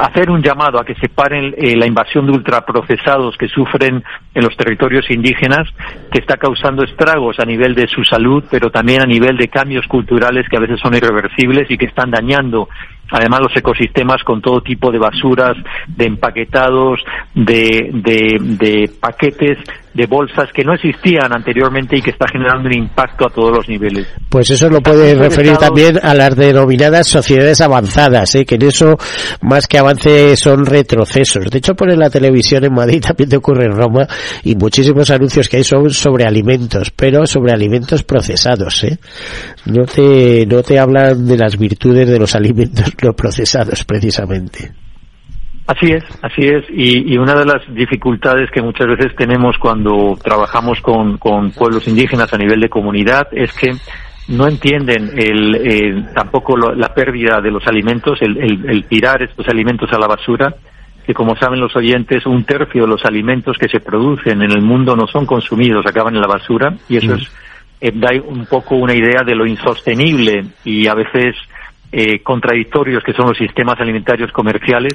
hacer 0.01 0.31
un 0.31 0.43
llamado 0.43 0.81
a 0.81 0.85
que 0.85 0.95
se 0.95 1.09
paren 1.09 1.55
eh, 1.57 1.77
la 1.77 1.87
invasión 1.87 2.27
de 2.27 2.33
ultraprocesados 2.33 3.37
sufren 3.49 4.03
en 4.35 4.45
los 4.45 4.57
territorios 4.57 5.11
indígenas, 5.11 5.69
que 6.13 6.21
está 6.21 6.37
causando 6.37 6.85
estragos 6.85 7.39
a 7.41 7.45
nivel 7.45 7.75
de 7.75 7.89
su 7.89 8.05
salud, 8.05 8.45
pero 8.51 8.71
también 8.71 9.03
a 9.03 9.07
nivel 9.07 9.37
de 9.37 9.49
cambios 9.49 9.87
culturales 9.87 10.47
que 10.49 10.57
a 10.57 10.61
veces 10.61 10.81
son 10.81 10.95
irreversibles 10.95 11.71
y 11.71 11.77
que 11.77 11.87
están 11.87 12.11
dañando 12.11 12.69
además 13.11 13.41
los 13.41 13.57
ecosistemas 13.57 14.23
con 14.23 14.41
todo 14.41 14.61
tipo 14.61 14.91
de 14.91 14.99
basuras, 14.99 15.57
de 15.87 16.07
empaquetados, 16.07 17.01
de, 17.35 17.91
de, 17.93 18.91
paquetes, 19.01 19.59
de 19.99 20.07
bolsas 20.07 20.49
que 20.55 20.63
no 20.63 20.75
existían 20.75 21.33
anteriormente 21.35 21.99
y 21.99 22.01
que 22.01 22.11
está 22.11 22.27
generando 22.31 22.69
un 22.69 22.75
impacto 22.85 23.27
a 23.27 23.31
todos 23.31 23.51
los 23.51 23.69
niveles. 23.69 24.07
Pues 24.29 24.49
eso 24.49 24.71
lo 24.71 24.81
puede 24.81 25.17
referir 25.17 25.57
también 25.57 25.99
a 26.01 26.15
las 26.15 26.37
denominadas 26.37 27.09
sociedades 27.09 27.61
avanzadas, 27.61 28.33
¿eh? 28.37 28.45
que 28.45 28.55
en 28.55 28.63
eso 28.63 28.97
más 29.43 29.67
que 29.67 29.77
avance 29.77 30.37
son 30.37 30.65
retrocesos. 30.65 31.51
De 31.51 31.59
hecho, 31.59 31.75
por 31.75 31.89
la 31.99 32.11
televisión 32.11 32.65
en 32.65 32.75
Madrid 32.75 33.01
también 33.07 33.29
te 33.29 33.37
ocurre 33.37 33.65
en 33.65 33.73
Roma 33.73 34.07
y 34.45 34.55
muchísimos 34.55 35.11
anuncios 35.11 35.49
que 35.49 35.57
hay 35.57 35.65
son 35.65 35.91
sobre 35.91 36.25
alimentos, 36.25 36.93
pero 36.93 37.27
sobre 37.27 37.53
alimentos 37.53 38.05
procesados. 38.05 38.85
¿eh? 38.85 38.99
No, 39.67 39.85
te, 39.85 40.47
no 40.47 40.63
te 40.63 40.79
hablan 40.79 41.27
de 41.27 41.39
las 41.39 41.59
virtudes 41.59 42.09
de 42.09 42.21
los 42.21 42.35
alimentos 42.37 42.93
no 43.03 43.15
procesados 43.15 43.85
precisamente. 43.85 44.71
Así 45.69 45.93
es, 45.93 46.03
así 46.23 46.47
es. 46.47 46.65
Y, 46.71 47.19
una 47.19 47.35
de 47.35 47.45
las 47.45 47.63
dificultades 47.75 48.51
que 48.51 48.63
muchas 48.63 48.87
veces 48.87 49.15
tenemos 49.15 49.59
cuando 49.59 50.19
trabajamos 50.25 50.81
con, 50.81 51.19
pueblos 51.19 51.87
indígenas 51.87 52.33
a 52.33 52.39
nivel 52.39 52.59
de 52.59 52.71
comunidad 52.71 53.29
es 53.33 53.53
que 53.53 53.75
no 54.29 54.49
entienden 54.49 55.11
el, 55.15 56.07
tampoco 56.15 56.57
la 56.57 56.95
pérdida 56.95 57.43
de 57.43 57.51
los 57.51 57.67
alimentos, 57.67 58.19
el, 58.23 58.39
el, 58.67 58.85
tirar 58.85 59.23
estos 59.23 59.47
alimentos 59.47 59.93
a 59.93 59.99
la 59.99 60.07
basura, 60.07 60.55
que 61.05 61.13
como 61.13 61.37
saben 61.37 61.61
los 61.61 61.77
oyentes, 61.77 62.25
un 62.25 62.45
tercio 62.45 62.85
de 62.85 62.89
los 62.89 63.05
alimentos 63.05 63.59
que 63.59 63.69
se 63.69 63.81
producen 63.81 64.41
en 64.41 64.51
el 64.51 64.63
mundo 64.63 64.97
no 64.97 65.07
son 65.07 65.27
consumidos, 65.27 65.85
acaban 65.85 66.15
en 66.15 66.23
la 66.23 66.29
basura, 66.29 66.73
y 66.89 66.97
eso 66.97 67.13
mm. 67.13 67.19
es, 67.19 67.31
eh, 67.83 67.93
da 67.95 68.09
un 68.27 68.47
poco 68.47 68.77
una 68.77 68.95
idea 68.95 69.23
de 69.23 69.35
lo 69.35 69.47
insostenible 69.47 70.47
y 70.65 70.87
a 70.87 70.95
veces 70.95 71.37
eh, 71.93 72.23
contradictorios 72.23 73.03
que 73.05 73.13
son 73.13 73.29
los 73.29 73.37
sistemas 73.37 73.79
alimentarios 73.81 74.33
comerciales 74.33 74.95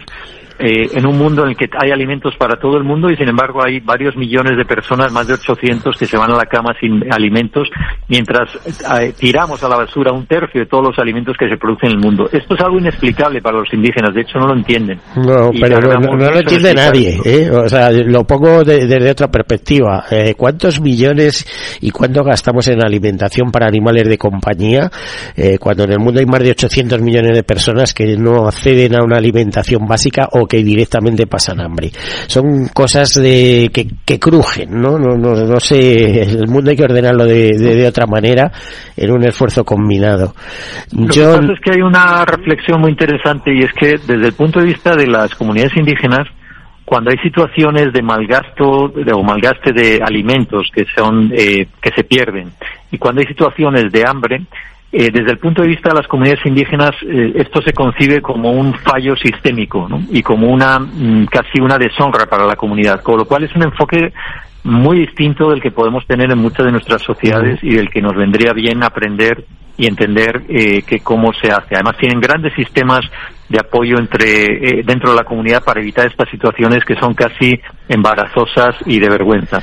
eh, 0.60 0.88
en 0.94 1.08
un 1.08 1.18
mundo 1.18 1.44
en 1.44 1.50
el 1.50 1.56
que 1.58 1.66
hay 1.78 1.92
alimentos 1.92 2.36
para 2.38 2.60
todo 2.60 2.78
el 2.78 2.84
mundo 2.84 3.10
y 3.10 3.16
sin 3.16 3.28
embargo 3.28 3.64
hay 3.64 3.80
varios 3.80 4.16
millones 4.16 4.56
de 4.56 4.66
personas, 4.66 5.12
más 5.12 5.28
de 5.28 5.34
800, 5.34 5.98
que 5.98 6.06
se 6.06 6.18
van 6.18 6.32
a 6.32 6.36
la 6.36 6.46
cama 6.46 6.74
sin 6.80 7.12
alimentos, 7.12 7.70
mientras 8.08 8.56
eh, 8.66 9.14
tiramos 9.18 9.64
a 9.64 9.70
la 9.70 9.78
basura 9.78 10.12
un 10.12 10.28
tercio 10.28 10.62
de 10.62 10.68
todos 10.68 10.86
los 10.86 11.00
alimentos 11.00 11.36
que 11.38 11.50
se 11.50 11.58
producen 11.58 11.90
en 11.90 11.98
el 11.98 12.04
mundo. 12.04 12.30
Esto 12.32 12.56
es 12.56 12.62
algo 12.62 12.78
inexplicable 12.78 13.42
para 13.42 13.58
los 13.58 13.74
indígenas, 13.74 14.14
de 14.14 14.22
hecho 14.22 14.38
no 14.38 14.48
lo 14.48 14.54
entienden. 14.54 15.00
No, 15.16 15.50
pero 15.60 15.80
no, 15.82 16.16
lo 16.16 16.40
entiende 16.40 16.74
nadie. 16.74 17.18
¿eh? 17.26 17.50
O 17.50 17.68
sea, 17.68 17.92
lo 17.92 18.24
pongo 18.24 18.64
desde 18.64 19.10
otra 19.10 19.30
perspectiva. 19.30 20.06
Eh, 20.12 20.36
¿Cuántos 20.38 20.80
millones 20.80 21.46
y 21.82 21.90
cuánto 21.90 22.24
gastamos 22.24 22.68
en 22.68 22.84
alimentación 22.84 23.52
para 23.52 23.68
animales 23.68 24.08
de 24.08 24.18
compañía 24.18 24.90
cuando 25.60 25.84
en 25.84 25.92
el 25.94 26.00
mundo 26.00 26.20
hay 26.20 26.26
más 26.26 26.42
de 26.42 26.52
800 26.52 27.02
millones 27.02 27.36
de 27.36 27.44
personas 27.44 27.94
que 27.94 28.16
no 28.18 28.48
acceden 28.48 28.96
a 28.96 29.04
una 29.04 29.18
alimentación 29.18 29.86
básica 29.88 30.28
o 30.32 30.43
que 30.46 30.64
directamente 30.64 31.28
pasan 31.28 31.62
hambre. 31.62 31.92
Son 32.28 32.68
cosas 32.74 33.10
de 33.14 33.70
que, 33.74 33.88
que 34.06 34.20
crujen, 34.20 34.70
¿no? 34.82 34.98
No, 34.98 35.16
no, 35.16 35.36
no 35.36 35.60
sé, 35.60 36.24
el 36.24 36.48
mundo 36.48 36.72
hay 36.72 36.78
que 36.78 36.84
ordenarlo 36.84 37.26
de, 37.26 37.58
de, 37.58 37.88
otra 37.88 38.06
manera 38.06 38.52
en 38.96 39.12
un 39.12 39.26
esfuerzo 39.26 39.64
combinado. 39.64 40.34
Lo 40.92 41.08
que 41.08 41.22
pasa 41.22 41.54
es 41.54 41.60
que 41.60 41.72
hay 41.72 41.82
una 41.82 42.26
reflexión 42.26 42.82
muy 42.82 42.92
interesante 42.92 43.54
y 43.54 43.60
es 43.60 43.74
que 43.74 43.98
desde 43.98 44.28
el 44.28 44.34
punto 44.34 44.60
de 44.60 44.68
vista 44.68 44.96
de 44.96 45.08
las 45.08 45.34
comunidades 45.36 45.76
indígenas, 45.78 46.28
cuando 46.86 47.12
hay 47.12 47.18
situaciones 47.18 47.94
de 47.94 48.02
malgasto 48.02 48.90
de, 48.90 49.14
o 49.14 49.24
malgaste 49.24 49.72
de 49.72 50.00
alimentos 50.04 50.70
que 50.74 50.86
son 50.96 51.32
eh, 51.34 51.68
que 51.82 51.92
se 51.96 52.04
pierden 52.04 52.52
y 52.92 52.98
cuando 52.98 53.22
hay 53.22 53.28
situaciones 53.28 53.92
de 53.92 54.04
hambre 54.06 54.42
eh, 54.96 55.10
desde 55.12 55.32
el 55.32 55.40
punto 55.40 55.64
de 55.64 55.70
vista 55.70 55.90
de 55.90 55.96
las 55.96 56.08
comunidades 56.08 56.46
indígenas, 56.46 56.92
eh, 57.02 57.34
esto 57.38 57.64
se 57.64 57.74
concibe 57.74 58.22
como 58.22 58.52
un 58.52 58.76
fallo 58.76 59.16
sistémico 59.16 59.88
y 60.12 60.22
como 60.22 60.52
una 60.52 60.78
mm, 60.78 61.26
casi 61.32 61.60
una 61.60 61.80
deshonra 61.80 62.28
para 62.28 62.46
la 62.46 62.56
comunidad, 62.56 63.02
con 63.02 63.18
lo 63.18 63.26
cual 63.26 63.44
es 63.44 63.56
un 63.56 63.64
enfoque 63.64 64.14
muy 64.64 65.00
distinto 65.00 65.50
del 65.50 65.64
que 65.64 65.72
podemos 65.72 66.06
tener 66.06 66.32
en 66.32 66.38
muchas 66.38 66.68
de 66.68 66.74
nuestras 66.74 67.02
sociedades 67.02 67.58
y 67.64 67.74
del 67.74 67.90
que 67.90 68.04
nos 68.04 68.16
vendría 68.16 68.54
bien 68.54 68.84
aprender 68.84 69.44
y 69.78 69.88
entender 69.88 70.44
eh, 70.48 70.84
que 70.84 71.00
cómo 71.00 71.34
se 71.34 71.52
hace. 71.52 71.74
Además 71.74 71.98
tienen 71.98 72.22
grandes 72.22 72.54
sistemas 72.54 73.02
de 73.50 73.60
apoyo 73.60 73.98
entre 74.00 74.46
eh, 74.46 74.84
dentro 74.86 75.12
de 75.12 75.18
la 75.18 75.24
comunidad 75.24 75.64
para 75.64 75.82
evitar 75.82 76.08
estas 76.08 76.30
situaciones 76.30 76.84
que 76.86 76.96
son 76.96 77.14
casi 77.14 77.54
embarazosas 77.90 78.76
y 78.86 79.00
de 79.00 79.10
vergüenza. 79.10 79.62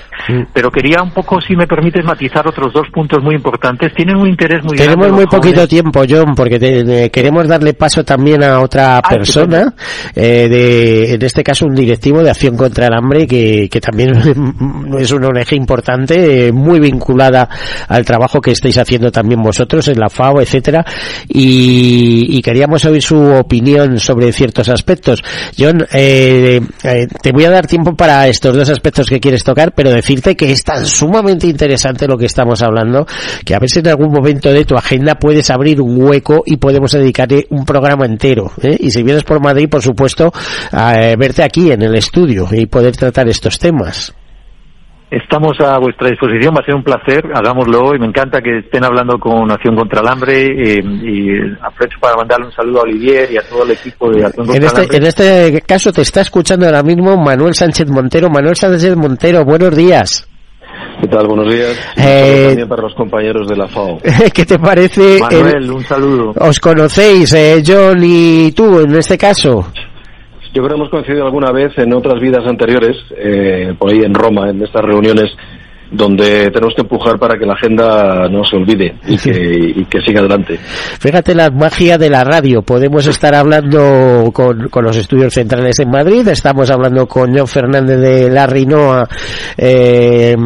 Pero 0.53 0.71
quería 0.71 1.03
un 1.03 1.11
poco, 1.11 1.41
si 1.41 1.57
me 1.57 1.67
permites, 1.67 2.05
matizar 2.05 2.47
otros 2.47 2.73
dos 2.73 2.87
puntos 2.93 3.23
muy 3.23 3.35
importantes. 3.35 3.93
Tienen 3.95 4.17
un 4.17 4.29
interés 4.29 4.63
muy 4.63 4.77
Tenemos 4.77 5.11
muy 5.11 5.27
poquito 5.27 5.67
tiempo, 5.67 6.03
John, 6.09 6.35
porque 6.35 7.11
queremos 7.11 7.49
darle 7.49 7.73
paso 7.73 8.05
también 8.05 8.45
a 8.45 8.61
otra 8.61 8.99
ah, 8.99 9.03
persona, 9.03 9.75
eh, 10.15 10.49
de, 10.49 11.15
en 11.15 11.23
este 11.25 11.43
caso 11.43 11.67
un 11.67 11.75
directivo 11.75 12.23
de 12.23 12.31
Acción 12.31 12.57
contra 12.57 12.87
el 12.87 12.95
Hambre, 12.95 13.27
que, 13.27 13.69
que 13.71 13.81
también 13.81 14.13
es 14.99 15.11
una 15.13 15.29
ONG 15.29 15.55
importante, 15.55 16.49
eh, 16.49 16.53
muy 16.53 16.79
vinculada 16.79 17.49
al 17.89 18.05
trabajo 18.05 18.41
que 18.41 18.51
estáis 18.51 18.77
haciendo 18.77 19.11
también 19.11 19.41
vosotros 19.43 19.89
en 19.89 19.99
la 19.99 20.11
FAO, 20.11 20.43
etcétera, 20.43 20.85
y, 21.27 22.37
y 22.37 22.43
queríamos 22.43 22.85
oír 22.85 23.03
su 23.03 23.17
opinión 23.17 23.70
sobre 23.99 24.33
ciertos 24.33 24.69
aspectos. 24.69 25.23
John, 25.59 25.87
eh, 25.93 26.61
eh, 26.83 27.07
te 27.23 27.33
voy 27.33 27.45
a 27.45 27.51
dar 27.51 27.67
tiempo 27.67 27.95
para 27.95 28.29
estos 28.29 28.57
dos 28.57 28.69
aspectos 28.69 29.09
que 29.09 29.21
quieres 29.21 29.45
tocar, 29.45 29.73
pero 29.75 29.91
decirte 29.91 30.37
que 30.37 30.53
es 30.53 30.65
tan 30.65 30.85
sumamente 30.87 31.47
interesante 31.47 32.07
lo 32.07 32.17
que 32.17 32.27
estamos 32.27 32.63
hablando, 32.63 33.07
que 33.45 33.55
a 33.55 33.59
ver 33.59 33.71
si 33.71 33.81
en 33.81 33.89
algún 33.89 34.13
momento 34.13 34.53
de 34.53 34.65
tu 34.65 34.77
agenda 34.77 35.15
puedes 35.17 35.51
abrir 35.51 35.81
un 35.81 36.01
hueco 36.03 36.43
y 36.47 36.57
podemos 36.57 36.93
dedicarle 36.93 37.47
un 37.51 37.65
programa 37.65 38.07
entero. 38.07 38.53
¿eh? 38.63 38.77
Y 38.79 38.91
si 38.91 39.03
vienes 39.03 39.25
por 39.25 39.41
Madrid, 39.41 39.69
por 39.69 39.83
supuesto, 39.83 40.33
a 40.73 40.95
verte 41.17 41.43
aquí 41.43 41.71
en 41.71 41.83
el 41.83 41.95
estudio 41.95 42.49
y 42.51 42.67
poder 42.67 42.97
tratar 42.97 43.29
estos 43.29 43.59
temas. 43.59 44.15
Estamos 45.11 45.59
a 45.61 45.77
vuestra 45.79 46.09
disposición, 46.09 46.55
va 46.55 46.61
a 46.61 46.65
ser 46.65 46.77
un 46.77 46.85
placer, 46.85 47.25
hagámoslo 47.35 47.97
y 47.97 47.99
me 47.99 48.07
encanta 48.07 48.41
que 48.41 48.59
estén 48.59 48.85
hablando 48.85 49.19
con 49.19 49.51
Acción 49.51 49.75
contra 49.75 50.01
el 50.01 50.07
Hambre 50.07 50.45
eh, 50.45 50.81
y 50.85 51.31
aprovecho 51.61 51.99
para 52.01 52.15
mandarle 52.15 52.47
un 52.47 52.53
saludo 52.53 52.79
a 52.79 52.83
Olivier 52.83 53.29
y 53.33 53.37
a 53.37 53.43
todo 53.43 53.65
el 53.65 53.73
equipo 53.73 54.09
de 54.09 54.25
Acción 54.25 54.47
contra 54.47 54.57
en 54.57 54.65
este, 54.65 54.81
el 54.81 54.85
Hambre. 54.85 54.99
En 54.99 55.07
este 55.07 55.63
caso 55.63 55.93
te 55.93 56.03
está 56.03 56.21
escuchando 56.21 56.65
ahora 56.67 56.85
mismo 56.85 57.17
Manuel 57.17 57.55
Sánchez 57.55 57.91
Montero. 57.91 58.31
Manuel 58.31 58.55
Sánchez 58.55 58.95
Montero, 58.95 59.45
buenos 59.45 59.75
días. 59.75 60.29
¿Qué 61.01 61.09
tal? 61.09 61.27
Buenos 61.27 61.53
días. 61.53 61.77
Eh, 61.97 62.45
también 62.49 62.69
para 62.69 62.83
los 62.83 62.95
compañeros 62.95 63.49
de 63.49 63.57
la 63.57 63.67
FAO. 63.67 63.99
¿Qué 64.33 64.47
te 64.47 64.61
parece? 64.61 65.19
Manuel, 65.19 65.73
un 65.73 65.83
saludo. 65.83 66.35
¿Os 66.39 66.61
conocéis, 66.61 67.33
eh, 67.35 67.65
John 67.67 68.01
y 68.05 68.53
tú, 68.53 68.79
en 68.79 68.95
este 68.95 69.19
caso? 69.19 69.73
Yo 70.53 70.65
creo 70.65 70.69
que 70.71 70.75
hemos 70.75 70.91
coincidido 70.91 71.25
alguna 71.25 71.53
vez 71.53 71.77
en 71.79 71.93
otras 71.93 72.21
vidas 72.21 72.45
anteriores, 72.45 72.97
eh, 73.17 73.73
por 73.79 73.91
ahí 73.93 74.03
en 74.03 74.15
Roma, 74.15 74.51
en 74.51 74.61
estas 74.63 74.85
reuniones 74.85 75.31
donde 75.91 76.51
tenemos 76.51 76.75
que 76.75 76.83
empujar 76.83 77.19
para 77.19 77.39
que 77.39 77.47
la 77.47 77.55
agenda 77.55 78.29
no 78.29 78.45
se 78.45 78.57
olvide 78.57 78.95
y 79.07 79.17
que, 79.17 79.73
y 79.77 79.85
que 79.85 80.01
siga 80.01 80.21
adelante. 80.21 80.59
Fíjate 81.01 81.35
la 81.35 81.51
magia 81.51 81.99
de 81.99 82.11
la 82.11 82.25
radio. 82.25 82.63
Podemos 82.63 83.07
estar 83.07 83.35
hablando 83.35 84.31
con, 84.33 84.69
con 84.69 84.85
los 84.85 84.97
estudios 84.97 85.35
centrales 85.35 85.79
en 85.81 85.91
Madrid, 85.91 86.27
estamos 86.29 86.71
hablando 86.71 87.07
con 87.07 87.37
John 87.37 87.49
Fernández 87.49 87.99
de 88.01 88.31
la 88.31 88.47
Rinoa 88.47 89.09
eh, 89.57 90.37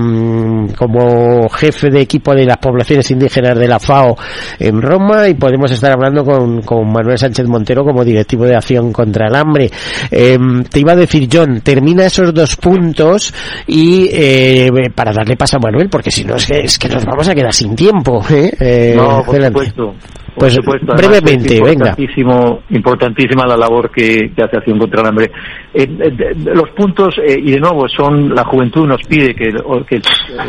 como 0.77 1.49
jefe 1.49 1.91
de 1.91 2.01
equipo 2.01 2.35
de 2.35 2.45
las 2.45 2.59
poblaciones 2.59 3.11
indígenas 3.11 3.59
de 3.59 3.69
la 3.69 3.79
FAO 3.79 4.17
en 4.59 4.81
Roma 4.81 5.29
y 5.29 5.35
podemos 5.35 5.71
estar 5.71 5.93
hablando 5.93 6.25
con, 6.25 6.63
con 6.63 6.91
Manuel 6.91 7.19
Sánchez 7.19 7.47
Montero 7.47 7.85
como 7.85 8.05
directivo 8.05 8.45
de 8.45 8.57
acción 8.57 8.93
contra 8.93 9.29
el 9.29 9.35
hambre. 9.35 9.71
Eh, 10.11 10.39
te 10.71 10.81
iba 10.81 10.93
a 10.93 10.97
decir, 10.97 11.29
John, 11.33 11.61
termina 11.61 12.07
esos 12.07 12.33
dos 12.33 12.57
puntos 12.57 13.33
y 13.67 14.09
eh, 14.13 14.71
para 14.95 15.13
darle 15.13 15.34
paso 15.37 15.57
a 15.57 15.61
Manuel, 15.61 15.89
porque 15.91 16.11
si 16.11 16.25
no 16.25 16.37
es 16.37 16.47
que, 16.47 16.61
es 16.61 16.79
que 16.79 16.89
nos 16.89 17.05
vamos 17.05 17.29
a 17.29 17.35
quedar 17.35 17.53
sin 17.53 17.75
tiempo. 17.75 18.23
¿eh? 18.31 18.53
Eh, 18.61 18.95
no, 18.97 19.23
por 19.25 19.35
adelante. 19.37 19.67
supuesto. 19.67 19.95
Por 20.35 20.41
Pues 20.41 20.55
supuesto, 20.55 20.93
además 20.93 21.21
brevemente, 21.21 21.55
es 21.55 21.61
venga. 21.61 21.73
importantísimo, 21.95 22.63
Importantísima 22.71 23.47
la 23.47 23.57
labor 23.57 23.89
que, 23.93 24.33
que 24.35 24.43
hace 24.43 24.57
Acción 24.57 24.81
contra 24.81 25.01
el 25.03 25.07
Hambre. 25.07 25.31
Eh, 25.73 25.87
eh, 25.89 26.35
los 26.53 26.71
puntos, 26.71 27.15
eh, 27.25 27.39
y 27.41 27.53
de 27.53 27.61
nuevo, 27.61 27.89
son 27.89 28.35
la 28.35 28.43
juventud 28.45 28.85
nos 28.85 29.01
pide 29.03 29.33
que, 29.33 29.53
que 29.89 30.01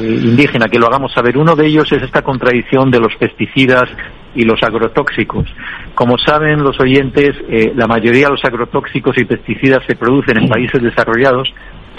indígena 0.02 0.66
que 0.68 0.80
lo 0.80 0.88
hagamos 0.88 1.14
saber. 1.14 1.38
Uno 1.38 1.56
de 1.56 1.68
ellos 1.68 1.92
es 1.92 2.02
esta 2.02 2.24
contradicción 2.24 2.90
de 2.90 3.00
los 3.00 3.14
pesticidas 3.20 3.84
y 4.34 4.42
los 4.44 4.60
agrotóxicos. 4.64 5.46
Como 5.94 6.18
saben 6.18 6.64
los 6.64 6.80
oyentes, 6.80 7.36
eh, 7.48 7.72
la 7.76 7.86
mayoría 7.86 8.26
de 8.26 8.32
los 8.32 8.44
agrotóxicos 8.44 9.16
y 9.20 9.26
pesticidas 9.26 9.84
se 9.88 9.96
producen 9.96 10.40
en 10.42 10.50
países 10.50 10.82
desarrollados, 10.82 11.48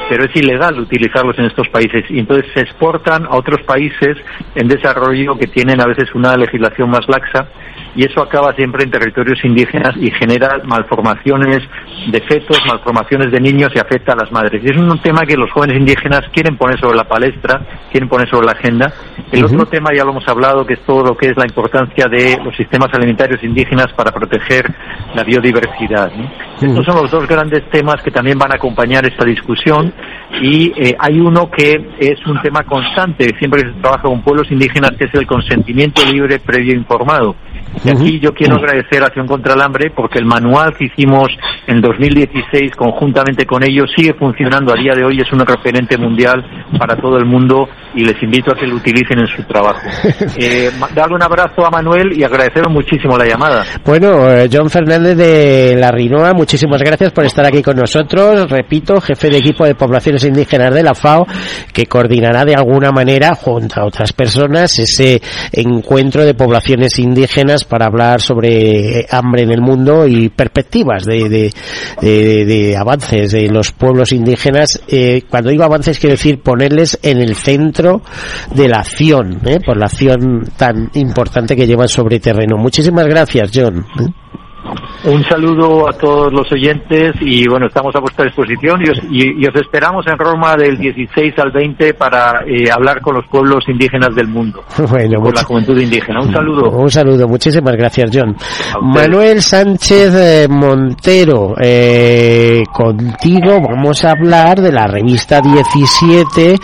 pero 0.08 0.24
es 0.24 0.36
ilegal 0.36 0.78
utilizarlos 0.78 1.38
en 1.38 1.46
estos 1.46 1.68
países 1.68 2.04
y 2.10 2.18
entonces 2.18 2.46
se 2.54 2.60
exportan 2.60 3.26
a 3.26 3.36
otros 3.36 3.62
países 3.62 4.16
en 4.54 4.68
desarrollo 4.68 5.36
que 5.36 5.46
tienen 5.46 5.80
a 5.80 5.86
veces 5.86 6.14
una 6.14 6.36
legislación 6.36 6.90
más 6.90 7.08
laxa 7.08 7.48
y 7.96 8.04
eso 8.04 8.22
acaba 8.22 8.52
siempre 8.54 8.84
en 8.84 8.90
territorios 8.90 9.42
indígenas 9.42 9.96
y 9.96 10.10
genera 10.10 10.60
malformaciones 10.64 11.62
de 12.10 12.20
fetos, 12.20 12.60
malformaciones 12.68 13.32
de 13.32 13.40
niños 13.40 13.72
y 13.74 13.78
afecta 13.78 14.12
a 14.12 14.16
las 14.16 14.30
madres. 14.30 14.62
Y 14.62 14.66
es 14.66 14.76
un 14.76 15.00
tema 15.00 15.22
que 15.26 15.36
los 15.36 15.50
jóvenes 15.50 15.78
indígenas 15.78 16.20
quieren 16.30 16.58
poner 16.58 16.78
sobre 16.78 16.96
la 16.96 17.04
palestra, 17.04 17.60
quieren 17.90 18.08
poner 18.08 18.28
sobre 18.28 18.46
la 18.46 18.52
agenda. 18.52 18.92
El 19.32 19.44
otro 19.46 19.64
tema 19.66 19.90
ya 19.96 20.04
lo 20.04 20.10
hemos 20.10 20.28
hablado, 20.28 20.66
que 20.66 20.74
es 20.74 20.80
todo 20.80 21.04
lo 21.04 21.16
que 21.16 21.28
es 21.28 21.36
la 21.38 21.46
importancia 21.46 22.06
de 22.06 22.38
los 22.44 22.54
sistemas 22.54 22.92
alimentarios 22.92 23.42
indígenas 23.42 23.86
para 23.96 24.12
proteger 24.12 24.66
la 25.14 25.24
biodiversidad. 25.24 26.12
¿no? 26.14 26.30
Estos 26.60 26.84
son 26.84 26.96
los 26.96 27.10
dos 27.10 27.26
grandes 27.26 27.68
temas 27.70 28.02
que 28.02 28.10
también 28.10 28.38
van 28.38 28.52
a 28.52 28.56
acompañar 28.56 29.06
esta 29.06 29.24
discusión 29.24 29.85
y 30.40 30.72
eh, 30.76 30.96
hay 30.98 31.18
uno 31.20 31.50
que 31.50 31.90
es 31.98 32.24
un 32.26 32.40
tema 32.42 32.62
constante 32.64 33.34
siempre 33.38 33.62
que 33.62 33.68
se 33.68 33.80
trabaja 33.80 34.02
con 34.02 34.22
pueblos 34.22 34.50
indígenas 34.50 34.92
que 34.98 35.04
es 35.04 35.14
el 35.14 35.26
consentimiento 35.26 36.02
libre 36.10 36.38
previo 36.38 36.74
informado. 36.74 37.36
Y 37.84 37.90
aquí 37.90 38.20
yo 38.20 38.32
quiero 38.32 38.56
agradecer 38.56 39.02
a 39.02 39.06
Acción 39.06 39.26
contra 39.26 39.54
el 39.54 39.60
Hambre 39.60 39.90
porque 39.94 40.18
el 40.18 40.24
manual 40.24 40.74
que 40.76 40.86
hicimos 40.86 41.28
en 41.66 41.80
2016 41.80 42.72
conjuntamente 42.76 43.44
con 43.44 43.62
ellos 43.62 43.90
sigue 43.94 44.14
funcionando 44.14 44.72
a 44.72 44.76
día 44.76 44.92
de 44.94 45.04
hoy, 45.04 45.20
es 45.20 45.32
un 45.32 45.40
referente 45.40 45.98
mundial 45.98 46.44
para 46.78 46.96
todo 46.96 47.16
el 47.18 47.26
mundo 47.26 47.68
y 47.94 48.04
les 48.04 48.22
invito 48.22 48.52
a 48.52 48.54
que 48.54 48.66
lo 48.66 48.76
utilicen 48.76 49.20
en 49.20 49.26
su 49.26 49.42
trabajo. 49.44 49.80
Eh, 50.38 50.70
darle 50.94 51.14
un 51.14 51.22
abrazo 51.22 51.66
a 51.66 51.70
Manuel 51.70 52.12
y 52.16 52.22
agradeceros 52.22 52.70
muchísimo 52.70 53.16
la 53.16 53.24
llamada. 53.24 53.64
Bueno, 53.84 54.30
eh, 54.30 54.48
John 54.52 54.68
Fernández 54.68 55.16
de 55.16 55.76
la 55.78 55.90
Rinoa, 55.90 56.34
muchísimas 56.34 56.82
gracias 56.82 57.12
por 57.12 57.24
estar 57.24 57.46
aquí 57.46 57.62
con 57.62 57.76
nosotros. 57.76 58.50
Repito, 58.50 59.00
jefe 59.00 59.30
de 59.30 59.38
equipo 59.38 59.64
de 59.64 59.74
poblaciones 59.74 60.24
indígenas 60.24 60.74
de 60.74 60.82
la 60.82 60.94
FAO, 60.94 61.26
que 61.72 61.86
coordinará 61.86 62.44
de 62.44 62.54
alguna 62.54 62.90
manera, 62.90 63.34
junto 63.34 63.80
a 63.80 63.86
otras 63.86 64.12
personas, 64.12 64.78
ese 64.78 65.22
encuentro 65.52 66.24
de 66.24 66.34
poblaciones 66.34 66.98
indígenas 66.98 67.55
para 67.64 67.86
hablar 67.86 68.20
sobre 68.20 69.00
eh, 69.00 69.06
hambre 69.10 69.42
en 69.42 69.50
el 69.50 69.60
mundo 69.60 70.06
y 70.06 70.28
perspectivas 70.28 71.04
de, 71.04 71.28
de, 71.28 71.52
de- 72.00 72.44
de 72.44 72.76
avances 72.76 73.32
de 73.32 73.48
los 73.48 73.72
pueblos 73.72 74.12
indígenas. 74.12 74.80
Eh, 74.88 75.22
cuando 75.28 75.50
digo 75.50 75.64
avances, 75.64 75.98
quiero 75.98 76.14
decir 76.14 76.40
ponerles 76.42 76.98
en 77.02 77.18
el 77.18 77.34
centro 77.36 78.02
de 78.54 78.68
la 78.68 78.78
acción, 78.78 79.40
¿eh? 79.46 79.58
por 79.64 79.76
la 79.76 79.86
acción 79.86 80.44
tan 80.56 80.90
importante 80.94 81.56
que 81.56 81.66
llevan 81.66 81.88
sobre 81.88 82.20
terreno. 82.20 82.56
Muchísimas 82.56 83.06
gracias, 83.06 83.50
John. 83.54 83.84
Un 85.04 85.22
saludo 85.24 85.88
a 85.88 85.92
todos 85.92 86.32
los 86.32 86.50
oyentes 86.50 87.14
y 87.20 87.46
bueno, 87.48 87.66
estamos 87.66 87.94
a 87.94 88.00
vuestra 88.00 88.24
disposición 88.24 88.80
y 88.84 88.90
os, 88.90 88.98
y- 89.10 89.42
y 89.44 89.46
os 89.46 89.54
esperamos 89.54 90.04
en 90.06 90.18
Roma 90.18 90.56
del 90.56 90.76
16 90.78 91.34
al 91.38 91.50
20 91.52 91.94
para 91.94 92.40
eh, 92.46 92.70
hablar 92.70 93.00
con 93.00 93.14
los 93.14 93.26
pueblos 93.28 93.64
indígenas 93.68 94.14
del 94.14 94.28
mundo, 94.28 94.64
Bueno, 94.90 95.20
con 95.20 95.34
la 95.34 95.44
juventud 95.44 95.78
indígena. 95.78 96.20
Un 96.22 96.32
saludo. 96.32 96.70
un 96.70 96.90
saludo, 96.90 97.28
muchísimas 97.28 97.76
gracias, 97.76 98.10
John. 98.12 98.34
Manuel 98.82 99.40
Sánchez 99.42 100.14
eh, 100.14 100.46
Montero, 100.48 101.54
eh, 101.60 102.62
contigo 102.72 103.60
vamos 103.60 104.04
a 104.04 104.10
hablar 104.12 104.60
de 104.60 104.72
la 104.72 104.86
revista 104.86 105.40
17 105.40 106.56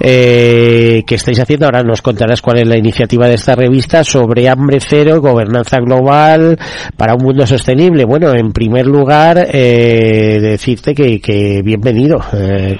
eh, 0.00 1.02
que 1.06 1.14
estáis 1.14 1.38
haciendo. 1.40 1.66
Ahora 1.66 1.82
nos 1.82 2.02
contarás 2.02 2.40
cuál 2.40 2.58
es 2.58 2.66
la 2.68 2.76
iniciativa 2.78 3.26
de 3.28 3.34
esta 3.34 3.54
revista 3.54 4.02
sobre 4.04 4.48
hambre 4.48 4.78
cero, 4.80 5.20
gobernanza 5.20 5.78
global 5.80 6.58
para 6.96 7.14
un 7.14 7.22
mundo 7.24 7.41
sostenible. 7.46 8.04
Bueno, 8.04 8.32
en 8.34 8.52
primer 8.52 8.86
lugar, 8.86 9.38
eh, 9.52 10.38
decirte 10.40 10.94
que, 10.94 11.20
que 11.20 11.62
bienvenido, 11.62 12.18
eh, 12.32 12.76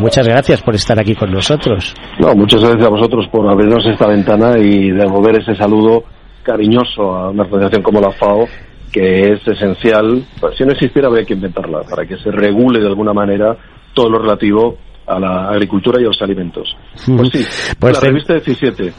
muchas 0.00 0.26
gracias 0.26 0.62
por 0.62 0.74
estar 0.74 0.98
aquí 0.98 1.14
con 1.14 1.30
nosotros. 1.30 1.94
No, 2.18 2.34
muchas 2.34 2.62
gracias 2.62 2.86
a 2.86 2.90
vosotros 2.90 3.26
por 3.30 3.48
abrirnos 3.48 3.86
esta 3.86 4.06
ventana 4.08 4.58
y 4.58 4.90
devolver 4.90 5.40
ese 5.40 5.54
saludo 5.56 6.04
cariñoso 6.42 7.14
a 7.14 7.30
una 7.30 7.42
organización 7.44 7.82
como 7.82 8.00
la 8.00 8.12
FAO, 8.12 8.46
que 8.92 9.32
es 9.32 9.48
esencial, 9.48 10.22
pues, 10.40 10.56
si 10.56 10.64
no 10.64 10.72
existiera 10.72 11.08
habría 11.08 11.24
que 11.24 11.34
inventarla, 11.34 11.80
para 11.82 12.06
que 12.06 12.16
se 12.18 12.30
regule 12.30 12.80
de 12.80 12.86
alguna 12.86 13.12
manera 13.12 13.56
todo 13.92 14.10
lo 14.10 14.18
relativo 14.18 14.76
a 15.06 15.18
la 15.18 15.48
agricultura 15.48 16.00
y 16.00 16.04
a 16.04 16.08
los 16.08 16.22
alimentos. 16.22 16.76
Pues 17.06 17.28
sí, 17.32 17.44
Pues 17.78 17.94
la 17.94 18.00
revista 18.00 18.34
17. 18.34 18.92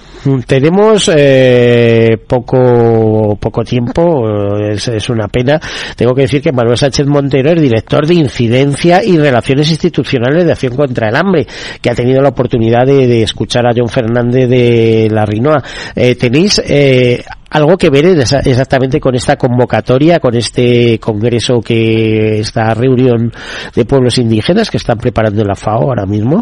Tenemos 0.45 1.09
eh, 1.15 2.17
poco 2.27 3.37
poco 3.39 3.63
tiempo, 3.63 4.27
eh, 4.27 4.73
es, 4.73 4.87
es 4.87 5.09
una 5.09 5.27
pena. 5.27 5.59
Tengo 5.95 6.13
que 6.13 6.23
decir 6.23 6.41
que 6.41 6.51
Manuel 6.51 6.77
Sánchez 6.77 7.07
Montero 7.07 7.51
es 7.51 7.61
director 7.61 8.05
de 8.05 8.15
incidencia 8.15 9.03
y 9.03 9.17
relaciones 9.17 9.69
institucionales 9.69 10.45
de 10.45 10.51
Acción 10.51 10.75
contra 10.75 11.09
el 11.09 11.15
Hambre, 11.15 11.47
que 11.81 11.89
ha 11.89 11.95
tenido 11.95 12.21
la 12.21 12.29
oportunidad 12.29 12.85
de, 12.85 13.07
de 13.07 13.23
escuchar 13.23 13.65
a 13.67 13.73
John 13.75 13.89
Fernández 13.89 14.49
de 14.49 15.09
la 15.11 15.25
Rinoa. 15.25 15.63
Eh, 15.95 16.15
¿Tenéis 16.15 16.61
eh, 16.67 17.23
algo 17.49 17.77
que 17.77 17.89
ver 17.89 18.05
exactamente 18.05 18.99
con 18.99 19.15
esta 19.15 19.35
convocatoria, 19.35 20.19
con 20.19 20.35
este 20.35 20.99
congreso 20.99 21.61
que 21.61 22.39
esta 22.39 22.73
reunión 22.73 23.31
de 23.75 23.85
pueblos 23.85 24.17
indígenas 24.17 24.69
que 24.69 24.77
están 24.77 24.97
preparando 24.97 25.43
la 25.43 25.55
FAO 25.55 25.83
ahora 25.83 26.05
mismo? 26.05 26.41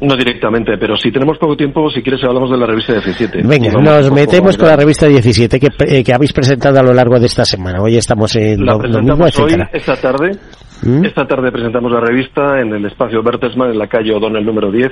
No 0.00 0.16
directamente, 0.16 0.78
pero 0.78 0.96
si 0.96 1.12
tenemos 1.12 1.36
poco 1.36 1.56
tiempo, 1.56 1.90
si 1.90 2.02
quieres 2.02 2.24
hablamos 2.24 2.50
de 2.50 2.56
la 2.56 2.66
revista 2.66 2.94
17. 2.94 3.42
Venga, 3.44 3.70
vamos 3.74 3.84
nos 3.84 4.12
metemos 4.12 4.56
con 4.56 4.68
la 4.68 4.76
revista 4.76 5.06
17 5.06 5.60
que, 5.60 5.68
eh, 5.86 6.02
que 6.02 6.14
habéis 6.14 6.32
presentado 6.32 6.80
a 6.80 6.82
lo 6.82 6.94
largo 6.94 7.20
de 7.20 7.26
esta 7.26 7.44
semana. 7.44 7.82
Hoy 7.82 7.98
estamos 7.98 8.34
en 8.36 8.64
La 8.64 8.78
presentamos 8.78 9.38
hoy, 9.38 9.56
esta 9.74 9.96
tarde. 9.96 10.38
¿Mm? 10.82 11.04
Esta 11.04 11.26
tarde 11.26 11.52
presentamos 11.52 11.92
la 11.92 12.00
revista 12.00 12.60
en 12.60 12.72
el 12.72 12.86
espacio 12.86 13.22
Bertelsmann, 13.22 13.72
en 13.72 13.78
la 13.78 13.88
calle 13.88 14.14
O'Donnell 14.14 14.46
número 14.46 14.72
10. 14.72 14.90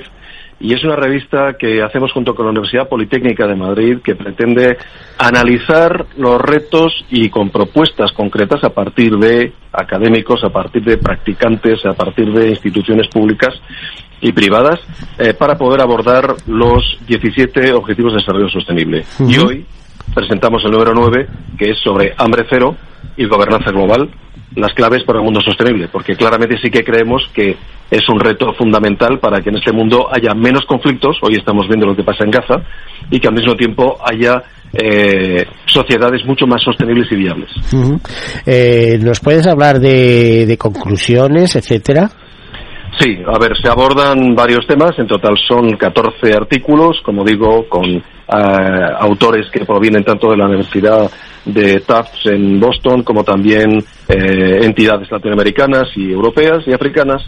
Y 0.59 0.73
es 0.73 0.83
una 0.83 0.95
revista 0.95 1.53
que 1.57 1.81
hacemos 1.81 2.11
junto 2.11 2.35
con 2.35 2.45
la 2.45 2.51
Universidad 2.51 2.89
Politécnica 2.89 3.47
de 3.47 3.55
Madrid, 3.55 3.99
que 4.03 4.15
pretende 4.15 4.77
analizar 5.17 6.05
los 6.17 6.41
retos 6.41 7.05
y 7.09 7.29
con 7.29 7.49
propuestas 7.49 8.11
concretas 8.11 8.63
a 8.63 8.69
partir 8.69 9.15
de 9.17 9.53
académicos, 9.71 10.43
a 10.43 10.49
partir 10.49 10.83
de 10.83 10.97
practicantes, 10.97 11.85
a 11.85 11.93
partir 11.93 12.33
de 12.33 12.49
instituciones 12.49 13.07
públicas 13.07 13.53
y 14.19 14.33
privadas, 14.33 14.81
eh, 15.17 15.33
para 15.33 15.57
poder 15.57 15.81
abordar 15.81 16.35
los 16.47 16.99
17 17.07 17.71
Objetivos 17.71 18.11
de 18.13 18.19
Desarrollo 18.19 18.49
Sostenible. 18.49 19.05
Y 19.25 19.37
hoy 19.37 19.65
presentamos 20.13 20.63
el 20.65 20.71
número 20.71 20.93
9, 20.93 21.27
que 21.57 21.71
es 21.71 21.79
sobre 21.79 22.13
hambre 22.17 22.45
cero 22.49 22.75
y 23.17 23.25
gobernanza 23.25 23.71
global, 23.71 24.09
las 24.55 24.73
claves 24.73 25.03
para 25.03 25.19
un 25.19 25.25
mundo 25.25 25.41
sostenible, 25.41 25.87
porque 25.91 26.15
claramente 26.15 26.57
sí 26.61 26.69
que 26.69 26.83
creemos 26.83 27.29
que 27.33 27.55
es 27.91 28.09
un 28.09 28.19
reto 28.19 28.53
fundamental 28.53 29.19
para 29.19 29.41
que 29.41 29.49
en 29.49 29.57
este 29.57 29.71
mundo 29.71 30.07
haya 30.11 30.33
menos 30.33 30.65
conflictos, 30.65 31.17
hoy 31.21 31.35
estamos 31.35 31.67
viendo 31.67 31.85
lo 31.85 31.95
que 31.95 32.03
pasa 32.03 32.23
en 32.23 32.31
Gaza, 32.31 32.55
y 33.09 33.19
que 33.19 33.27
al 33.27 33.33
mismo 33.35 33.55
tiempo 33.55 33.97
haya 34.03 34.43
eh, 34.73 35.45
sociedades 35.65 36.25
mucho 36.25 36.45
más 36.45 36.61
sostenibles 36.63 37.11
y 37.11 37.15
viables. 37.15 37.49
Eh, 38.45 38.99
¿Nos 39.01 39.19
puedes 39.19 39.47
hablar 39.47 39.79
de, 39.79 40.45
de 40.45 40.57
conclusiones, 40.57 41.55
etcétera? 41.55 42.09
Sí, 42.97 43.17
a 43.25 43.37
ver, 43.37 43.55
se 43.61 43.69
abordan 43.69 44.35
varios 44.35 44.65
temas, 44.65 44.97
en 44.97 45.07
total 45.07 45.37
son 45.47 45.77
14 45.77 46.33
artículos, 46.33 46.99
como 47.03 47.23
digo, 47.23 47.67
con 47.69 47.85
eh, 47.85 48.01
autores 48.99 49.49
que 49.51 49.65
provienen 49.65 50.03
tanto 50.03 50.31
de 50.31 50.37
la 50.37 50.47
Universidad 50.47 51.09
de 51.45 51.81
Tufts 51.81 52.25
en 52.25 52.59
Boston 52.59 53.03
como 53.03 53.23
también 53.23 53.83
eh, 54.07 54.59
entidades 54.63 55.09
latinoamericanas 55.11 55.89
y 55.95 56.11
europeas 56.11 56.67
y 56.67 56.73
africanas, 56.73 57.21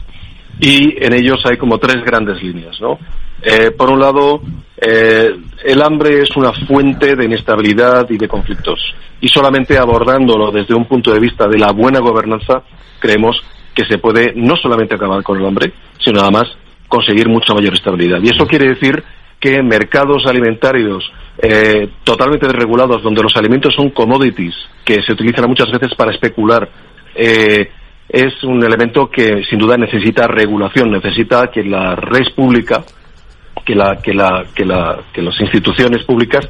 y 0.60 1.04
en 1.04 1.14
ellos 1.14 1.42
hay 1.46 1.58
como 1.58 1.78
tres 1.78 2.04
grandes 2.04 2.42
líneas, 2.42 2.80
¿no? 2.82 3.00
Eh, 3.42 3.72
por 3.72 3.90
un 3.90 4.00
lado, 4.00 4.42
eh, 4.78 5.32
el 5.64 5.82
hambre 5.82 6.22
es 6.22 6.36
una 6.36 6.52
fuente 6.68 7.16
de 7.16 7.26
inestabilidad 7.26 8.08
y 8.10 8.18
de 8.18 8.28
conflictos. 8.28 8.80
Y 9.20 9.28
solamente 9.28 9.78
abordándolo 9.78 10.52
desde 10.52 10.76
un 10.76 10.86
punto 10.86 11.12
de 11.12 11.20
vista 11.20 11.48
de 11.48 11.58
la 11.58 11.72
buena 11.72 12.00
gobernanza, 12.00 12.62
creemos 13.00 13.42
que 13.82 13.94
se 13.94 13.98
puede 13.98 14.34
no 14.36 14.56
solamente 14.58 14.96
acabar 14.96 15.24
con 15.24 15.40
el 15.40 15.46
hambre, 15.46 15.74
sino 16.04 16.22
además 16.22 16.46
conseguir 16.88 17.28
mucha 17.28 17.54
mayor 17.54 17.74
estabilidad. 17.74 18.20
Y 18.22 18.30
eso 18.30 18.46
quiere 18.46 18.70
decir 18.70 19.04
que 19.40 19.64
mercados 19.64 20.28
alimentarios 20.28 21.12
eh, 21.40 21.90
totalmente 22.04 22.46
desregulados, 22.46 23.02
donde 23.02 23.24
los 23.24 23.36
alimentos 23.36 23.74
son 23.74 23.90
commodities, 23.90 24.54
que 24.86 25.02
se 25.02 25.14
utilizan 25.14 25.50
muchas 25.50 25.72
veces 25.72 25.96
para 25.96 26.12
especular, 26.12 26.70
eh, 27.16 27.72
es 28.08 28.44
un 28.44 28.64
elemento 28.64 29.10
que 29.10 29.44
sin 29.50 29.58
duda 29.58 29.78
necesita 29.78 30.28
regulación, 30.28 30.92
necesita 30.92 31.48
que 31.48 31.64
la 31.64 31.96
red 31.96 32.26
pública, 32.36 32.84
que, 33.66 33.74
la, 33.74 33.98
que, 34.02 34.14
la, 34.14 34.46
que, 34.54 34.66
la, 34.66 35.00
que 35.14 35.22
las 35.22 35.40
instituciones 35.40 36.04
públicas 36.04 36.48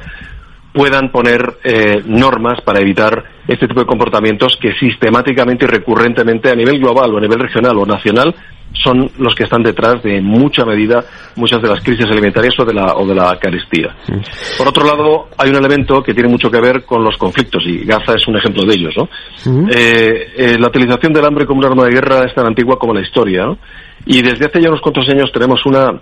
puedan 0.72 1.10
poner 1.10 1.58
eh, 1.64 2.02
normas 2.06 2.60
para 2.62 2.80
evitar 2.80 3.24
este 3.46 3.66
tipo 3.66 3.80
de 3.80 3.86
comportamientos 3.86 4.56
que 4.60 4.72
sistemáticamente 4.74 5.64
y 5.64 5.68
recurrentemente 5.68 6.50
a 6.50 6.54
nivel 6.54 6.78
global 6.78 7.14
o 7.14 7.18
a 7.18 7.20
nivel 7.20 7.40
regional 7.40 7.76
o 7.78 7.86
nacional 7.86 8.34
son 8.82 9.10
los 9.18 9.34
que 9.34 9.44
están 9.44 9.62
detrás 9.62 10.02
de 10.02 10.20
mucha 10.20 10.64
medida 10.64 11.04
muchas 11.36 11.60
de 11.60 11.68
las 11.68 11.82
crisis 11.82 12.06
alimentarias 12.06 12.54
o 12.58 12.64
de 12.64 12.72
la, 12.72 12.94
o 12.96 13.06
de 13.06 13.14
la 13.14 13.38
carestía. 13.38 13.94
Por 14.56 14.68
otro 14.68 14.84
lado, 14.84 15.28
hay 15.36 15.50
un 15.50 15.56
elemento 15.56 16.02
que 16.02 16.14
tiene 16.14 16.30
mucho 16.30 16.50
que 16.50 16.60
ver 16.60 16.84
con 16.84 17.04
los 17.04 17.16
conflictos 17.16 17.62
y 17.66 17.84
Gaza 17.84 18.14
es 18.16 18.26
un 18.26 18.36
ejemplo 18.36 18.64
de 18.64 18.74
ellos. 18.74 18.94
¿no? 18.96 19.08
Eh, 19.70 20.32
eh, 20.36 20.58
la 20.58 20.68
utilización 20.68 21.12
del 21.12 21.24
hambre 21.24 21.46
como 21.46 21.60
un 21.60 21.66
arma 21.66 21.84
de 21.84 21.92
guerra 21.92 22.24
es 22.24 22.34
tan 22.34 22.46
antigua 22.46 22.78
como 22.78 22.94
la 22.94 23.02
historia 23.02 23.44
¿no? 23.44 23.58
y 24.06 24.22
desde 24.22 24.46
hace 24.46 24.60
ya 24.60 24.68
unos 24.68 24.80
cuantos 24.80 25.08
años 25.08 25.30
tenemos 25.32 25.64
una 25.66 26.00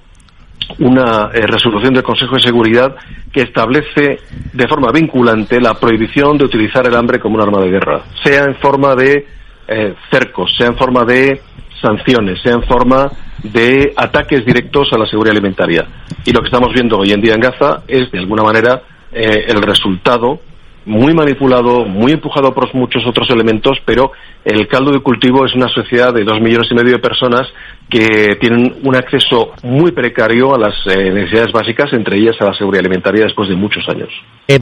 una 0.79 1.31
eh, 1.33 1.47
resolución 1.47 1.95
del 1.95 2.03
Consejo 2.03 2.37
de 2.37 2.43
Seguridad 2.43 2.97
que 3.33 3.43
establece 3.43 4.19
de 4.53 4.69
forma 4.69 4.93
vinculante 4.93 5.61
la 5.61 5.75
prohibición 5.75 6.39
de 6.39 6.45
utilizar 6.45 6.87
el 6.87 6.95
hambre 6.95 7.19
como 7.19 7.37
un 7.37 7.43
arma 7.43 7.61
de 7.61 7.71
guerra, 7.71 8.03
sea 8.23 8.45
en 8.45 8.57
forma 8.57 8.95
de 8.95 9.27
eh, 9.69 9.95
cercos, 10.11 10.55
sea 10.57 10.69
en 10.69 10.77
forma 10.77 11.05
de 11.05 11.41
sanciones, 11.81 12.41
sea 12.43 12.55
en 12.55 12.63
forma 12.65 13.11
de 13.43 13.93
ataques 13.97 14.45
directos 14.45 14.93
a 14.93 14.99
la 14.99 15.07
seguridad 15.07 15.37
alimentaria. 15.37 15.87
Y 16.25 16.33
lo 16.33 16.41
que 16.41 16.47
estamos 16.47 16.73
viendo 16.73 16.99
hoy 16.99 17.13
en 17.13 17.21
día 17.21 17.35
en 17.35 17.41
Gaza 17.41 17.83
es, 17.87 18.11
de 18.11 18.19
alguna 18.19 18.43
manera, 18.43 18.83
eh, 19.13 19.45
el 19.49 19.63
resultado 19.63 20.41
muy 20.85 21.15
manipulado, 21.15 21.85
muy 21.85 22.13
empujado 22.13 22.55
por 22.55 22.75
muchos 22.75 23.07
otros 23.07 23.29
elementos, 23.31 23.79
pero 23.85 24.13
el 24.45 24.67
caldo 24.67 24.93
de 24.93 25.01
cultivo 25.01 25.45
es 25.45 25.55
una 25.55 25.69
sociedad 25.69 26.13
de 26.13 26.25
dos 26.25 26.41
millones 26.41 26.69
y 26.71 26.75
medio 26.75 26.93
de 26.93 26.99
personas 26.99 27.47
que 27.91 28.37
tienen 28.41 28.77
un 28.85 28.97
acceso 28.97 29.51
muy 29.65 29.91
precario 29.91 30.55
a 30.55 30.59
las 30.59 30.75
eh, 30.87 31.11
necesidades 31.11 31.53
básicas, 31.53 31.93
entre 31.93 32.19
ellas 32.19 32.37
a 32.41 32.47
la 32.47 32.55
seguridad 32.55 32.81
alimentaria 32.87 33.25
después 33.25 33.49
de 33.49 33.57
muchos 33.57 33.83
años. 33.89 34.09
Eh, 34.47 34.61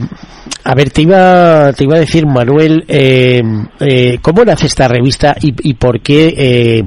a 0.63 0.75
ver, 0.75 0.89
te 0.89 1.03
iba, 1.03 1.71
te 1.73 1.83
iba 1.83 1.95
a 1.95 1.99
decir, 1.99 2.25
Manuel, 2.25 2.83
eh, 2.87 3.41
eh 3.79 4.17
¿cómo 4.21 4.43
nace 4.43 4.65
esta 4.65 4.87
revista 4.87 5.35
y, 5.39 5.53
y 5.69 5.75
por 5.75 6.01
qué 6.01 6.83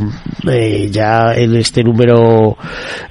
ya 0.90 1.34
en 1.34 1.56
este 1.56 1.84
número 1.84 2.56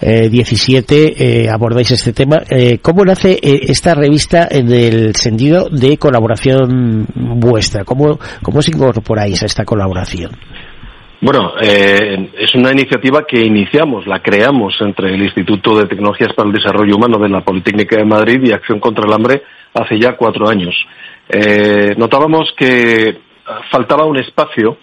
17 0.02 1.50
abordáis 1.50 1.92
este 1.92 2.14
tema? 2.14 2.42
¿Cómo 2.82 3.06
nace 3.06 3.40
esta 3.42 3.96
revista 3.96 4.48
en 4.52 4.72
el 4.72 5.16
sentido 5.16 5.70
de 5.70 5.98
colaboración 5.98 7.08
vuestra? 7.16 7.86
¿Cómo, 7.86 8.20
cómo 8.42 8.60
os 8.60 8.68
incorporáis 8.68 9.42
a 9.44 9.46
esta 9.46 9.64
colaboración? 9.64 10.32
Bueno, 11.24 11.54
eh, 11.62 12.32
es 12.40 12.56
una 12.56 12.72
iniciativa 12.72 13.28
que 13.28 13.40
iniciamos, 13.40 14.08
la 14.08 14.24
creamos 14.24 14.76
entre 14.82 15.14
el 15.14 15.22
Instituto 15.22 15.78
de 15.78 15.86
Tecnologías 15.86 16.34
para 16.34 16.50
el 16.50 16.56
Desarrollo 16.56 16.96
Humano 16.96 17.20
de 17.20 17.30
la 17.30 17.42
Politécnica 17.42 17.96
de 17.96 18.06
Madrid 18.06 18.42
y 18.44 18.52
Acción 18.52 18.80
contra 18.80 19.06
el 19.06 19.14
Hambre 19.14 19.44
hace 19.72 20.00
ya 20.00 20.18
cuatro 20.18 20.50
años. 20.50 20.74
Eh, 21.30 21.94
notábamos 21.96 22.52
que 22.58 23.20
faltaba 23.70 24.06
un 24.06 24.18
espacio 24.18 24.78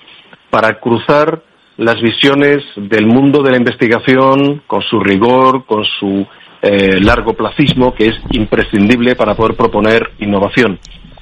para 0.49 0.79
cruzar 0.79 1.43
las 1.77 2.01
visiones 2.01 2.65
del 2.77 3.07
mundo 3.07 3.43
de 3.43 3.51
la 3.51 3.57
investigación 3.57 4.63
con 4.65 4.83
su 4.83 5.01
rigor, 5.01 5.65
con 5.65 5.85
su 5.85 6.25
eh, 6.63 7.01
largo 7.01 7.35
placismo, 7.35 7.95
que 7.95 8.07
es 8.07 8.15
imprescindible 8.31 9.17
para 9.17 9.35
poder 9.35 9.57
proponer 9.57 10.13
innovación. 10.21 10.79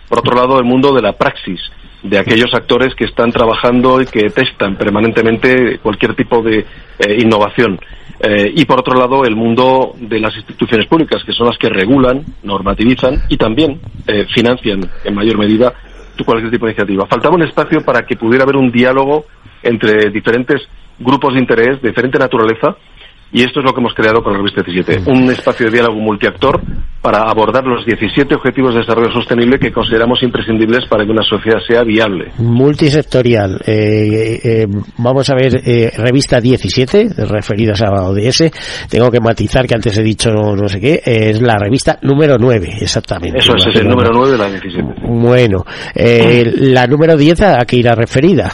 Por 0.09 0.19
otro 0.19 0.37
lado, 0.37 0.59
el 0.59 0.64
mundo 0.64 0.95
de 0.95 1.01
la 1.01 1.12
praxis, 1.14 1.61
de 2.03 2.19
aquellos 2.19 2.53
actores 2.55 2.95
que 2.95 3.05
están 3.05 3.33
trabajando 3.33 4.01
y 4.01 4.07
que 4.07 4.31
testan 4.31 4.77
permanentemente 4.77 5.79
cualquier 5.79 6.15
tipo 6.15 6.43
de 6.43 6.67
eh, 6.99 7.19
innovación. 7.19 7.79
Eh, 8.21 8.53
y 8.55 8.65
por 8.65 8.81
otro 8.81 8.99
lado, 8.99 9.25
el 9.25 9.37
mundo 9.37 9.95
de 9.99 10.21
las 10.21 10.35
instituciones 10.37 10.87
públicas, 10.87 11.23
que 11.25 11.33
son 11.33 11.47
las 11.49 11.59
que 11.59 11.69
regulan, 11.69 12.25
normativizan 12.43 13.23
y 13.29 13.37
también 13.37 13.81
eh, 14.07 14.27
financian 14.35 14.81
en 15.05 15.15
mayor 15.15 15.39
medida 15.39 15.75
cualquier 16.25 16.51
tipo 16.51 16.67
de 16.67 16.73
iniciativa. 16.73 17.07
Faltaba 17.07 17.35
un 17.35 17.43
espacio 17.43 17.83
para 17.83 18.07
que 18.07 18.17
pudiera 18.17 18.45
haber 18.45 18.57
un 18.57 18.71
diálogo 18.71 19.27
entre 19.63 20.11
diferentes 20.11 20.63
grupos 20.99 21.35
de 21.35 21.41
interés 21.41 21.83
de 21.83 21.89
diferente 21.89 22.19
naturaleza 22.19 22.77
y 23.33 23.43
esto 23.43 23.61
es 23.61 23.66
lo 23.66 23.72
que 23.72 23.81
hemos 23.81 23.95
creado 23.95 24.22
con 24.22 24.33
la 24.33 24.39
revista 24.39 24.62
17, 24.62 25.11
un 25.11 25.31
espacio 25.31 25.66
de 25.66 25.72
diálogo 25.72 26.01
multiactor 26.01 26.61
para 27.03 27.22
abordar 27.22 27.64
los 27.64 27.85
17 27.85 28.35
objetivos 28.35 28.74
de 28.74 28.81
desarrollo 28.81 29.12
sostenible 29.12 29.59
que 29.59 29.72
consideramos 29.72 30.22
imprescindibles 30.22 30.87
para 30.89 31.05
que 31.05 31.11
una 31.11 31.22
sociedad 31.22 31.59
sea 31.66 31.83
viable. 31.83 32.33
Multisectorial. 32.39 33.61
Eh, 33.66 34.41
eh, 34.43 34.66
vamos 34.99 35.29
a 35.31 35.35
ver, 35.35 35.61
eh, 35.64 35.93
revista 35.97 36.41
17, 36.41 37.11
referidas 37.29 37.83
a 37.83 37.91
ODS. 38.09 38.51
Tengo 38.89 39.11
que 39.11 39.20
matizar 39.20 39.66
que 39.66 39.74
antes 39.74 39.97
he 39.99 40.03
dicho 40.03 40.31
no, 40.31 40.68
sé 40.68 40.81
qué, 40.81 41.01
es 41.05 41.41
la 41.41 41.57
revista 41.59 41.99
número 42.03 42.37
9, 42.39 42.79
exactamente. 42.81 43.39
Eso 43.39 43.55
es, 43.57 43.66
es 43.66 43.77
el 43.77 43.89
número 43.89 44.11
9 44.12 44.33
de 44.33 44.39
la 44.39 44.49
17. 44.49 44.95
Bueno, 45.09 45.64
la 45.95 46.87
número 46.87 47.16
10 47.16 47.41
a 47.43 47.64
qué 47.64 47.77
irá 47.77 47.95
referida. 47.95 48.51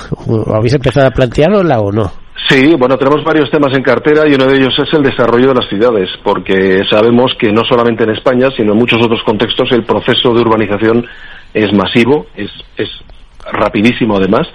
¿Habéis 0.55 0.75
empezado 0.75 1.07
a 1.07 1.11
plantearla 1.11 1.81
o 1.81 1.91
no? 1.91 2.22
Sí, 2.49 2.75
bueno, 2.79 2.97
tenemos 2.97 3.25
varios 3.25 3.51
temas 3.51 3.75
en 3.77 3.83
cartera 3.83 4.27
y 4.27 4.35
uno 4.35 4.47
de 4.47 4.57
ellos 4.57 4.75
es 4.79 4.93
el 4.95 5.03
desarrollo 5.03 5.49
de 5.49 5.55
las 5.55 5.69
ciudades, 5.69 6.09
porque 6.25 6.83
sabemos 6.91 7.35
que 7.39 7.53
no 7.53 7.63
solamente 7.65 8.05
en 8.05 8.11
España, 8.11 8.49
sino 8.57 8.73
en 8.73 8.79
muchos 8.79 9.03
otros 9.03 9.23
contextos 9.23 9.71
el 9.73 9.85
proceso 9.85 10.33
de 10.33 10.41
urbanización 10.41 11.07
es 11.53 11.73
masivo, 11.73 12.27
es, 12.35 12.51
es 12.77 12.89
rapidísimo 13.51 14.17
además, 14.17 14.49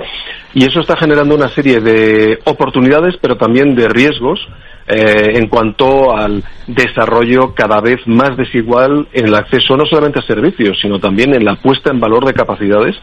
y 0.53 0.65
eso 0.65 0.79
está 0.79 0.97
generando 0.97 1.35
una 1.35 1.49
serie 1.49 1.79
de 1.79 2.39
oportunidades, 2.45 3.15
pero 3.21 3.37
también 3.37 3.75
de 3.75 3.87
riesgos 3.87 4.39
eh, 4.87 5.33
en 5.35 5.47
cuanto 5.47 6.15
al 6.15 6.43
desarrollo 6.65 7.53
cada 7.53 7.81
vez 7.81 7.99
más 8.07 8.37
desigual 8.37 9.07
en 9.11 9.27
el 9.27 9.35
acceso 9.35 9.75
no 9.75 9.85
solamente 9.85 10.19
a 10.19 10.21
servicios, 10.21 10.79
sino 10.81 10.97
también 10.97 11.35
en 11.35 11.43
la 11.43 11.55
puesta 11.55 11.91
en 11.91 11.99
valor 11.99 12.25
de 12.25 12.33
capacidades. 12.33 12.95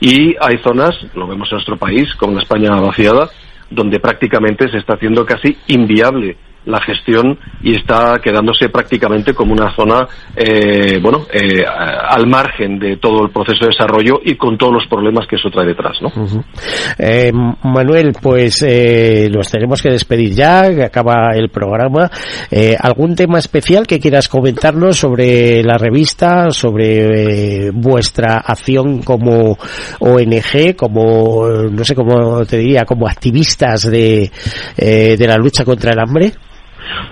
Y 0.00 0.34
hay 0.40 0.58
zonas, 0.62 0.94
lo 1.14 1.26
vemos 1.26 1.48
en 1.50 1.56
nuestro 1.56 1.76
país, 1.76 2.14
como 2.16 2.34
la 2.34 2.42
España 2.42 2.70
vaciada, 2.80 3.28
donde 3.70 4.00
prácticamente 4.00 4.68
se 4.70 4.78
está 4.78 4.94
haciendo 4.94 5.24
casi 5.24 5.56
inviable 5.68 6.36
la 6.66 6.80
gestión 6.80 7.38
y 7.62 7.76
está 7.76 8.16
quedándose 8.22 8.68
prácticamente 8.68 9.32
como 9.34 9.52
una 9.52 9.74
zona, 9.74 10.06
eh, 10.36 10.98
bueno, 11.00 11.26
eh, 11.32 11.64
al 11.66 12.26
margen 12.26 12.78
de 12.78 12.96
todo 12.96 13.24
el 13.24 13.30
proceso 13.30 13.64
de 13.64 13.68
desarrollo 13.68 14.20
y 14.24 14.36
con 14.36 14.58
todos 14.58 14.72
los 14.72 14.86
problemas 14.86 15.26
que 15.26 15.36
eso 15.36 15.48
trae 15.50 15.66
detrás, 15.66 15.96
¿no? 16.02 16.10
eh, 16.98 17.32
Manuel, 17.62 18.12
pues 18.20 18.62
eh, 18.62 19.28
nos 19.32 19.50
tenemos 19.50 19.80
que 19.80 19.90
despedir 19.90 20.34
ya, 20.34 20.74
que 20.74 20.84
acaba 20.84 21.30
el 21.34 21.48
programa. 21.48 22.10
Eh, 22.50 22.76
¿Algún 22.78 23.14
tema 23.14 23.38
especial 23.38 23.86
que 23.86 24.00
quieras 24.00 24.28
comentarnos 24.28 24.96
sobre 24.96 25.62
la 25.62 25.78
revista, 25.78 26.50
sobre 26.50 27.66
eh, 27.66 27.70
vuestra 27.72 28.42
acción 28.44 29.02
como 29.02 29.56
ONG, 30.00 30.76
como, 30.76 31.46
no 31.48 31.84
sé 31.84 31.94
cómo 31.94 32.44
te 32.44 32.58
diría, 32.58 32.84
como 32.84 33.06
activistas 33.08 33.90
de, 33.90 34.30
eh, 34.76 35.16
de 35.16 35.26
la 35.26 35.36
lucha 35.36 35.64
contra 35.64 35.92
el 35.92 35.98
hambre? 35.98 36.32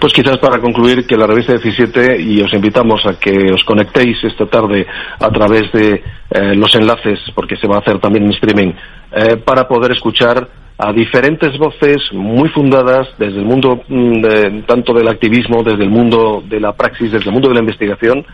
Pues 0.01 0.13
quizás 0.13 0.39
para 0.39 0.61
concluir 0.61 1.07
que 1.07 1.17
la 1.17 1.27
revista 1.27 1.53
17, 1.53 2.21
y 2.21 2.41
os 2.43 2.53
invitamos 2.53 3.05
a 3.07 3.19
que 3.19 3.53
os 3.53 3.65
conectéis 3.65 4.23
esta 4.25 4.47
tarde 4.47 4.87
a 5.19 5.29
través 5.31 5.71
de 5.73 6.03
eh, 6.31 6.55
los 6.55 6.75
enlaces, 6.75 7.19
porque 7.35 7.57
se 7.57 7.67
va 7.67 7.77
a 7.77 7.79
hacer 7.81 7.99
también 7.99 8.25
en 8.25 8.33
streaming, 8.33 8.73
eh, 9.13 9.37
para 9.37 9.67
poder 9.69 9.93
escuchar 9.93 10.49
a 10.77 10.93
diferentes 10.93 11.57
voces 11.57 11.99
muy 12.13 12.49
fundadas 12.49 13.09
desde 13.19 13.39
el 13.39 13.45
mundo 13.45 13.83
mm, 13.87 14.21
de, 14.21 14.63
tanto 14.67 14.93
del 14.93 15.09
activismo, 15.09 15.63
desde 15.63 15.85
el 15.85 15.91
mundo 15.91 16.43
de 16.47 16.59
la 16.59 16.73
praxis, 16.73 17.13
desde 17.13 17.27
el 17.27 17.33
mundo 17.33 17.49
de 17.49 17.55
la 17.55 17.61
investigación. 17.61 18.25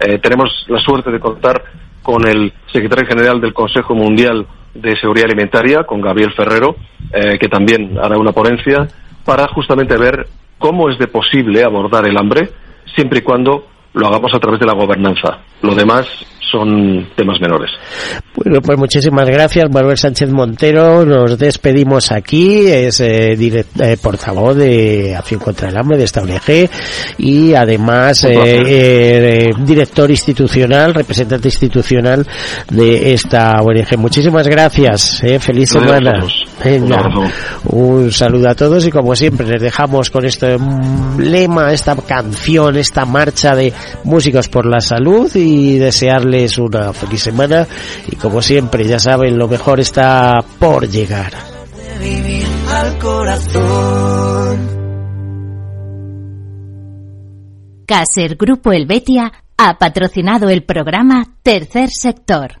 Eh, 0.00 0.18
tenemos 0.18 0.66
la 0.68 0.78
suerte 0.80 1.10
de 1.10 1.20
contar 1.20 1.62
con 2.02 2.26
el 2.26 2.52
secretario 2.70 3.06
general 3.06 3.40
del 3.40 3.54
Consejo 3.54 3.94
Mundial 3.94 4.46
de 4.74 4.96
Seguridad 4.96 5.26
Alimentaria, 5.26 5.84
con 5.84 6.00
Gabriel 6.00 6.32
Ferrero, 6.34 6.76
eh, 7.12 7.38
que 7.38 7.48
también 7.48 7.98
hará 7.98 8.18
una 8.18 8.32
ponencia 8.32 8.86
para 9.24 9.48
justamente 9.48 9.96
ver 9.96 10.26
cómo 10.58 10.90
es 10.90 10.98
de 10.98 11.08
posible 11.08 11.62
abordar 11.62 12.06
el 12.06 12.16
hambre 12.16 12.50
siempre 12.94 13.20
y 13.20 13.22
cuando 13.22 13.66
lo 13.92 14.06
hagamos 14.06 14.34
a 14.34 14.38
través 14.38 14.60
de 14.60 14.66
la 14.66 14.74
gobernanza. 14.74 15.40
Lo 15.62 15.74
demás 15.74 16.06
son 16.50 17.08
temas 17.16 17.40
menores. 17.40 17.70
Bueno, 18.34 18.60
pues 18.60 18.78
muchísimas 18.78 19.28
gracias, 19.28 19.70
Manuel 19.70 19.96
Sánchez 19.96 20.30
Montero. 20.30 21.04
Nos 21.04 21.38
despedimos 21.38 22.12
aquí. 22.12 22.66
Es 22.68 23.00
eh, 23.00 23.32
eh, 23.32 23.96
portavoz 24.00 24.56
de 24.56 25.16
Acción 25.16 25.40
contra 25.40 25.68
el 25.68 25.76
Hambre 25.76 25.96
de 25.98 26.04
esta 26.04 26.22
ONG 26.22 26.68
y 27.18 27.54
además 27.54 28.26
eh, 28.28 29.50
director 29.64 30.10
institucional, 30.10 30.94
representante 30.94 31.48
institucional 31.48 32.26
de 32.70 33.14
esta 33.14 33.60
ONG. 33.62 33.96
Muchísimas 33.98 34.46
gracias. 34.46 35.22
feliz 35.40 35.70
semana. 35.70 36.24
un 37.70 38.12
saludo 38.12 38.50
a 38.50 38.54
todos 38.54 38.86
y 38.86 38.90
como 38.90 39.16
siempre 39.16 39.46
les 39.46 39.62
dejamos 39.62 40.10
con 40.10 40.24
este 40.24 40.56
lema, 41.18 41.72
esta 41.72 41.96
canción, 41.96 42.76
esta 42.76 43.04
marcha 43.04 43.54
de 43.54 43.72
músicos 44.04 44.48
por 44.48 44.66
la 44.66 44.80
salud 44.80 45.34
y 45.34 45.78
desearles 45.78 46.35
una 46.58 46.92
feliz 46.92 47.22
semana 47.22 47.66
y 48.06 48.16
como 48.16 48.42
siempre 48.42 48.86
ya 48.86 48.98
saben 48.98 49.38
lo 49.38 49.48
mejor 49.48 49.80
está 49.80 50.38
por 50.58 50.88
llegar. 50.88 51.32
Caser 57.86 58.36
Grupo 58.36 58.72
Helvetia 58.72 59.32
ha 59.56 59.78
patrocinado 59.78 60.50
el 60.50 60.64
programa 60.64 61.24
Tercer 61.42 61.88
Sector. 61.90 62.60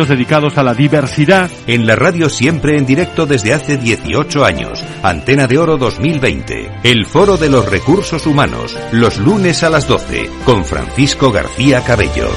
dedicados 0.07 0.57
a 0.57 0.63
la 0.63 0.73
diversidad. 0.73 1.49
En 1.67 1.85
la 1.85 1.95
radio 1.95 2.29
siempre 2.29 2.77
en 2.77 2.85
directo 2.85 3.25
desde 3.25 3.53
hace 3.53 3.77
18 3.77 4.45
años. 4.45 4.83
Antena 5.03 5.47
de 5.47 5.57
Oro 5.57 5.77
2020. 5.77 6.71
El 6.83 7.05
Foro 7.05 7.37
de 7.37 7.49
los 7.49 7.69
Recursos 7.69 8.25
Humanos. 8.25 8.77
Los 8.91 9.17
lunes 9.17 9.63
a 9.63 9.69
las 9.69 9.87
12. 9.87 10.29
Con 10.45 10.65
Francisco 10.65 11.31
García 11.31 11.83
Cabello. 11.83 12.29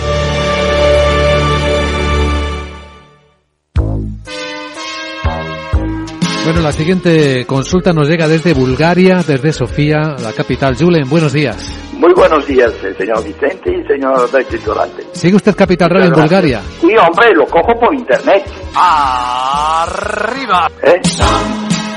Bueno, 6.44 6.60
la 6.60 6.72
siguiente 6.72 7.46
consulta 7.46 7.94
nos 7.94 8.06
llega 8.06 8.28
desde 8.28 8.52
Bulgaria, 8.52 9.24
desde 9.26 9.50
Sofía, 9.50 10.14
la 10.20 10.32
capital. 10.36 10.76
Julen, 10.76 11.08
buenos 11.08 11.32
días. 11.32 11.83
Muy 12.04 12.12
buenos 12.12 12.46
días, 12.46 12.70
eh, 12.82 12.94
señor 12.98 13.24
Vicente 13.24 13.72
y 13.72 13.82
señor 13.86 14.28
titulante. 14.46 15.06
¿Sigue 15.12 15.36
usted 15.36 15.56
Capital 15.56 15.88
Radio 15.88 16.08
en 16.08 16.12
Bulgaria? 16.12 16.60
Sí, 16.78 16.94
hombre, 16.98 17.32
lo 17.32 17.46
cojo 17.46 17.80
por 17.80 17.94
internet. 17.94 18.44
¡Arriba! 18.74 20.70
¿Eh? 20.82 21.00
Son 21.08 21.26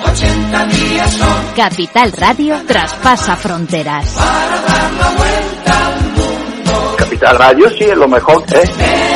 80 0.10 0.66
días 0.68 1.14
son. 1.14 1.28
Capital 1.58 2.14
Radio 2.14 2.56
traspasa 2.66 3.36
fronteras. 3.36 4.14
Para 4.14 4.62
dar 4.62 4.94
la 4.94 5.10
vuelta 5.18 5.88
al 5.88 6.02
mundo. 6.16 6.96
Capital 6.98 7.38
Radio 7.38 7.70
sí 7.72 7.84
es 7.84 7.98
lo 7.98 8.08
mejor, 8.08 8.44
¿eh? 8.54 9.07